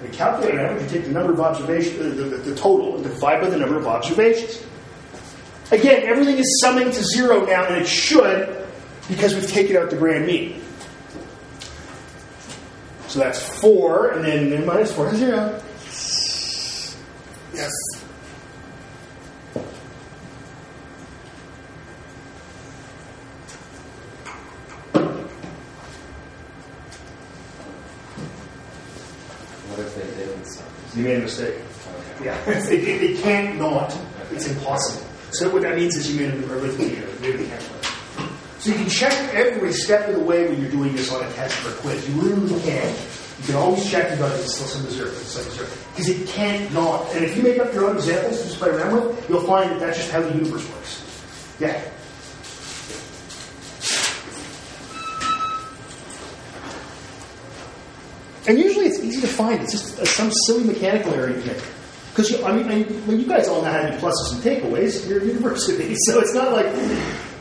They 0.02 0.08
calculate 0.08 0.54
an 0.54 0.60
average, 0.60 0.82
you 0.82 0.98
take 0.98 1.06
the 1.06 1.12
number 1.12 1.32
of 1.32 1.40
observations, 1.40 1.98
the, 1.98 2.10
the, 2.10 2.36
the 2.36 2.54
total, 2.54 2.96
and 2.96 3.04
divide 3.04 3.40
by 3.40 3.48
the 3.48 3.56
number 3.56 3.78
of 3.78 3.86
observations. 3.86 4.62
Again, 5.72 6.04
everything 6.04 6.38
is 6.38 6.60
summing 6.60 6.92
to 6.92 7.02
zero 7.02 7.44
now, 7.44 7.64
and 7.66 7.76
it 7.76 7.88
should 7.88 8.66
because 9.08 9.34
we've 9.34 9.50
taken 9.50 9.76
out 9.76 9.90
the 9.90 9.96
grand 9.96 10.26
mean. 10.26 10.62
So 13.08 13.18
that's 13.18 13.60
4, 13.60 14.10
and 14.12 14.24
then 14.24 14.66
minus 14.66 14.92
4 14.92 15.08
is 15.08 15.18
0. 15.18 15.62
Yes. 17.54 17.72
What 29.68 29.80
if 29.80 29.94
they 29.96 30.24
didn't? 30.24 30.62
You 30.94 31.02
made 31.04 31.16
a 31.16 31.20
mistake. 31.22 31.54
Okay. 31.54 32.24
Yeah, 32.24 32.50
it, 32.50 32.72
it, 32.72 33.02
it 33.02 33.22
can't 33.22 33.58
not. 33.58 33.96
It's 34.30 34.46
impossible. 34.48 35.15
So 35.38 35.50
what 35.50 35.62
that 35.62 35.76
means 35.76 35.94
is 35.96 36.10
you 36.10 36.18
made 36.18 36.32
an 36.32 36.50
arithmetic 36.50 36.98
error. 36.98 37.10
You 37.20 37.32
really 37.32 37.46
can't 37.46 37.60
learn. 37.60 38.28
So 38.58 38.70
you 38.70 38.76
can 38.76 38.88
check 38.88 39.12
every 39.34 39.70
step 39.74 40.08
of 40.08 40.14
the 40.14 40.20
way 40.20 40.48
when 40.48 40.58
you're 40.62 40.70
doing 40.70 40.96
this 40.96 41.12
on 41.12 41.22
a 41.22 41.30
test 41.34 41.62
or 41.66 41.72
a 41.72 41.74
quiz. 41.74 42.08
You 42.08 42.20
really 42.22 42.60
can. 42.62 42.94
You 43.40 43.44
can 43.44 43.56
always 43.56 43.88
check 43.90 44.16
the 44.16 44.34
it's 44.36 44.54
still 44.54 44.66
some 44.66 44.88
zero, 44.88 45.10
it's 45.10 45.28
still 45.28 45.44
zero. 45.52 45.68
Because 45.90 46.08
it 46.08 46.26
can't 46.28 46.72
not. 46.72 47.14
And 47.14 47.22
if 47.22 47.36
you 47.36 47.42
make 47.42 47.58
up 47.58 47.74
your 47.74 47.90
own 47.90 47.96
examples 47.96 48.38
to 48.38 48.44
just 48.46 48.58
play 48.58 48.70
around 48.70 48.94
with, 48.94 49.28
you'll 49.28 49.42
find 49.42 49.72
that 49.72 49.80
that's 49.80 49.98
just 49.98 50.10
how 50.10 50.22
the 50.22 50.32
universe 50.32 50.66
works. 50.70 51.02
Yeah. 51.60 51.82
And 58.48 58.58
usually 58.58 58.86
it's 58.86 59.00
easy 59.00 59.20
to 59.20 59.26
find. 59.26 59.60
It's 59.60 59.72
just 59.72 59.98
uh, 59.98 60.06
some 60.06 60.30
silly 60.46 60.64
mechanical 60.64 61.12
error 61.12 61.28
you 61.28 61.44
make. 61.44 61.62
Because 62.16 62.42
I 62.42 62.52
mean, 62.56 62.70
I 62.70 63.10
you 63.12 63.26
guys 63.26 63.46
all 63.46 63.60
know 63.60 63.70
how 63.70 63.82
to 63.82 63.90
do 63.90 63.98
pluses 63.98 64.32
and 64.32 64.42
takeaways. 64.42 65.06
You're 65.06 65.20
a 65.20 65.26
university, 65.26 65.94
so 66.06 66.18
it's 66.20 66.32
not 66.32 66.52
like 66.52 66.72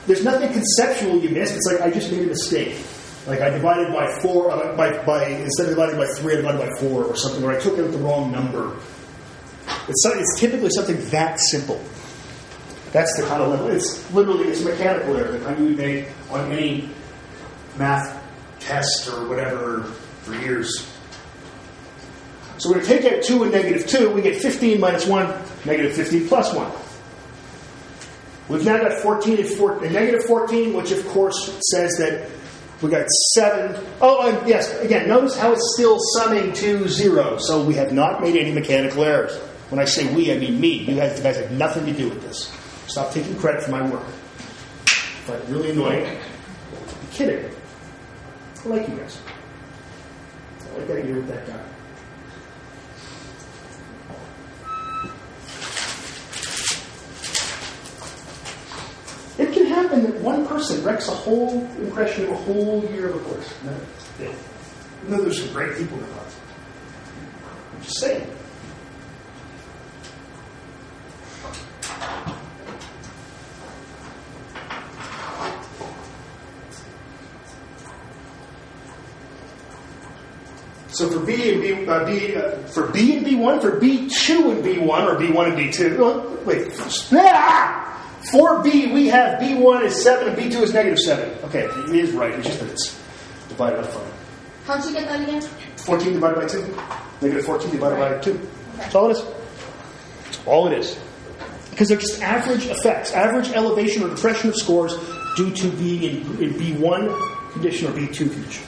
there's 0.05 0.23
nothing 0.23 0.51
conceptual 0.51 1.17
you 1.19 1.29
missed. 1.29 1.55
It's 1.55 1.71
like 1.71 1.79
I 1.81 1.89
just 1.89 2.11
made 2.11 2.23
a 2.23 2.27
mistake. 2.27 2.77
Like 3.25 3.39
I 3.39 3.49
divided 3.51 3.93
by 3.93 4.19
four, 4.21 4.51
uh, 4.51 4.75
by, 4.75 5.01
by 5.05 5.27
instead 5.27 5.67
of 5.67 5.75
dividing 5.75 5.97
by 5.97 6.07
three, 6.17 6.33
I 6.33 6.35
divided 6.37 6.59
by 6.59 6.69
four, 6.79 7.05
or 7.05 7.15
something, 7.15 7.41
or 7.43 7.51
I 7.51 7.59
took 7.59 7.79
out 7.79 7.89
the 7.91 7.97
wrong 7.99 8.31
number. 8.33 8.75
It's 9.87 10.03
so- 10.03 10.13
it's 10.13 10.39
typically 10.39 10.69
something 10.71 11.03
that 11.09 11.39
simple. 11.39 11.81
That's 12.91 13.15
the 13.17 13.25
kind 13.25 13.41
of 13.41 13.49
level. 13.49 13.67
It's 13.69 14.11
literally 14.13 14.49
it's 14.49 14.61
mechanical 14.61 15.15
error, 15.17 15.31
the 15.31 15.39
kind 15.39 15.57
you 15.57 15.65
would 15.65 15.77
make 15.77 16.07
on 16.29 16.51
any 16.51 16.89
math 17.77 18.21
test 18.59 19.07
or 19.07 19.27
whatever 19.27 19.83
for 20.23 20.35
years. 20.35 20.91
So 22.57 22.69
we're 22.69 22.75
going 22.75 22.87
to 22.87 23.01
take 23.01 23.13
out 23.13 23.23
2 23.23 23.43
and 23.43 23.51
negative 23.51 23.87
2. 23.87 24.11
We 24.11 24.21
get 24.21 24.41
15 24.41 24.79
minus 24.79 25.05
1, 25.05 25.41
negative 25.65 25.93
15 25.93 26.27
plus 26.27 26.53
1. 26.53 26.71
We've 28.47 28.65
now 28.65 28.77
got 28.77 28.93
14 29.01 29.39
and, 29.39 29.47
4, 29.47 29.83
and 29.83 29.93
negative 29.93 30.25
14, 30.25 30.73
which 30.73 30.91
of 30.91 31.05
course 31.07 31.59
says 31.71 31.91
that 31.97 32.29
we 32.81 32.89
got 32.89 33.07
7. 33.33 33.83
Oh, 34.01 34.27
and 34.27 34.47
yes, 34.47 34.79
again, 34.81 35.07
notice 35.07 35.37
how 35.37 35.51
it's 35.51 35.73
still 35.75 35.97
summing 36.13 36.53
to 36.53 36.87
0. 36.87 37.37
So 37.39 37.63
we 37.63 37.73
have 37.75 37.91
not 37.91 38.21
made 38.21 38.35
any 38.35 38.51
mechanical 38.51 39.03
errors. 39.03 39.35
When 39.69 39.79
I 39.79 39.85
say 39.85 40.13
we, 40.13 40.31
I 40.31 40.37
mean 40.37 40.59
me. 40.59 40.83
You 40.83 40.95
guys, 40.95 41.17
you 41.17 41.23
guys 41.23 41.37
have 41.37 41.51
nothing 41.51 41.85
to 41.87 41.93
do 41.93 42.09
with 42.09 42.21
this. 42.21 42.53
Stop 42.87 43.11
taking 43.11 43.35
credit 43.37 43.63
for 43.63 43.71
my 43.71 43.89
work. 43.89 44.05
But 45.25 45.47
really 45.49 45.71
annoying. 45.71 46.05
I'm 46.05 47.11
kidding. 47.11 47.49
I 48.63 48.67
like 48.67 48.87
you 48.87 48.95
guys. 48.95 49.19
I 50.61 50.77
like 50.77 50.87
that 50.87 51.05
you're 51.05 51.15
with 51.15 51.27
that 51.29 51.47
guy. 51.47 51.74
Happen 59.75 60.03
that 60.03 60.15
one 60.21 60.47
person 60.47 60.83
wrecks 60.83 61.07
a 61.07 61.11
whole 61.11 61.61
impression 61.77 62.25
of 62.25 62.31
a 62.31 62.35
whole 62.35 62.83
year 62.93 63.09
of 63.09 63.15
a 63.15 63.19
course. 63.19 63.53
No, 63.63 63.77
yeah. 64.19 64.33
Though 65.07 65.21
there's 65.21 65.43
some 65.43 65.53
great 65.53 65.77
people 65.77 65.97
in 65.97 66.03
the 66.03 66.09
class. 66.11 66.35
I'm 67.73 67.81
just 67.83 67.99
saying. 67.99 68.31
So 80.95 81.09
for 81.09 81.19
B 81.19 81.51
and 81.51 81.61
B, 81.61 81.87
uh, 81.89 82.05
B 82.05 82.35
uh, 82.37 82.51
for 82.67 82.87
B 82.87 83.17
and 83.17 83.25
B 83.25 83.35
one, 83.35 83.59
for 83.59 83.77
B 83.79 84.09
two 84.09 84.51
and 84.51 84.63
B 84.63 84.77
one, 84.77 85.03
or 85.03 85.15
B 85.19 85.29
one 85.29 85.47
and 85.47 85.57
B 85.57 85.69
two. 85.69 86.41
Wait, 86.45 86.71
ah! 87.11 87.81
For 88.31 88.63
B, 88.63 88.91
we 88.91 89.07
have 89.07 89.39
B1 89.39 89.83
is 89.83 90.01
7 90.01 90.27
and 90.27 90.37
B2 90.37 90.61
is 90.63 90.73
negative 90.73 90.99
7. 90.99 91.29
Okay, 91.45 91.65
it 91.65 91.95
is 91.95 92.11
right. 92.11 92.31
It's 92.31 92.47
just 92.47 92.59
that 92.59 92.69
it's 92.69 92.99
divided 93.49 93.81
by 93.81 93.87
fine. 93.87 94.11
How'd 94.65 94.85
you 94.85 94.93
get 94.93 95.07
that 95.07 95.21
again? 95.21 95.41
14 95.77 96.13
divided 96.13 96.35
by 96.39 96.47
2. 96.47 96.77
Negative 97.21 97.45
14 97.45 97.71
divided 97.71 97.99
by 97.99 98.17
2. 98.19 98.49
That's 98.77 98.95
all 98.95 99.09
it 99.09 99.17
is. 99.17 99.23
That's 100.23 100.47
all 100.47 100.67
it 100.67 100.77
is. 100.79 100.99
Because 101.69 101.89
they're 101.89 101.97
just 101.97 102.21
average 102.21 102.65
effects, 102.65 103.11
average 103.11 103.49
elevation 103.49 104.03
or 104.03 104.09
depression 104.09 104.49
of 104.49 104.55
scores 104.55 104.95
due 105.35 105.51
to 105.51 105.69
being 105.71 106.03
in, 106.03 106.43
in 106.43 106.53
B1 106.53 107.51
condition 107.51 107.89
or 107.89 107.91
B2 107.91 108.31
condition. 108.31 108.65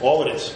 All 0.00 0.22
it 0.22 0.34
is. 0.34 0.54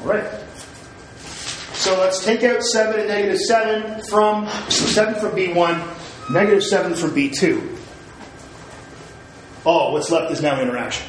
All 0.00 0.08
right. 0.08 0.24
So 1.74 1.98
let's 1.98 2.24
take 2.24 2.44
out 2.44 2.62
7 2.62 3.00
and 3.00 3.08
negative 3.08 3.38
7 3.38 4.04
from 4.04 4.48
7 4.68 5.14
from 5.20 5.30
B1, 5.32 6.32
negative 6.32 6.62
7 6.62 6.94
from 6.94 7.10
B2. 7.10 7.78
All 9.64 9.92
what's 9.92 10.10
left 10.10 10.30
is 10.32 10.40
now 10.40 10.60
interaction. 10.60 11.06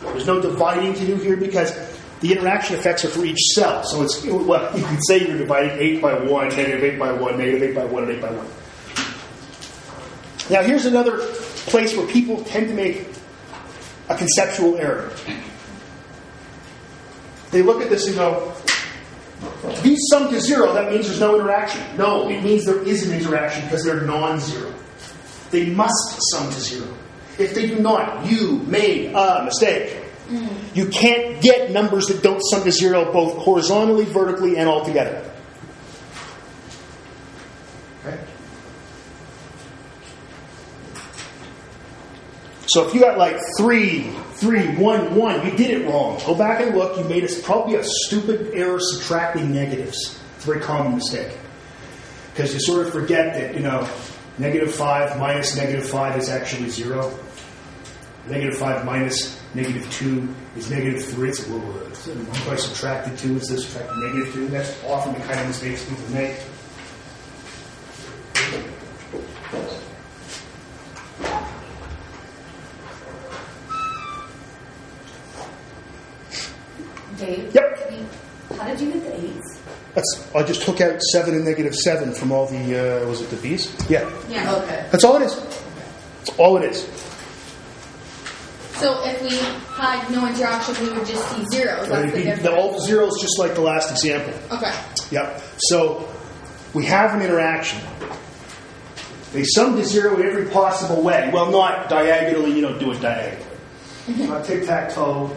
There's 0.00 0.26
no 0.26 0.40
dividing 0.40 0.94
to 0.94 1.06
do 1.06 1.16
here 1.16 1.36
because 1.36 1.72
the 2.20 2.32
interaction 2.32 2.76
effects 2.76 3.04
are 3.04 3.08
for 3.08 3.24
each 3.24 3.40
cell. 3.54 3.82
So 3.84 4.02
it's 4.02 4.24
well, 4.24 4.76
you 4.76 4.84
can 4.84 5.00
say 5.02 5.26
you're 5.26 5.38
dividing 5.38 5.78
8 5.78 6.02
by 6.02 6.14
1, 6.14 6.48
negative 6.48 6.84
8 6.84 6.98
by 6.98 7.12
1, 7.12 7.38
negative 7.38 7.62
8 7.70 7.74
by 7.74 7.84
1, 7.84 8.02
and 8.02 8.12
8 8.12 8.20
by 8.20 8.30
1. 8.30 8.46
Now, 10.50 10.62
here's 10.62 10.84
another 10.84 11.18
place 11.66 11.96
where 11.96 12.06
people 12.08 12.42
tend 12.44 12.68
to 12.68 12.74
make 12.74 13.06
a 14.08 14.16
conceptual 14.16 14.76
error. 14.76 15.12
They 17.52 17.62
look 17.62 17.80
at 17.82 17.88
this 17.88 18.06
and 18.06 18.16
go, 18.16 18.52
these 19.82 19.98
sum 20.10 20.30
to 20.30 20.40
zero, 20.40 20.74
that 20.74 20.90
means 20.90 21.06
there's 21.06 21.20
no 21.20 21.36
interaction. 21.36 21.82
No, 21.96 22.28
it 22.28 22.42
means 22.42 22.66
there 22.66 22.82
is 22.82 23.08
an 23.08 23.16
interaction 23.16 23.64
because 23.64 23.84
they're 23.84 24.02
non 24.02 24.40
zero. 24.40 24.74
They 25.50 25.70
must 25.70 26.18
sum 26.32 26.50
to 26.50 26.60
zero. 26.60 26.88
If 27.38 27.54
they 27.54 27.66
do 27.66 27.78
not, 27.78 28.26
you 28.26 28.58
made 28.66 29.14
a 29.14 29.44
mistake. 29.44 29.99
Mm. 30.30 30.76
You 30.76 30.86
can't 30.86 31.42
get 31.42 31.70
numbers 31.70 32.06
that 32.06 32.22
don't 32.22 32.40
sum 32.40 32.64
to 32.64 32.70
zero 32.70 33.12
both 33.12 33.36
horizontally, 33.38 34.04
vertically, 34.04 34.56
and 34.56 34.68
altogether. 34.68 35.30
So 42.70 42.86
if 42.86 42.94
you 42.94 43.00
got 43.00 43.18
like 43.18 43.36
three, 43.58 44.12
three, 44.34 44.68
one, 44.76 45.16
one, 45.16 45.44
you 45.44 45.56
did 45.56 45.70
it 45.72 45.88
wrong. 45.88 46.20
Go 46.24 46.36
back 46.36 46.60
and 46.60 46.76
look. 46.76 46.96
You 46.96 47.02
made 47.04 47.24
a, 47.24 47.42
probably 47.42 47.74
a 47.74 47.82
stupid 47.82 48.52
error 48.54 48.78
subtracting 48.78 49.52
negatives. 49.52 50.20
It's 50.36 50.44
a 50.44 50.46
very 50.46 50.60
common 50.60 50.94
mistake. 50.94 51.36
Because 52.32 52.54
you 52.54 52.60
sort 52.60 52.86
of 52.86 52.92
forget 52.92 53.34
that, 53.34 53.54
you 53.56 53.60
know, 53.60 53.88
negative 54.38 54.72
5 54.72 55.18
minus 55.18 55.56
negative 55.56 55.88
5 55.88 56.16
is 56.16 56.28
actually 56.28 56.68
0. 56.68 57.12
Negative 58.28 58.56
5 58.56 58.84
minus 58.84 59.39
negative 59.54 59.90
2 59.92 60.34
is 60.56 60.70
negative 60.70 61.04
3. 61.04 61.28
It's 61.28 61.46
a 61.46 61.52
little 61.52 61.72
bit. 61.72 61.96
1 61.96 62.26
by 62.46 62.56
subtracted 62.56 63.18
2 63.18 63.36
is 63.36 63.48
this 63.48 63.64
subtracted 63.68 63.98
negative 63.98 64.32
2. 64.34 64.48
That's 64.48 64.84
often 64.84 65.14
the 65.14 65.20
kind 65.20 65.40
of 65.40 65.46
mistakes 65.48 65.84
people 65.84 66.08
make. 66.12 66.36
Dave? 77.18 77.54
Yep. 77.54 77.76
How 78.56 78.68
did 78.68 78.80
you 78.80 78.92
get 78.92 79.02
the 79.04 79.24
eights? 79.24 79.60
That's, 79.94 80.34
I 80.34 80.42
just 80.42 80.62
took 80.62 80.80
out 80.80 81.00
7 81.02 81.34
and 81.34 81.44
negative 81.44 81.74
7 81.74 82.12
from 82.12 82.32
all 82.32 82.46
the, 82.46 83.02
uh, 83.02 83.08
was 83.08 83.20
it 83.20 83.30
the 83.30 83.36
B's? 83.36 83.74
Yeah. 83.90 84.08
Yeah. 84.28 84.54
Okay. 84.56 84.86
That's 84.90 85.04
all 85.04 85.16
it 85.16 85.22
is. 85.22 85.34
That's 85.36 86.38
all 86.38 86.56
it 86.56 86.64
is. 86.64 86.88
So 88.80 89.04
if 89.04 89.22
we 89.22 89.36
had 89.74 90.10
no 90.10 90.26
interaction, 90.26 90.74
we 90.84 90.92
would 90.92 91.06
just 91.06 91.28
see 91.30 91.44
zeros. 91.52 91.88
That's 91.88 92.12
the 92.12 92.16
be- 92.18 92.24
difference. 92.24 92.42
the 92.42 92.56
all 92.56 92.80
zeros 92.80 93.20
just 93.20 93.38
like 93.38 93.54
the 93.54 93.60
last 93.60 93.90
example. 93.90 94.32
Okay. 94.56 94.72
Yep. 95.10 95.42
So 95.58 96.08
we 96.74 96.84
have 96.86 97.14
an 97.14 97.22
interaction. 97.22 97.80
They 99.32 99.44
sum 99.44 99.76
to 99.76 99.84
zero 99.84 100.16
in 100.18 100.26
every 100.26 100.46
possible 100.46 101.02
way. 101.02 101.30
Well, 101.32 101.50
not 101.50 101.88
diagonally, 101.88 102.52
you 102.52 102.60
don't 102.62 102.78
do 102.78 102.90
it 102.92 103.00
diagonally. 103.00 103.46
Mm-hmm. 104.06 104.22
Uh, 104.22 104.26
not 104.26 104.44
tic 104.44 104.66
tac 104.66 104.92
toe. 104.92 105.30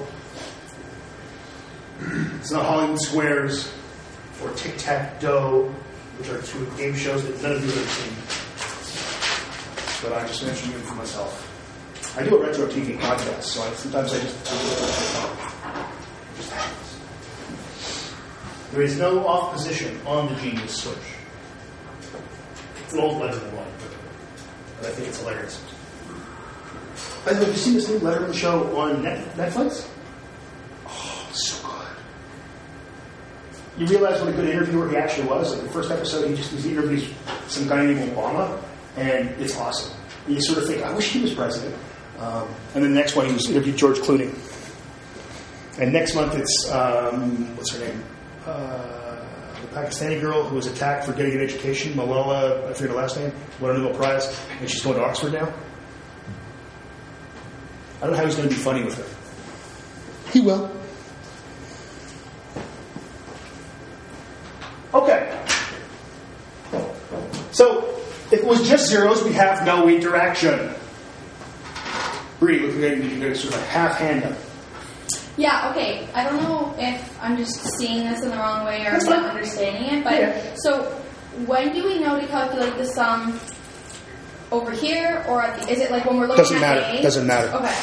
It's 2.39 2.51
not 2.51 2.65
Hollywood 2.65 2.99
Squares 2.99 3.71
or 4.43 4.49
tic 4.51 4.77
tac 4.77 5.19
dough, 5.19 5.73
which 6.17 6.29
are 6.29 6.41
two 6.41 6.65
game 6.77 6.95
shows 6.95 7.23
that 7.27 7.41
none 7.43 7.53
of 7.53 7.63
you 7.63 7.71
have 7.71 7.89
seen. 7.89 8.13
But 10.09 10.17
I 10.17 10.27
just 10.27 10.43
mentioned 10.43 10.73
them 10.73 10.81
for 10.81 10.95
myself. 10.95 11.49
I 12.15 12.23
do 12.23 12.37
a 12.37 12.45
retro 12.45 12.67
TV 12.67 12.97
podcast, 12.99 13.41
so 13.43 13.63
I, 13.63 13.71
sometimes 13.73 14.13
I 14.13 14.19
just. 14.19 14.37
just 16.37 16.51
happens. 16.51 16.99
There 18.71 18.81
is 18.83 18.97
no 18.99 19.25
off 19.25 19.53
position 19.53 19.99
on 20.05 20.31
the 20.31 20.39
genius 20.39 20.75
switch. 20.75 20.97
It's 22.83 22.93
an 22.93 22.99
old 22.99 23.19
Letterman 23.21 23.53
one, 23.53 23.67
but 24.79 24.89
I 24.89 24.91
think 24.93 25.07
it's 25.07 25.19
hilarious. 25.19 25.59
By 27.25 27.33
the 27.33 27.39
way, 27.39 27.45
have 27.45 27.53
you 27.53 27.59
seen 27.59 27.73
this 27.73 27.87
new 27.89 27.99
Letterman 27.99 28.33
show 28.35 28.77
on 28.77 29.01
Net- 29.03 29.35
Netflix? 29.35 29.87
Oh, 30.87 31.27
it's 31.31 31.47
so 31.47 31.67
good. 31.67 31.87
You 33.79 33.87
realize 33.87 34.19
what 34.19 34.29
a 34.29 34.33
good 34.33 34.49
interviewer 34.49 34.87
he 34.89 34.97
actually 34.97 35.27
was. 35.27 35.51
Like 35.53 35.63
the 35.63 35.69
first 35.69 35.89
episode, 35.89 36.29
he 36.29 36.35
just 36.35 36.51
he 36.51 36.69
interviews 36.71 37.09
some 37.47 37.67
guy 37.67 37.85
named 37.87 38.11
Obama, 38.15 38.61
and 38.97 39.29
it's 39.41 39.57
awesome. 39.57 39.97
And 40.27 40.35
you 40.35 40.41
sort 40.43 40.59
of 40.59 40.67
think, 40.67 40.83
I 40.83 40.93
wish 40.93 41.09
he 41.11 41.21
was 41.23 41.33
president. 41.33 41.73
Um, 42.23 42.47
and 42.73 42.83
then 42.83 42.93
the 42.93 42.99
next 42.99 43.17
one, 43.17 43.25
he 43.25 43.33
was 43.33 43.49
interviewed 43.49 43.75
George 43.75 43.97
Clooney. 43.97 44.33
And 45.79 45.91
next 45.91 46.15
month, 46.15 46.35
it's 46.35 46.71
um, 46.71 47.55
what's 47.57 47.73
her 47.73 47.85
name? 47.85 48.01
Uh, 48.45 49.17
the 49.61 49.67
Pakistani 49.67 50.21
girl 50.21 50.43
who 50.43 50.55
was 50.55 50.67
attacked 50.67 51.05
for 51.05 51.11
getting 51.11 51.33
an 51.33 51.41
education, 51.41 51.93
Malala, 51.93 52.69
I 52.69 52.73
forget 52.73 52.91
her 52.91 52.95
last 52.95 53.17
name, 53.17 53.33
won 53.59 53.75
a 53.75 53.79
Nobel 53.79 53.97
Prize, 53.97 54.39
and 54.61 54.69
she's 54.69 54.81
going 54.81 54.95
to 54.95 55.03
Oxford 55.03 55.33
now. 55.33 55.53
I 57.97 58.05
don't 58.05 58.11
know 58.11 58.17
how 58.17 58.25
he's 58.25 58.35
going 58.35 58.47
to 58.47 58.55
be 58.55 58.61
funny 58.61 58.83
with 58.83 58.97
her. 58.97 60.31
He 60.31 60.39
will. 60.39 60.71
Okay. 64.93 65.45
So, 67.51 67.89
if 68.31 68.33
it 68.33 68.45
was 68.45 68.67
just 68.67 68.89
zeros, 68.89 69.23
we 69.23 69.33
have 69.33 69.65
no 69.65 69.89
interaction. 69.89 70.73
Bree, 72.43 72.59
looking 72.59 72.83
at 72.83 72.97
you, 72.97 73.03
you 73.03 73.27
got 73.29 73.37
sort 73.37 73.53
of 73.53 73.61
a 73.61 73.65
half 73.67 73.97
hand 73.97 74.25
up. 74.25 74.37
Yeah, 75.37 75.71
okay. 75.71 76.05
I 76.13 76.25
don't 76.25 76.43
know 76.43 76.75
if 76.77 77.23
I'm 77.23 77.37
just 77.37 77.55
seeing 77.77 78.03
this 78.03 78.21
in 78.21 78.29
the 78.31 78.35
wrong 78.35 78.65
way 78.65 78.85
or 78.85 78.89
I'm 78.91 79.05
not 79.05 79.29
understanding 79.29 79.97
it, 79.99 80.03
but 80.03 80.13
Yeah. 80.13 80.55
so 80.57 80.83
when 81.45 81.73
do 81.73 81.85
we 81.85 81.99
know 81.99 82.19
to 82.19 82.27
calculate 82.27 82.75
the 82.77 82.85
sum 82.85 83.39
over 84.51 84.71
here 84.71 85.23
or 85.29 85.41
at 85.41 85.59
the, 85.61 85.71
is 85.71 85.79
it 85.79 85.89
like 85.89 86.05
when 86.05 86.17
we're 86.19 86.27
looking 86.27 86.43
at 86.43 86.47
the. 86.49 86.55
It 86.55 86.57
Doesn't 86.57 86.57
at 86.57 86.61
matter. 86.61 86.99
A? 86.99 87.01
Doesn't 87.01 87.27
matter. 87.27 87.47
Okay. 87.55 87.75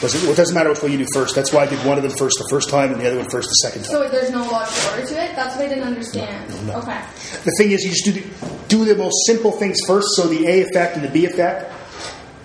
Doesn't, 0.00 0.30
it 0.30 0.36
doesn't 0.36 0.54
matter 0.54 0.70
which 0.70 0.82
one 0.82 0.92
you 0.92 0.98
do 0.98 1.06
first. 1.12 1.34
That's 1.34 1.52
why 1.52 1.62
I 1.64 1.66
did 1.66 1.84
one 1.84 1.96
of 1.98 2.02
them 2.04 2.12
first 2.16 2.38
the 2.38 2.46
first 2.50 2.70
time 2.70 2.92
and 2.92 3.00
the 3.00 3.06
other 3.06 3.18
one 3.18 3.28
first 3.30 3.48
the 3.48 3.54
second 3.68 3.82
time. 3.82 3.90
So 3.90 4.08
there's 4.08 4.30
no 4.30 4.42
logical 4.48 4.90
order 4.94 5.06
to 5.06 5.24
it? 5.24 5.34
That's 5.36 5.56
what 5.56 5.64
I 5.66 5.68
didn't 5.68 5.84
understand. 5.84 6.66
No. 6.66 6.74
Okay. 6.78 7.00
The 7.44 7.52
thing 7.58 7.72
is, 7.72 7.82
you 7.84 7.90
just 7.90 8.04
do 8.04 8.12
the, 8.12 8.58
do 8.68 8.84
the 8.84 8.94
most 8.96 9.14
simple 9.26 9.52
things 9.52 9.76
first, 9.86 10.06
so 10.16 10.26
the 10.28 10.46
A 10.46 10.62
effect 10.62 10.96
and 10.96 11.04
the 11.04 11.10
B 11.10 11.26
effect, 11.26 11.70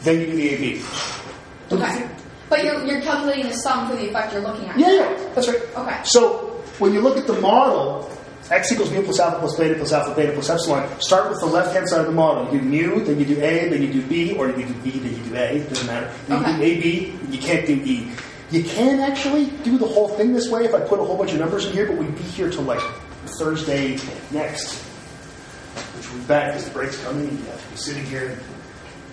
then 0.03 0.19
you 0.19 0.25
do 0.27 0.35
the 0.35 0.49
AB. 0.49 0.81
Okay. 1.71 2.09
But 2.49 2.63
you're, 2.63 2.83
you're 2.85 3.01
calculating 3.01 3.47
the 3.47 3.53
sum 3.53 3.87
for 3.89 3.95
the 3.95 4.09
effect 4.09 4.33
you're 4.33 4.41
looking 4.41 4.67
at. 4.69 4.79
Yeah, 4.79 4.91
yeah, 4.91 5.29
that's 5.35 5.47
right. 5.47 5.61
Okay. 5.75 5.99
So 6.03 6.47
when 6.79 6.93
you 6.93 7.01
look 7.01 7.17
at 7.17 7.27
the 7.27 7.39
model, 7.39 8.09
x 8.49 8.71
equals 8.71 8.91
mu 8.91 9.03
plus 9.03 9.19
alpha 9.19 9.39
plus 9.39 9.55
beta 9.55 9.75
plus 9.75 9.91
alpha 9.93 10.15
beta 10.15 10.31
plus 10.33 10.49
epsilon, 10.49 10.99
start 10.99 11.29
with 11.29 11.39
the 11.39 11.45
left 11.45 11.73
hand 11.75 11.87
side 11.87 12.01
of 12.01 12.07
the 12.07 12.11
model. 12.11 12.51
You 12.51 12.61
do 12.61 12.65
mu, 12.65 13.03
then 13.03 13.19
you 13.19 13.25
do 13.25 13.35
A, 13.41 13.69
then 13.69 13.83
you 13.83 13.93
do 13.93 14.01
B, 14.01 14.33
or 14.33 14.47
you 14.49 14.65
do 14.65 14.73
B, 14.81 14.91
then 14.91 15.15
you 15.15 15.29
do 15.29 15.35
A. 15.35 15.57
It 15.57 15.69
doesn't 15.69 15.85
matter. 15.87 16.11
Then 16.27 16.39
you 16.39 16.57
do 16.57 16.63
AB, 16.63 17.19
you 17.29 17.39
can't 17.39 17.67
do 17.67 17.73
E. 17.85 18.11
You 18.51 18.63
can 18.63 18.99
actually 18.99 19.45
do 19.63 19.77
the 19.77 19.85
whole 19.85 20.07
thing 20.09 20.33
this 20.33 20.49
way 20.49 20.65
if 20.65 20.73
I 20.73 20.79
put 20.79 20.99
a 20.99 21.03
whole 21.03 21.17
bunch 21.17 21.33
of 21.33 21.39
numbers 21.39 21.67
in 21.67 21.73
here, 21.73 21.85
but 21.85 21.97
we'd 21.97 22.15
be 22.15 22.23
here 22.23 22.49
till 22.49 22.63
like 22.63 22.81
Thursday 23.37 23.99
next, 24.31 24.81
which 25.95 26.11
would 26.11 26.21
be 26.21 26.25
bad 26.25 26.53
because 26.53 26.65
the 26.65 26.71
break's 26.71 26.97
coming 27.03 27.27
and 27.27 27.39
you 27.39 27.45
have 27.45 27.63
to 27.63 27.69
be 27.69 27.77
sitting 27.77 28.05
here 28.05 28.29
and 28.29 28.41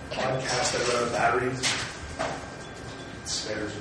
podcast 0.09 0.71
that 0.73 0.87
run 0.87 0.97
out 0.97 1.03
of 1.03 1.11
batteries 1.11 1.86
stairs. 3.29 3.71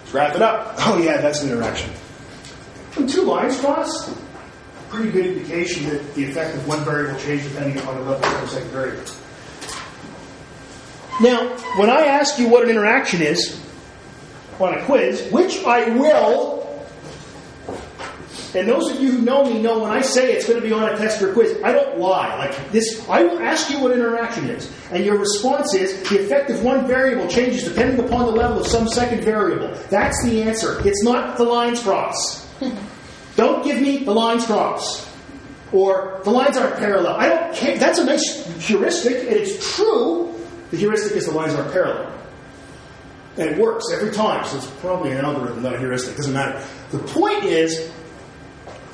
Let's 0.00 0.14
wrap 0.14 0.34
it 0.34 0.42
up. 0.42 0.74
Oh, 0.78 0.98
yeah, 1.02 1.20
that's 1.20 1.42
an 1.42 1.50
interaction. 1.50 1.90
When 2.94 3.06
two 3.06 3.22
lines 3.22 3.58
crossed. 3.58 4.16
Pretty 4.90 5.10
good 5.10 5.24
indication 5.24 5.88
that 5.88 6.14
the 6.14 6.24
effect 6.24 6.54
of 6.54 6.68
one 6.68 6.84
variable 6.84 7.18
change 7.18 7.44
depending 7.44 7.78
upon 7.78 7.94
the 7.94 8.02
level 8.02 8.26
of 8.26 8.40
the 8.42 8.46
second 8.48 8.68
variable. 8.68 9.02
Now, 11.22 11.56
when 11.78 11.88
I 11.88 12.04
ask 12.04 12.38
you 12.38 12.48
what 12.48 12.62
an 12.62 12.68
interaction 12.68 13.22
is 13.22 13.58
on 14.60 14.74
a 14.74 14.84
quiz, 14.84 15.30
which 15.32 15.64
I 15.64 15.88
will 15.96 16.61
and 18.54 18.68
those 18.68 18.90
of 18.90 19.00
you 19.00 19.12
who 19.12 19.22
know 19.22 19.44
me 19.44 19.60
know 19.60 19.80
when 19.80 19.90
I 19.90 20.02
say 20.02 20.32
it's 20.32 20.46
going 20.46 20.60
to 20.60 20.66
be 20.66 20.72
on 20.72 20.82
a 20.92 20.96
test 20.96 21.22
or 21.22 21.32
quiz, 21.32 21.58
I 21.64 21.72
don't 21.72 21.98
lie. 21.98 22.36
Like 22.36 22.70
this, 22.70 23.08
I 23.08 23.22
will 23.22 23.38
ask 23.38 23.70
you 23.70 23.80
what 23.80 23.92
interaction 23.92 24.44
is, 24.50 24.70
and 24.90 25.04
your 25.04 25.16
response 25.16 25.74
is 25.74 26.08
the 26.08 26.20
effect 26.20 26.50
of 26.50 26.62
one 26.62 26.86
variable 26.86 27.28
changes 27.28 27.64
depending 27.64 28.04
upon 28.04 28.26
the 28.26 28.32
level 28.32 28.60
of 28.60 28.66
some 28.66 28.88
second 28.88 29.24
variable. 29.24 29.74
That's 29.88 30.22
the 30.24 30.42
answer. 30.42 30.86
It's 30.86 31.02
not 31.02 31.38
the 31.38 31.44
lines 31.44 31.82
cross. 31.82 32.46
don't 33.36 33.64
give 33.64 33.80
me 33.80 34.04
the 34.04 34.12
lines 34.12 34.44
cross. 34.44 35.10
Or 35.72 36.20
the 36.24 36.30
lines 36.30 36.58
aren't 36.58 36.76
parallel. 36.76 37.16
I 37.16 37.28
don't 37.28 37.54
care. 37.54 37.78
That's 37.78 37.98
a 37.98 38.04
nice 38.04 38.44
heuristic, 38.66 39.26
and 39.26 39.36
it's 39.36 39.74
true. 39.76 40.34
The 40.70 40.76
heuristic 40.76 41.16
is 41.16 41.24
the 41.26 41.32
lines 41.32 41.54
aren't 41.54 41.72
parallel. 41.72 42.12
And 43.38 43.48
it 43.48 43.58
works 43.58 43.86
every 43.90 44.10
time, 44.12 44.44
so 44.44 44.58
it's 44.58 44.66
probably 44.80 45.12
an 45.12 45.24
algorithm, 45.24 45.62
not 45.62 45.74
a 45.74 45.78
heuristic. 45.78 46.16
Doesn't 46.16 46.34
matter. 46.34 46.62
The 46.90 46.98
point 46.98 47.44
is, 47.44 47.90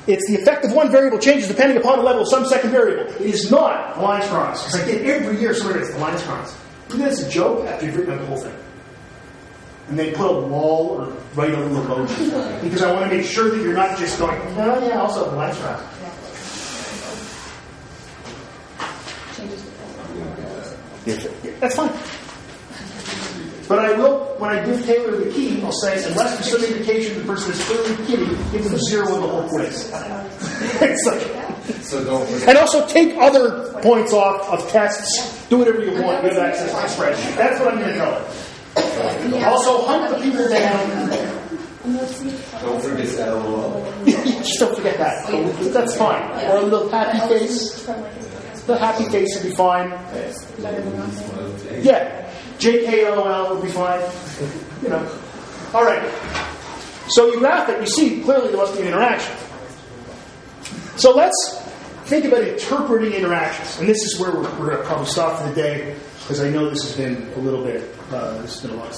it's 0.09 0.27
the 0.27 0.35
effect 0.35 0.65
of 0.65 0.73
one 0.73 0.91
variable 0.91 1.19
changes 1.19 1.47
depending 1.47 1.77
upon 1.77 1.99
the 1.99 2.03
level 2.03 2.23
of 2.23 2.27
some 2.27 2.43
second 2.45 2.71
variable. 2.71 3.13
It 3.21 3.21
is 3.21 3.51
not 3.51 3.95
the 3.95 4.01
lines 4.01 4.27
cross. 4.27 4.65
Because 4.65 4.81
I 4.81 4.91
get 4.91 5.05
every 5.05 5.39
year 5.39 5.53
somebody 5.53 5.79
gets 5.81 5.93
the 5.93 5.99
lines 5.99 6.23
cross. 6.23 6.57
You 6.89 6.95
think 6.95 7.03
that's 7.09 7.21
a 7.21 7.29
joke 7.29 7.67
after 7.67 7.85
you've 7.85 7.95
written 7.95 8.17
the 8.17 8.25
whole 8.25 8.37
thing. 8.37 8.55
And 9.89 9.99
they 9.99 10.11
put 10.11 10.25
a 10.25 10.39
wall 10.39 10.89
or 10.89 11.13
write 11.35 11.53
a 11.53 11.57
little 11.59 11.83
emoji. 11.83 12.63
because 12.63 12.81
I 12.81 12.91
want 12.91 13.09
to 13.09 13.15
make 13.15 13.25
sure 13.25 13.51
that 13.51 13.61
you're 13.61 13.73
not 13.73 13.99
just 13.99 14.17
going, 14.17 14.39
oh 14.57 14.87
yeah, 14.87 14.99
also 14.99 15.29
the 15.29 15.35
lines 15.35 15.57
cross. 15.57 15.83
Changes 19.37 19.63
That's 21.59 21.75
fine. 21.75 21.91
But 23.67 23.79
I 23.79 23.95
will, 23.95 24.18
when 24.39 24.51
I 24.51 24.65
give 24.65 24.85
Taylor 24.85 25.17
the 25.17 25.31
key, 25.31 25.61
I'll 25.63 25.71
say, 25.71 25.93
unless 26.09 26.35
there's 26.35 26.51
some 26.51 26.63
indication 26.63 27.19
the 27.19 27.25
person 27.25 27.51
is 27.51 27.63
clearly 27.65 27.95
kidding, 28.05 28.51
give 28.51 28.63
them 28.63 28.77
zero 28.77 29.15
in 29.15 29.21
the 29.21 29.27
whole 29.27 29.49
quiz. 29.49 29.91
it's 30.81 31.05
like, 31.05 31.83
So 31.83 32.03
don't 32.03 32.47
and 32.47 32.57
also 32.57 32.87
take 32.87 33.17
other 33.17 33.73
points 33.81 34.13
off 34.13 34.47
of 34.49 34.69
tests. 34.71 35.47
Do 35.49 35.57
whatever 35.57 35.83
you 35.83 35.91
want. 36.01 36.23
You 36.23 36.29
have 36.29 36.37
access 36.37 36.69
to 36.71 36.75
my 36.75 36.85
spreadsheet. 36.85 37.35
That's 37.35 37.59
what 37.59 37.73
I'm 37.73 37.79
going 37.79 37.91
to 37.91 37.97
tell 37.97 38.13
her. 38.13 39.45
Also, 39.45 39.85
hunt 39.85 40.09
the 40.15 40.21
people 40.23 40.47
down. 40.47 41.09
Don't 42.61 42.81
forget 42.81 43.07
that 43.17 43.33
LOL. 43.35 43.93
Just 44.05 44.59
don't 44.59 44.75
forget 44.75 44.97
that. 44.97 45.27
That's 45.73 45.95
fine. 45.97 46.21
Or 46.49 46.57
a 46.57 46.61
little 46.61 46.89
happy 46.89 47.19
face. 47.33 47.85
The 48.67 48.77
happy 48.77 49.05
face 49.09 49.35
would 49.35 49.49
be 49.49 49.55
fine. 49.55 49.89
Yeah. 51.83 52.29
JKLOL 52.59 53.55
would 53.55 53.63
be 53.63 53.71
fine. 53.71 54.01
You 54.83 54.89
know. 54.89 55.19
All 55.73 55.83
right. 55.83 56.03
So 57.09 57.27
you 57.31 57.39
graph 57.39 57.69
it, 57.69 57.79
you 57.79 57.87
see 57.87 58.21
clearly 58.21 58.49
there 58.49 58.57
must 58.57 58.75
be 58.75 58.81
an 58.81 58.87
interaction. 58.87 59.35
So 60.97 61.15
let's 61.15 61.59
think 62.05 62.25
about 62.25 62.43
interpreting 62.43 63.13
interactions. 63.13 63.79
And 63.79 63.87
this 63.87 64.03
is 64.03 64.19
where 64.19 64.31
we're, 64.31 64.41
we're 64.59 64.65
going 64.71 64.77
to 64.77 64.83
probably 64.83 65.07
stop 65.07 65.41
for 65.41 65.49
the 65.49 65.55
day 65.55 65.95
because 66.21 66.41
I 66.41 66.49
know 66.49 66.69
this 66.69 66.83
has 66.83 66.97
been 66.97 67.31
a 67.33 67.39
little 67.39 67.63
bit, 67.63 67.95
uh, 68.11 68.41
this 68.41 68.59
has 68.59 68.69
been 68.69 68.77
a 68.77 68.81
lot. 68.81 68.89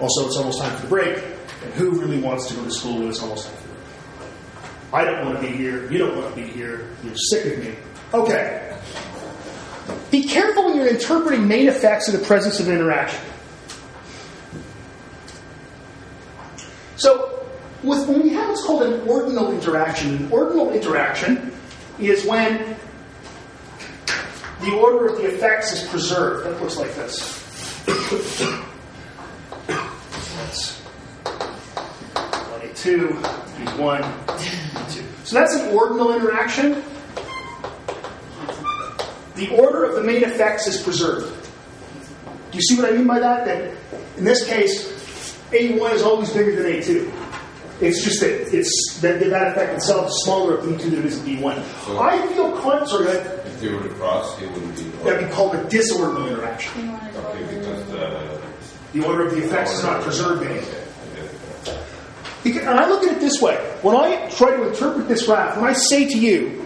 Also, 0.00 0.26
it's 0.26 0.36
almost 0.36 0.60
time 0.60 0.76
for 0.76 0.82
the 0.82 0.88
break. 0.88 1.24
And 1.64 1.72
who 1.74 1.92
really 1.92 2.20
wants 2.20 2.48
to 2.48 2.54
go 2.54 2.64
to 2.64 2.70
school 2.70 2.98
when 2.98 3.08
it's 3.08 3.22
almost 3.22 3.46
time 3.46 3.56
for 3.56 3.68
the 3.68 3.74
break? 3.74 3.84
I 4.92 5.04
don't 5.04 5.24
want 5.24 5.40
to 5.40 5.46
be 5.46 5.56
here. 5.56 5.90
You 5.90 5.98
don't 5.98 6.16
want 6.16 6.34
to 6.34 6.40
be 6.40 6.46
here. 6.48 6.90
You're 7.02 7.16
sick 7.16 7.56
of 7.56 7.64
me. 7.64 7.74
Okay. 8.12 8.65
Be 10.10 10.24
careful 10.24 10.66
when 10.66 10.76
you're 10.76 10.88
interpreting 10.88 11.46
main 11.46 11.68
effects 11.68 12.08
in 12.08 12.18
the 12.18 12.24
presence 12.24 12.60
of 12.60 12.68
an 12.68 12.74
interaction. 12.74 13.20
So, 16.96 17.46
with, 17.82 18.08
when 18.08 18.22
we 18.22 18.30
have 18.30 18.48
what's 18.48 18.64
called 18.64 18.82
an 18.82 19.08
ordinal 19.08 19.52
interaction, 19.52 20.16
an 20.16 20.32
ordinal 20.32 20.72
interaction 20.72 21.52
is 21.98 22.24
when 22.24 22.76
the 24.60 24.72
order 24.72 25.06
of 25.06 25.18
the 25.18 25.26
effects 25.26 25.72
is 25.72 25.88
preserved. 25.88 26.46
That 26.46 26.60
looks 26.60 26.76
like 26.76 26.94
this. 26.94 27.84
That's 27.86 28.66
two. 32.76 33.18
So 35.24 35.38
that's 35.38 35.54
an 35.54 35.74
ordinal 35.74 36.14
interaction 36.14 36.82
the 39.36 39.48
order 39.56 39.84
of 39.84 39.94
the 39.94 40.02
main 40.02 40.24
effects 40.24 40.66
is 40.66 40.82
preserved. 40.82 41.32
Do 42.50 42.56
you 42.58 42.62
see 42.62 42.76
what 42.76 42.92
I 42.92 42.96
mean 42.96 43.06
by 43.06 43.20
that? 43.20 43.44
That 43.44 43.72
in 44.16 44.24
this 44.24 44.44
case, 44.46 44.88
A1 45.52 45.92
is 45.92 46.02
always 46.02 46.30
bigger 46.32 46.62
than 46.62 46.72
A2. 46.72 47.12
It's 47.80 48.02
just 48.02 48.20
that 48.20 48.54
it's 48.56 48.98
that 49.02 49.20
that 49.20 49.48
effect 49.52 49.74
itself 49.74 50.06
is 50.08 50.22
smaller 50.24 50.58
at 50.58 50.64
B2 50.64 50.78
than 50.90 50.98
it 51.00 51.04
is 51.04 51.18
at 51.20 51.26
B1. 51.26 51.62
So- 51.84 51.98
I 52.00 52.26
feel 52.28 52.52
con- 52.52 52.80
that- 53.04 53.44
If 53.46 53.60
they 53.60 53.68
were 53.68 53.82
to 53.82 53.88
cross, 53.90 54.40
it 54.40 54.50
wouldn't 54.50 54.76
be. 54.76 54.82
that'd 55.04 55.28
be 55.28 55.34
called 55.34 55.54
a 55.54 55.64
disordinal 55.64 56.26
interaction. 56.28 56.98
Okay, 57.16 57.54
because 57.54 57.84
the. 57.90 58.36
The 58.92 59.04
order 59.04 59.26
of 59.26 59.32
the 59.34 59.44
effects 59.44 59.74
is 59.74 59.82
not 59.82 60.00
preserved 60.00 60.42
anymore. 60.42 60.62
Because, 62.42 62.62
and 62.62 62.78
I 62.80 62.88
look 62.88 63.02
at 63.02 63.12
it 63.12 63.20
this 63.20 63.42
way: 63.42 63.56
when 63.82 63.94
I 63.96 64.30
try 64.30 64.56
to 64.56 64.68
interpret 64.68 65.08
this 65.08 65.26
graph, 65.26 65.56
when 65.56 65.66
I 65.66 65.74
say 65.74 66.06
to 66.06 66.16
you, 66.18 66.64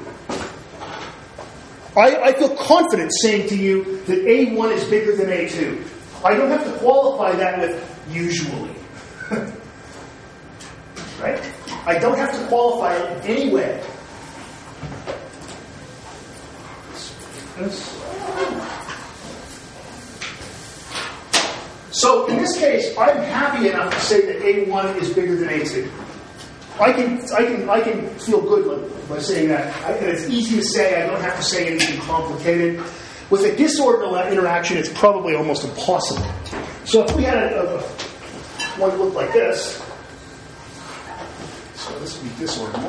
I, 1.96 2.16
I 2.16 2.32
feel 2.34 2.54
confident 2.56 3.10
saying 3.20 3.48
to 3.48 3.56
you 3.56 3.96
that 4.06 4.18
A1 4.18 4.72
is 4.72 4.84
bigger 4.84 5.16
than 5.16 5.26
A2. 5.26 5.84
I 6.24 6.34
don't 6.34 6.50
have 6.50 6.64
to 6.64 6.72
qualify 6.78 7.32
that 7.32 7.58
with 7.58 8.06
usually. 8.10 8.74
right? 11.20 11.40
I 11.86 11.98
don't 11.98 12.16
have 12.16 12.32
to 12.38 12.46
qualify 12.46 12.94
it 12.94 13.24
in 13.24 13.36
any 13.36 13.52
way. 13.52 13.82
So 21.90 22.26
in 22.28 22.36
this 22.36 22.56
case, 22.58 22.96
I'm 22.96 23.18
happy 23.18 23.68
enough 23.68 23.92
to 23.92 24.00
say 24.00 24.24
that 24.26 24.42
A1 24.42 24.96
is 25.02 25.12
bigger 25.12 25.36
than 25.36 25.48
A2. 25.48 25.90
I 26.80 26.92
can, 26.92 27.20
I 27.32 27.44
can, 27.44 27.68
I 27.68 27.80
can 27.80 28.08
feel 28.18 28.40
good 28.40 28.66
by, 29.08 29.14
by 29.16 29.20
saying 29.20 29.48
that. 29.48 29.74
I, 29.84 29.92
and 29.92 30.06
it's 30.06 30.28
easy 30.28 30.56
to 30.56 30.64
say. 30.64 31.02
I 31.02 31.06
don't 31.06 31.20
have 31.20 31.36
to 31.36 31.42
say 31.42 31.66
anything 31.68 32.00
complicated. 32.00 32.82
With 33.28 33.44
a 33.44 33.54
disordered 33.54 34.32
interaction, 34.32 34.78
it's 34.78 34.88
probably 34.92 35.34
almost 35.34 35.64
impossible. 35.64 36.26
So 36.84 37.04
if 37.04 37.14
we 37.14 37.22
had 37.22 37.52
a, 37.52 37.76
a, 37.76 37.80
one 38.80 38.96
look 38.98 39.14
like 39.14 39.32
this, 39.32 39.76
so 41.74 41.98
this 41.98 42.20
would 42.20 42.30
be 42.30 42.36
disordered. 42.38 42.80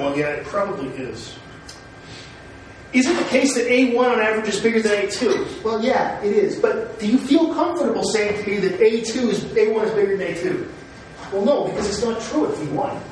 1. 0.00 0.02
Well, 0.02 0.18
yeah, 0.18 0.28
it 0.28 0.44
probably 0.46 0.88
is. 0.90 1.36
Is 2.92 3.06
it 3.06 3.16
the 3.18 3.28
case 3.28 3.54
that 3.54 3.66
A1 3.66 3.98
on 3.98 4.20
average 4.20 4.48
is 4.48 4.60
bigger 4.60 4.80
than 4.80 4.92
A2? 4.92 5.62
Well, 5.62 5.82
yeah, 5.82 6.22
it 6.22 6.32
is. 6.32 6.58
But 6.58 6.98
do 6.98 7.06
you 7.06 7.18
feel 7.18 7.52
comfortable 7.52 8.02
saying 8.04 8.42
to 8.42 8.50
me 8.50 8.58
that 8.60 8.80
A2 8.80 9.28
is 9.28 9.44
A1 9.44 9.84
is 9.84 9.90
bigger 9.92 10.16
than 10.16 10.26
A2? 10.28 10.68
Well, 11.32 11.44
no, 11.44 11.64
because 11.64 11.88
it's 11.88 12.04
not 12.04 12.20
true 12.22 12.46
at 12.46 12.54
V1. 12.54 13.02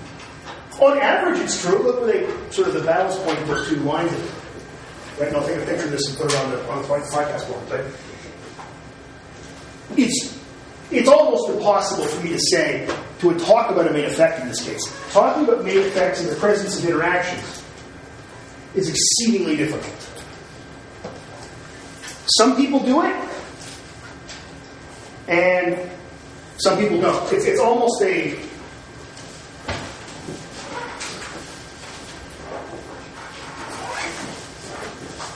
On 0.81 0.99
average, 0.99 1.41
it's 1.41 1.61
true. 1.61 1.79
Look 1.83 2.01
where 2.01 2.13
they 2.13 2.51
sort 2.51 2.69
of 2.69 2.75
the 2.75 2.83
balance 2.83 3.17
point 3.19 3.39
of 3.39 3.49
those 3.49 3.69
two 3.69 3.77
lines. 3.77 4.11
Right 5.21 5.33
now, 5.33 5.41
take 5.41 5.59
a 5.59 5.67
picture 5.67 5.85
of 5.85 5.91
this 5.91 6.09
and 6.09 6.19
put 6.19 6.33
it 6.33 6.39
on 6.39 6.51
the 6.51 6.69
on 6.69 6.83
the 6.83 6.89
podcast 6.89 7.49
board. 7.49 7.63
But 7.69 7.85
it's 9.97 10.41
it's 10.91 11.09
almost 11.09 11.49
impossible 11.51 12.05
for 12.07 12.25
me 12.25 12.31
to 12.31 12.41
say 12.41 12.87
to 13.33 13.45
talk 13.45 13.71
about 13.71 13.87
a 13.87 13.93
main 13.93 14.05
effect 14.05 14.41
in 14.41 14.49
this 14.49 14.65
case. 14.65 14.83
Talking 15.13 15.45
about 15.45 15.65
main 15.65 15.79
effects 15.79 16.21
in 16.21 16.29
the 16.29 16.35
presence 16.37 16.79
of 16.79 16.85
interactions 16.85 17.63
is 18.75 18.89
exceedingly 18.89 19.57
difficult. 19.57 20.11
Some 22.39 22.57
people 22.57 22.81
do 22.81 23.03
it, 23.03 23.17
and 25.29 25.91
some 26.59 26.79
people 26.79 27.01
don't. 27.01 27.33
It's, 27.33 27.45
it's 27.45 27.61
almost 27.61 28.03
a 28.03 28.33
a 28.33 28.45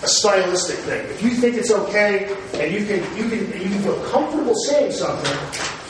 a 0.02 0.08
stylistic 0.08 0.76
thing. 0.78 1.04
If 1.10 1.22
you 1.22 1.30
think 1.30 1.56
it's 1.56 1.70
okay 1.70 2.34
and 2.54 2.72
you 2.72 2.86
can 2.86 3.00
you 3.16 3.28
can 3.28 3.60
you 3.60 3.68
can 3.68 3.82
feel 3.82 4.02
comfortable 4.06 4.54
saying 4.66 4.92
something, 4.92 5.38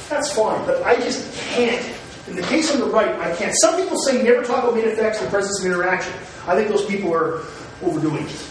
that's 0.08 0.32
fine. 0.34 0.64
But 0.66 0.82
I 0.82 0.96
just 0.96 1.37
can't. 1.58 1.94
In 2.28 2.36
the 2.36 2.42
case 2.42 2.72
on 2.72 2.80
the 2.80 2.86
right, 2.86 3.18
I 3.18 3.34
can't. 3.34 3.54
Some 3.60 3.76
people 3.80 3.98
say 3.98 4.22
never 4.22 4.44
talk 4.44 4.62
about 4.64 4.74
main 4.76 4.84
effects 4.84 5.20
the 5.20 5.28
presence 5.28 5.60
of 5.60 5.66
interaction. 5.66 6.12
I 6.46 6.54
think 6.54 6.68
those 6.68 6.84
people 6.86 7.12
are 7.12 7.42
overdoing 7.82 8.26
it. 8.26 8.50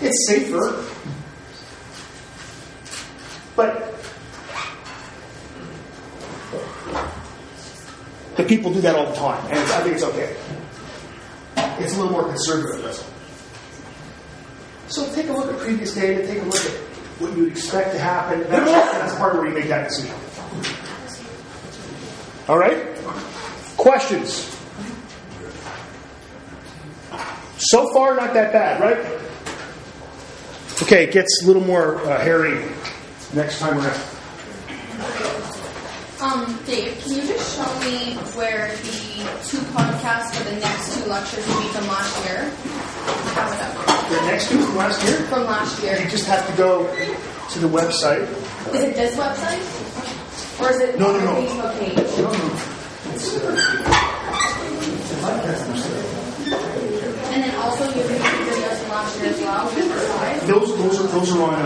It's 0.00 0.26
safer, 0.26 0.84
but 3.54 3.94
the 8.36 8.44
people 8.44 8.72
do 8.72 8.80
that 8.80 8.96
all 8.96 9.06
the 9.06 9.14
time, 9.14 9.46
and 9.46 9.58
I 9.58 9.82
think 9.82 9.94
it's 9.94 10.04
okay. 10.04 10.36
It's 11.78 11.94
a 11.94 11.96
little 11.96 12.12
more 12.12 12.24
conservative, 12.24 12.82
that's 12.82 12.98
all. 13.00 13.08
So 14.88 15.14
take 15.14 15.28
a 15.28 15.32
look 15.32 15.52
at 15.52 15.58
previous 15.60 15.94
data, 15.94 16.26
take 16.26 16.42
a 16.42 16.44
look 16.44 16.56
at 16.56 16.72
what 17.20 17.36
you 17.36 17.44
would 17.44 17.52
expect 17.52 17.92
to 17.92 17.98
happen. 17.98 18.40
That's 18.50 19.14
part 19.16 19.34
of 19.34 19.40
where 19.40 19.48
you 19.48 19.54
make 19.54 19.68
that 19.68 19.88
decision. 19.88 20.16
All 22.48 22.58
right? 22.58 22.96
Questions? 23.76 24.50
So 27.58 27.90
far, 27.92 28.16
not 28.16 28.34
that 28.34 28.52
bad, 28.52 28.80
right? 28.80 29.20
Okay, 30.82 31.04
it 31.04 31.12
gets 31.12 31.42
a 31.42 31.46
little 31.46 31.62
more 31.64 31.96
uh, 32.04 32.18
hairy 32.20 32.62
next 33.32 33.60
time 33.60 33.78
around. 33.78 34.00
Um, 36.20 36.58
Dave, 36.66 36.98
can 37.02 37.12
you 37.12 37.22
just 37.22 37.56
show 37.56 37.80
me 37.80 38.14
where 38.34 38.68
the 38.76 39.46
two 39.46 39.58
podcasts 39.72 40.34
for 40.34 40.44
the 40.44 40.56
next 40.58 40.94
two 41.02 41.08
lectures 41.08 41.46
will 41.46 41.60
be 41.62 41.68
from 41.68 41.86
last 41.86 42.24
year? 42.26 42.44
Have 43.34 43.52
it 43.52 43.60
up. 43.60 44.08
The 44.10 44.26
next 44.26 44.48
two 44.48 44.58
from 44.58 44.76
last 44.76 45.02
year, 45.06 45.16
From 45.28 45.44
last 45.44 45.82
year. 45.82 45.98
you 46.00 46.08
just 46.10 46.26
have 46.26 46.46
to 46.50 46.56
go 46.56 46.86
to 47.50 47.58
the 47.58 47.68
website. 47.68 48.22
Is 48.74 48.82
it 48.82 48.94
this 48.96 49.16
website? 49.16 49.60
Or 50.60 50.70
is 50.70 50.80
it 50.80 50.98
No, 50.98 51.12
no, 51.12 51.18
on 51.18 51.24
no. 51.24 51.40
the 51.40 51.46
Facebook 51.48 51.78
page? 51.80 53.44
And 56.04 57.42
then 57.42 57.54
also 57.56 57.84
you 57.86 57.92
can 57.92 58.02
see 58.04 58.14
videos 58.14 58.78
from 58.80 58.88
last 58.90 59.18
year 59.18 59.30
as 59.30 59.40
well. 59.40 59.70
Those, 60.46 60.70
those 60.78 61.00
are 61.00 61.08
those 61.08 61.32
are 61.32 61.42
on. 61.42 61.54
Uh, 61.54 61.64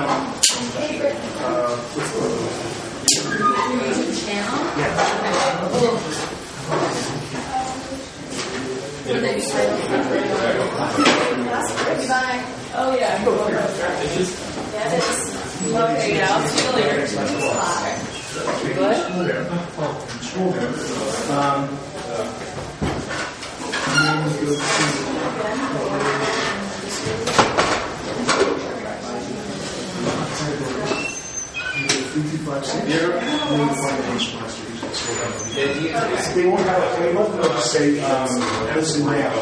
Your 3.09 3.82
YouTube 3.82 4.14
channel. 4.26 4.59
Would 9.09 9.22
they 9.22 9.34
be 9.36 9.41
titled 9.41 9.80
Okay, 11.89 12.07
bye. 12.09 12.45
Oh, 12.74 12.95
yeah. 12.95 13.24
Yeah, 13.24 14.93
it 14.93 15.01
is. 15.01 15.74
Okay, 15.74 16.16
yeah, 16.16 16.28
I'll 16.30 16.47
see 16.47 16.62
you 16.64 16.72
later. 16.72 18.17
What? 18.28 19.08
They 36.34 36.46
won't 36.46 36.60
have. 36.66 36.98
They 37.02 37.14
won't 37.14 37.32
they'll 37.32 37.42
just 37.50 37.72
say, 37.72 38.00
um, 38.00 38.28
"Listen 38.74 39.06
now." 39.06 39.34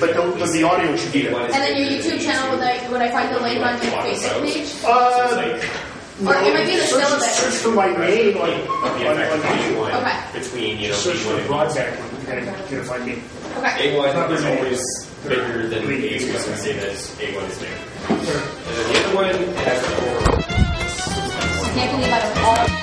But 0.00 0.14
the, 0.14 0.36
but 0.38 0.52
the 0.52 0.62
audio 0.64 0.96
should 0.96 1.12
be 1.12 1.22
there. 1.22 1.36
And 1.36 1.52
then 1.52 1.76
your 1.76 1.86
YouTube 2.00 2.20
channel, 2.24 2.56
would 2.56 2.64
I, 2.64 2.88
would 2.90 3.00
I 3.00 3.10
find 3.10 3.34
the 3.34 3.40
link 3.40 3.64
on 3.64 3.74
your 3.82 3.92
Facebook 4.02 4.42
page? 4.42 4.74
Uh, 4.84 5.91
Or 6.22 6.34
it 6.34 6.54
might 6.54 6.66
be 6.66 6.76
the 6.76 6.86
search, 6.86 7.04
syllabus. 7.04 7.36
search 7.36 7.54
for 7.54 7.70
my 7.74 7.88
name 7.96 8.38
like, 8.38 8.64
The 8.64 9.08
on, 9.10 9.18
on. 9.18 10.02
Okay. 10.02 10.38
Between, 10.38 10.78
you 10.78 10.88
know, 10.90 10.94
Search 10.94 11.16
for 11.16 11.34
A1 11.34 11.40
and 11.40 11.48
Brodbeck. 11.50 12.26
You're 12.26 12.44
gonna, 12.44 12.58
you're 12.70 12.84
gonna 12.84 12.84
find 12.84 13.06
me. 13.06 13.12
Okay. 13.58 13.96
A1 13.96 14.30
is 14.30 14.44
always 14.44 15.06
bigger 15.26 15.68
than 15.68 15.82
A2, 15.82 16.38
so 16.38 16.50
we 16.50 16.56
say 16.58 16.72
that 16.74 16.92
A1 16.92 17.50
is 17.50 17.58
bigger. 17.58 17.74
And 18.08 18.26
then 18.26 18.92
the 18.92 18.98
other 19.04 19.14
one, 19.16 19.26
it 19.34 19.56
has 19.66 19.82
a 19.82 19.90
four. 19.98 20.18
Can't 21.74 21.90
believe 21.90 22.12
out 22.12 22.24
of 22.24 22.70
all. 22.70 22.81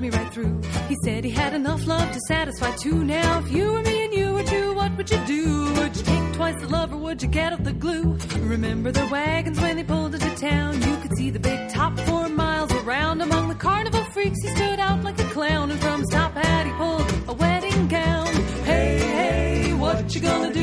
Me 0.00 0.10
right 0.10 0.32
through. 0.32 0.60
He 0.88 0.96
said 1.04 1.24
he 1.24 1.30
had 1.30 1.54
enough 1.54 1.86
love 1.86 2.10
to 2.12 2.20
satisfy 2.28 2.74
two. 2.76 3.04
Now, 3.04 3.40
if 3.40 3.50
you 3.50 3.72
were 3.72 3.82
me 3.82 4.04
and 4.04 4.12
you 4.12 4.32
were 4.32 4.42
two, 4.42 4.74
what 4.74 4.96
would 4.96 5.10
you 5.10 5.18
do? 5.26 5.72
Would 5.74 5.96
you 5.96 6.02
take 6.02 6.32
twice 6.34 6.60
the 6.60 6.68
love 6.68 6.92
or 6.92 6.98
would 6.98 7.22
you 7.22 7.28
get 7.28 7.52
up 7.52 7.64
the 7.64 7.72
glue? 7.72 8.18
Remember 8.40 8.92
the 8.92 9.06
wagons 9.06 9.60
when 9.60 9.76
they 9.76 9.84
pulled 9.84 10.14
into 10.14 10.34
town? 10.36 10.80
You 10.82 10.96
could 10.98 11.16
see 11.16 11.30
the 11.30 11.40
big 11.40 11.70
top 11.70 11.98
four 12.00 12.28
miles 12.28 12.72
around. 12.72 13.20
Among 13.20 13.48
the 13.48 13.54
carnival 13.54 14.04
freaks, 14.12 14.40
he 14.42 14.48
stood 14.48 14.78
out 14.78 15.02
like 15.02 15.18
a 15.20 15.24
clown. 15.24 15.70
And 15.70 15.80
from 15.80 16.00
his 16.00 16.10
top 16.10 16.34
hat, 16.34 16.66
he 16.66 16.72
pulled 16.72 17.28
a 17.28 17.32
wedding 17.32 17.88
gown. 17.88 18.26
Hey, 18.64 18.98
hey, 18.98 19.74
what 19.74 20.14
you 20.14 20.20
gonna 20.20 20.52
do? 20.52 20.60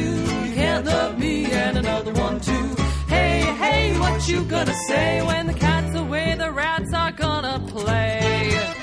You 0.47 0.53
can't 0.53 0.85
love 0.85 1.19
me 1.19 1.45
and 1.51 1.77
another 1.77 2.13
one 2.13 2.39
too. 2.39 2.75
Hey, 3.07 3.41
hey, 3.41 3.99
what 3.99 4.27
you 4.27 4.43
gonna 4.45 4.75
say 4.87 5.21
when 5.21 5.47
the 5.47 5.53
cat's 5.53 5.95
away? 5.97 6.35
The 6.35 6.51
rats 6.51 6.93
are 6.93 7.11
gonna 7.11 7.59
play. 7.67 8.74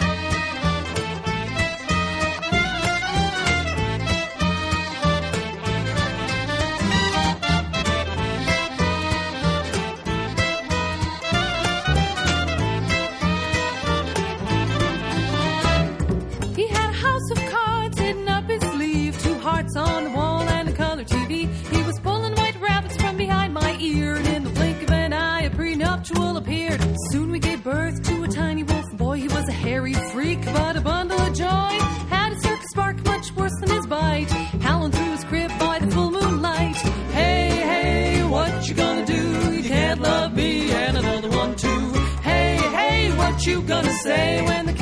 Prenuptial 26.02 26.36
appeared. 26.36 26.80
Soon 27.10 27.30
we 27.30 27.38
gave 27.38 27.62
birth 27.62 28.02
to 28.02 28.24
a 28.24 28.28
tiny 28.28 28.62
wolf 28.62 28.84
boy. 28.96 29.18
He 29.18 29.28
was 29.28 29.48
a 29.48 29.52
hairy 29.52 29.94
freak, 29.94 30.44
but 30.44 30.76
a 30.76 30.80
bundle 30.80 31.20
of 31.20 31.34
joy. 31.34 31.72
Had 32.08 32.32
a 32.32 32.40
circus 32.40 32.74
bark 32.74 33.04
much 33.04 33.32
worse 33.32 33.52
than 33.60 33.70
his 33.70 33.86
bite, 33.86 34.30
howling 34.60 34.92
through 34.92 35.12
his 35.12 35.24
crib 35.24 35.50
by 35.58 35.78
the 35.78 35.90
full 35.90 36.10
moonlight. 36.10 36.76
Hey, 37.12 37.50
hey, 37.50 38.24
what 38.24 38.68
you 38.68 38.74
gonna 38.74 39.06
do? 39.06 39.54
You 39.56 39.62
can't 39.62 40.00
love 40.00 40.34
me 40.34 40.70
and 40.70 40.96
another 40.98 41.30
one 41.30 41.54
too. 41.56 41.92
Hey, 42.22 42.56
hey, 42.56 43.16
what 43.16 43.46
you 43.46 43.62
gonna 43.62 43.92
say 43.92 44.44
when 44.46 44.66
the 44.66 44.74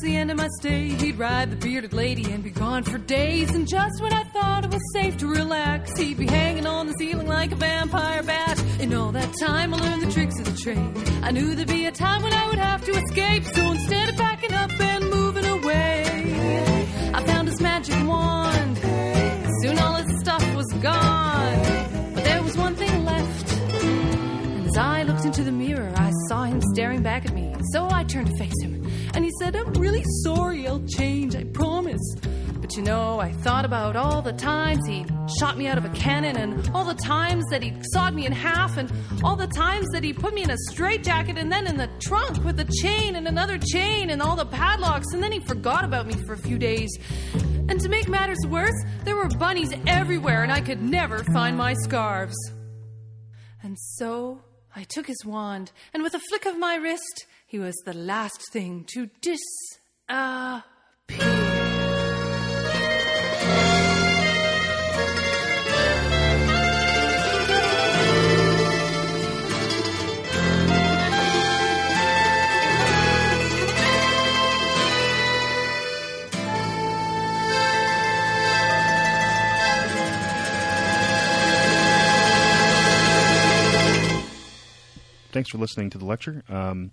towards 0.00 0.12
the 0.12 0.16
end 0.16 0.30
of 0.30 0.36
my 0.36 0.48
stay, 0.58 0.88
he'd 0.88 1.18
ride 1.18 1.50
the 1.50 1.56
bearded 1.56 1.92
lady 1.92 2.30
and 2.32 2.42
be 2.42 2.50
gone 2.50 2.82
for 2.82 2.98
days. 2.98 3.54
And 3.54 3.68
just 3.68 4.00
when 4.02 4.12
I 4.12 4.22
thought 4.24 4.64
it 4.64 4.72
was 4.72 4.80
safe 4.92 5.18
to 5.18 5.26
relax, 5.26 5.98
he'd 5.98 6.16
be 6.16 6.26
hanging 6.26 6.66
on 6.66 6.86
the 6.86 6.94
ceiling 6.94 7.26
like 7.26 7.52
a 7.52 7.56
vampire 7.56 8.22
bat. 8.22 8.62
In 8.80 8.94
all 8.94 9.12
that 9.12 9.34
time, 9.38 9.74
I 9.74 9.78
learned 9.78 10.02
the 10.02 10.12
tricks 10.12 10.38
of 10.38 10.44
the 10.46 10.56
trade. 10.56 11.08
I 11.22 11.30
knew 11.32 11.54
there'd 11.54 11.68
be 11.68 11.86
a 11.86 11.92
time 11.92 12.22
when 12.22 12.32
I 12.32 12.46
would 12.48 12.58
have 12.58 12.84
to 12.84 12.92
escape, 12.92 13.44
so 13.44 13.72
instead 13.72 14.08
of 14.08 14.16
packing 14.16 14.52
up 14.54 14.70
and 14.80 15.10
moving 15.10 15.44
away, 15.44 16.04
I 17.14 17.22
found 17.24 17.48
his 17.48 17.60
magic 17.60 17.96
wand. 18.06 18.78
Soon 19.62 19.78
all 19.78 19.94
his 19.94 20.20
stuff 20.20 20.54
was 20.54 20.66
gone, 20.80 22.14
but 22.14 22.24
there 22.24 22.42
was 22.42 22.56
one 22.56 22.74
thing 22.74 23.04
left. 23.04 23.52
And 23.52 24.66
as 24.66 24.76
I 24.76 25.02
looked 25.02 25.24
into 25.26 25.44
the 25.44 25.52
mirror, 25.52 25.92
I 25.96 26.10
saw 26.28 26.44
him 26.44 26.60
staring 26.72 27.02
back 27.02 27.26
at 27.26 27.34
me. 27.34 27.54
So 27.72 27.88
I 27.90 28.04
turned 28.04 28.28
to 28.28 28.36
face 28.36 28.60
him, 28.62 28.79
said, 29.50 29.66
I'm 29.66 29.72
really 29.74 30.04
sorry, 30.22 30.66
I'll 30.66 30.84
change, 30.86 31.34
I 31.34 31.44
promise. 31.44 32.14
But 32.60 32.76
you 32.76 32.82
know, 32.82 33.18
I 33.18 33.32
thought 33.32 33.64
about 33.64 33.96
all 33.96 34.22
the 34.22 34.32
times 34.32 34.86
he 34.86 35.04
shot 35.38 35.58
me 35.58 35.66
out 35.66 35.78
of 35.78 35.84
a 35.84 35.88
cannon, 35.90 36.36
and 36.36 36.70
all 36.74 36.84
the 36.84 36.94
times 36.94 37.44
that 37.50 37.62
he 37.62 37.74
sawed 37.92 38.14
me 38.14 38.26
in 38.26 38.32
half, 38.32 38.76
and 38.76 38.92
all 39.24 39.36
the 39.36 39.46
times 39.46 39.86
that 39.92 40.04
he 40.04 40.12
put 40.12 40.34
me 40.34 40.42
in 40.42 40.50
a 40.50 40.56
straitjacket, 40.70 41.36
and 41.38 41.50
then 41.50 41.66
in 41.66 41.76
the 41.76 41.88
trunk 42.00 42.44
with 42.44 42.60
a 42.60 42.72
chain 42.82 43.16
and 43.16 43.26
another 43.26 43.58
chain 43.58 44.10
and 44.10 44.22
all 44.22 44.36
the 44.36 44.46
padlocks, 44.46 45.12
and 45.12 45.22
then 45.22 45.32
he 45.32 45.40
forgot 45.40 45.84
about 45.84 46.06
me 46.06 46.14
for 46.14 46.34
a 46.34 46.38
few 46.38 46.58
days. 46.58 46.90
And 47.68 47.80
to 47.80 47.88
make 47.88 48.08
matters 48.08 48.44
worse, 48.48 48.84
there 49.04 49.16
were 49.16 49.28
bunnies 49.28 49.72
everywhere, 49.86 50.42
and 50.42 50.52
I 50.52 50.60
could 50.60 50.82
never 50.82 51.24
find 51.32 51.56
my 51.56 51.74
scarves. 51.74 52.36
And 53.62 53.78
so 53.78 54.42
I 54.74 54.84
took 54.84 55.06
his 55.06 55.24
wand, 55.24 55.72
and 55.92 56.02
with 56.02 56.14
a 56.14 56.20
flick 56.20 56.46
of 56.46 56.58
my 56.58 56.76
wrist, 56.76 57.26
he 57.50 57.58
was 57.58 57.74
the 57.84 57.92
last 57.92 58.52
thing 58.52 58.84
to 58.94 59.10
disappear. 59.20 60.62
Thanks 85.32 85.50
for 85.50 85.58
listening 85.58 85.90
to 85.90 85.98
the 85.98 86.04
lecture. 86.04 86.44
Um, 86.48 86.92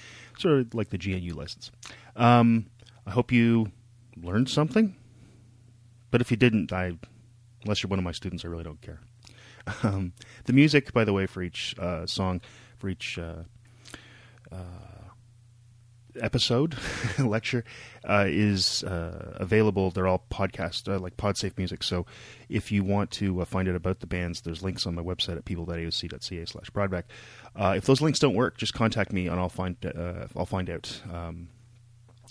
Sort 0.41 0.59
of 0.59 0.73
like 0.73 0.89
the 0.89 0.97
GNU 0.97 1.35
license. 1.35 1.69
Um, 2.15 2.65
I 3.05 3.11
hope 3.11 3.31
you 3.31 3.71
learned 4.17 4.49
something. 4.49 4.95
But 6.09 6.19
if 6.19 6.31
you 6.31 6.37
didn't, 6.37 6.73
I, 6.73 6.93
unless 7.63 7.83
you're 7.83 7.89
one 7.89 7.99
of 7.99 8.05
my 8.05 8.11
students, 8.11 8.43
I 8.43 8.47
really 8.47 8.63
don't 8.63 8.81
care. 8.81 8.99
Um, 9.83 10.13
the 10.45 10.53
music, 10.53 10.91
by 10.91 11.05
the 11.05 11.13
way, 11.13 11.27
for 11.27 11.43
each 11.43 11.75
uh, 11.77 12.07
song, 12.07 12.41
for 12.79 12.89
each 12.89 13.19
uh, 13.19 13.43
uh, 14.51 14.55
episode 16.19 16.77
lecture 17.19 17.63
uh, 18.07 18.25
is 18.27 18.83
uh, 18.83 19.35
available. 19.35 19.91
They're 19.91 20.07
all 20.07 20.23
podcast 20.31 20.93
uh, 20.93 20.99
like 20.99 21.17
PodSafe 21.17 21.57
music. 21.57 21.83
So 21.83 22.05
if 22.49 22.71
you 22.71 22.83
want 22.83 23.11
to 23.11 23.41
uh, 23.41 23.45
find 23.45 23.67
out 23.69 23.75
about 23.75 23.99
the 23.99 24.07
bands, 24.07 24.41
there's 24.41 24.63
links 24.63 24.85
on 24.85 24.95
my 24.95 25.01
website 25.01 25.37
at 25.37 25.45
people.aoc.ca 25.45 26.45
slash 26.45 26.69
brodbeck. 26.71 27.03
Uh, 27.55 27.73
if 27.77 27.85
those 27.85 28.01
links 28.01 28.19
don't 28.19 28.35
work, 28.35 28.57
just 28.57 28.73
contact 28.73 29.11
me 29.13 29.27
and 29.27 29.39
I'll 29.39 29.49
find 29.49 29.75
uh, 29.85 30.27
I'll 30.35 30.45
find 30.45 30.69
out. 30.69 31.01
Um, 31.11 31.49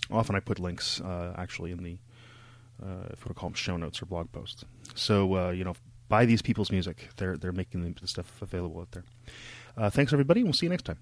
often 0.09 0.35
I 0.35 0.39
put 0.39 0.59
links 0.59 1.01
actually 1.35 1.71
in 1.71 1.83
the 1.83 1.97
if 3.11 3.27
we 3.27 3.33
call 3.33 3.49
them 3.49 3.55
show 3.55 3.77
notes 3.77 4.01
or 4.01 4.05
blog 4.05 4.31
posts. 4.31 4.65
So 4.95 5.51
you 5.51 5.63
know, 5.63 5.75
buy 6.09 6.25
these 6.25 6.41
people's 6.41 6.71
music. 6.71 7.09
They're 7.17 7.37
they're 7.37 7.51
making 7.51 7.95
the 8.01 8.07
stuff 8.07 8.41
available 8.41 8.81
out 8.81 8.91
there. 8.91 9.89
Thanks 9.91 10.11
everybody. 10.13 10.43
We'll 10.43 10.53
see 10.53 10.65
you 10.65 10.71
next 10.71 10.85
time. 10.85 10.97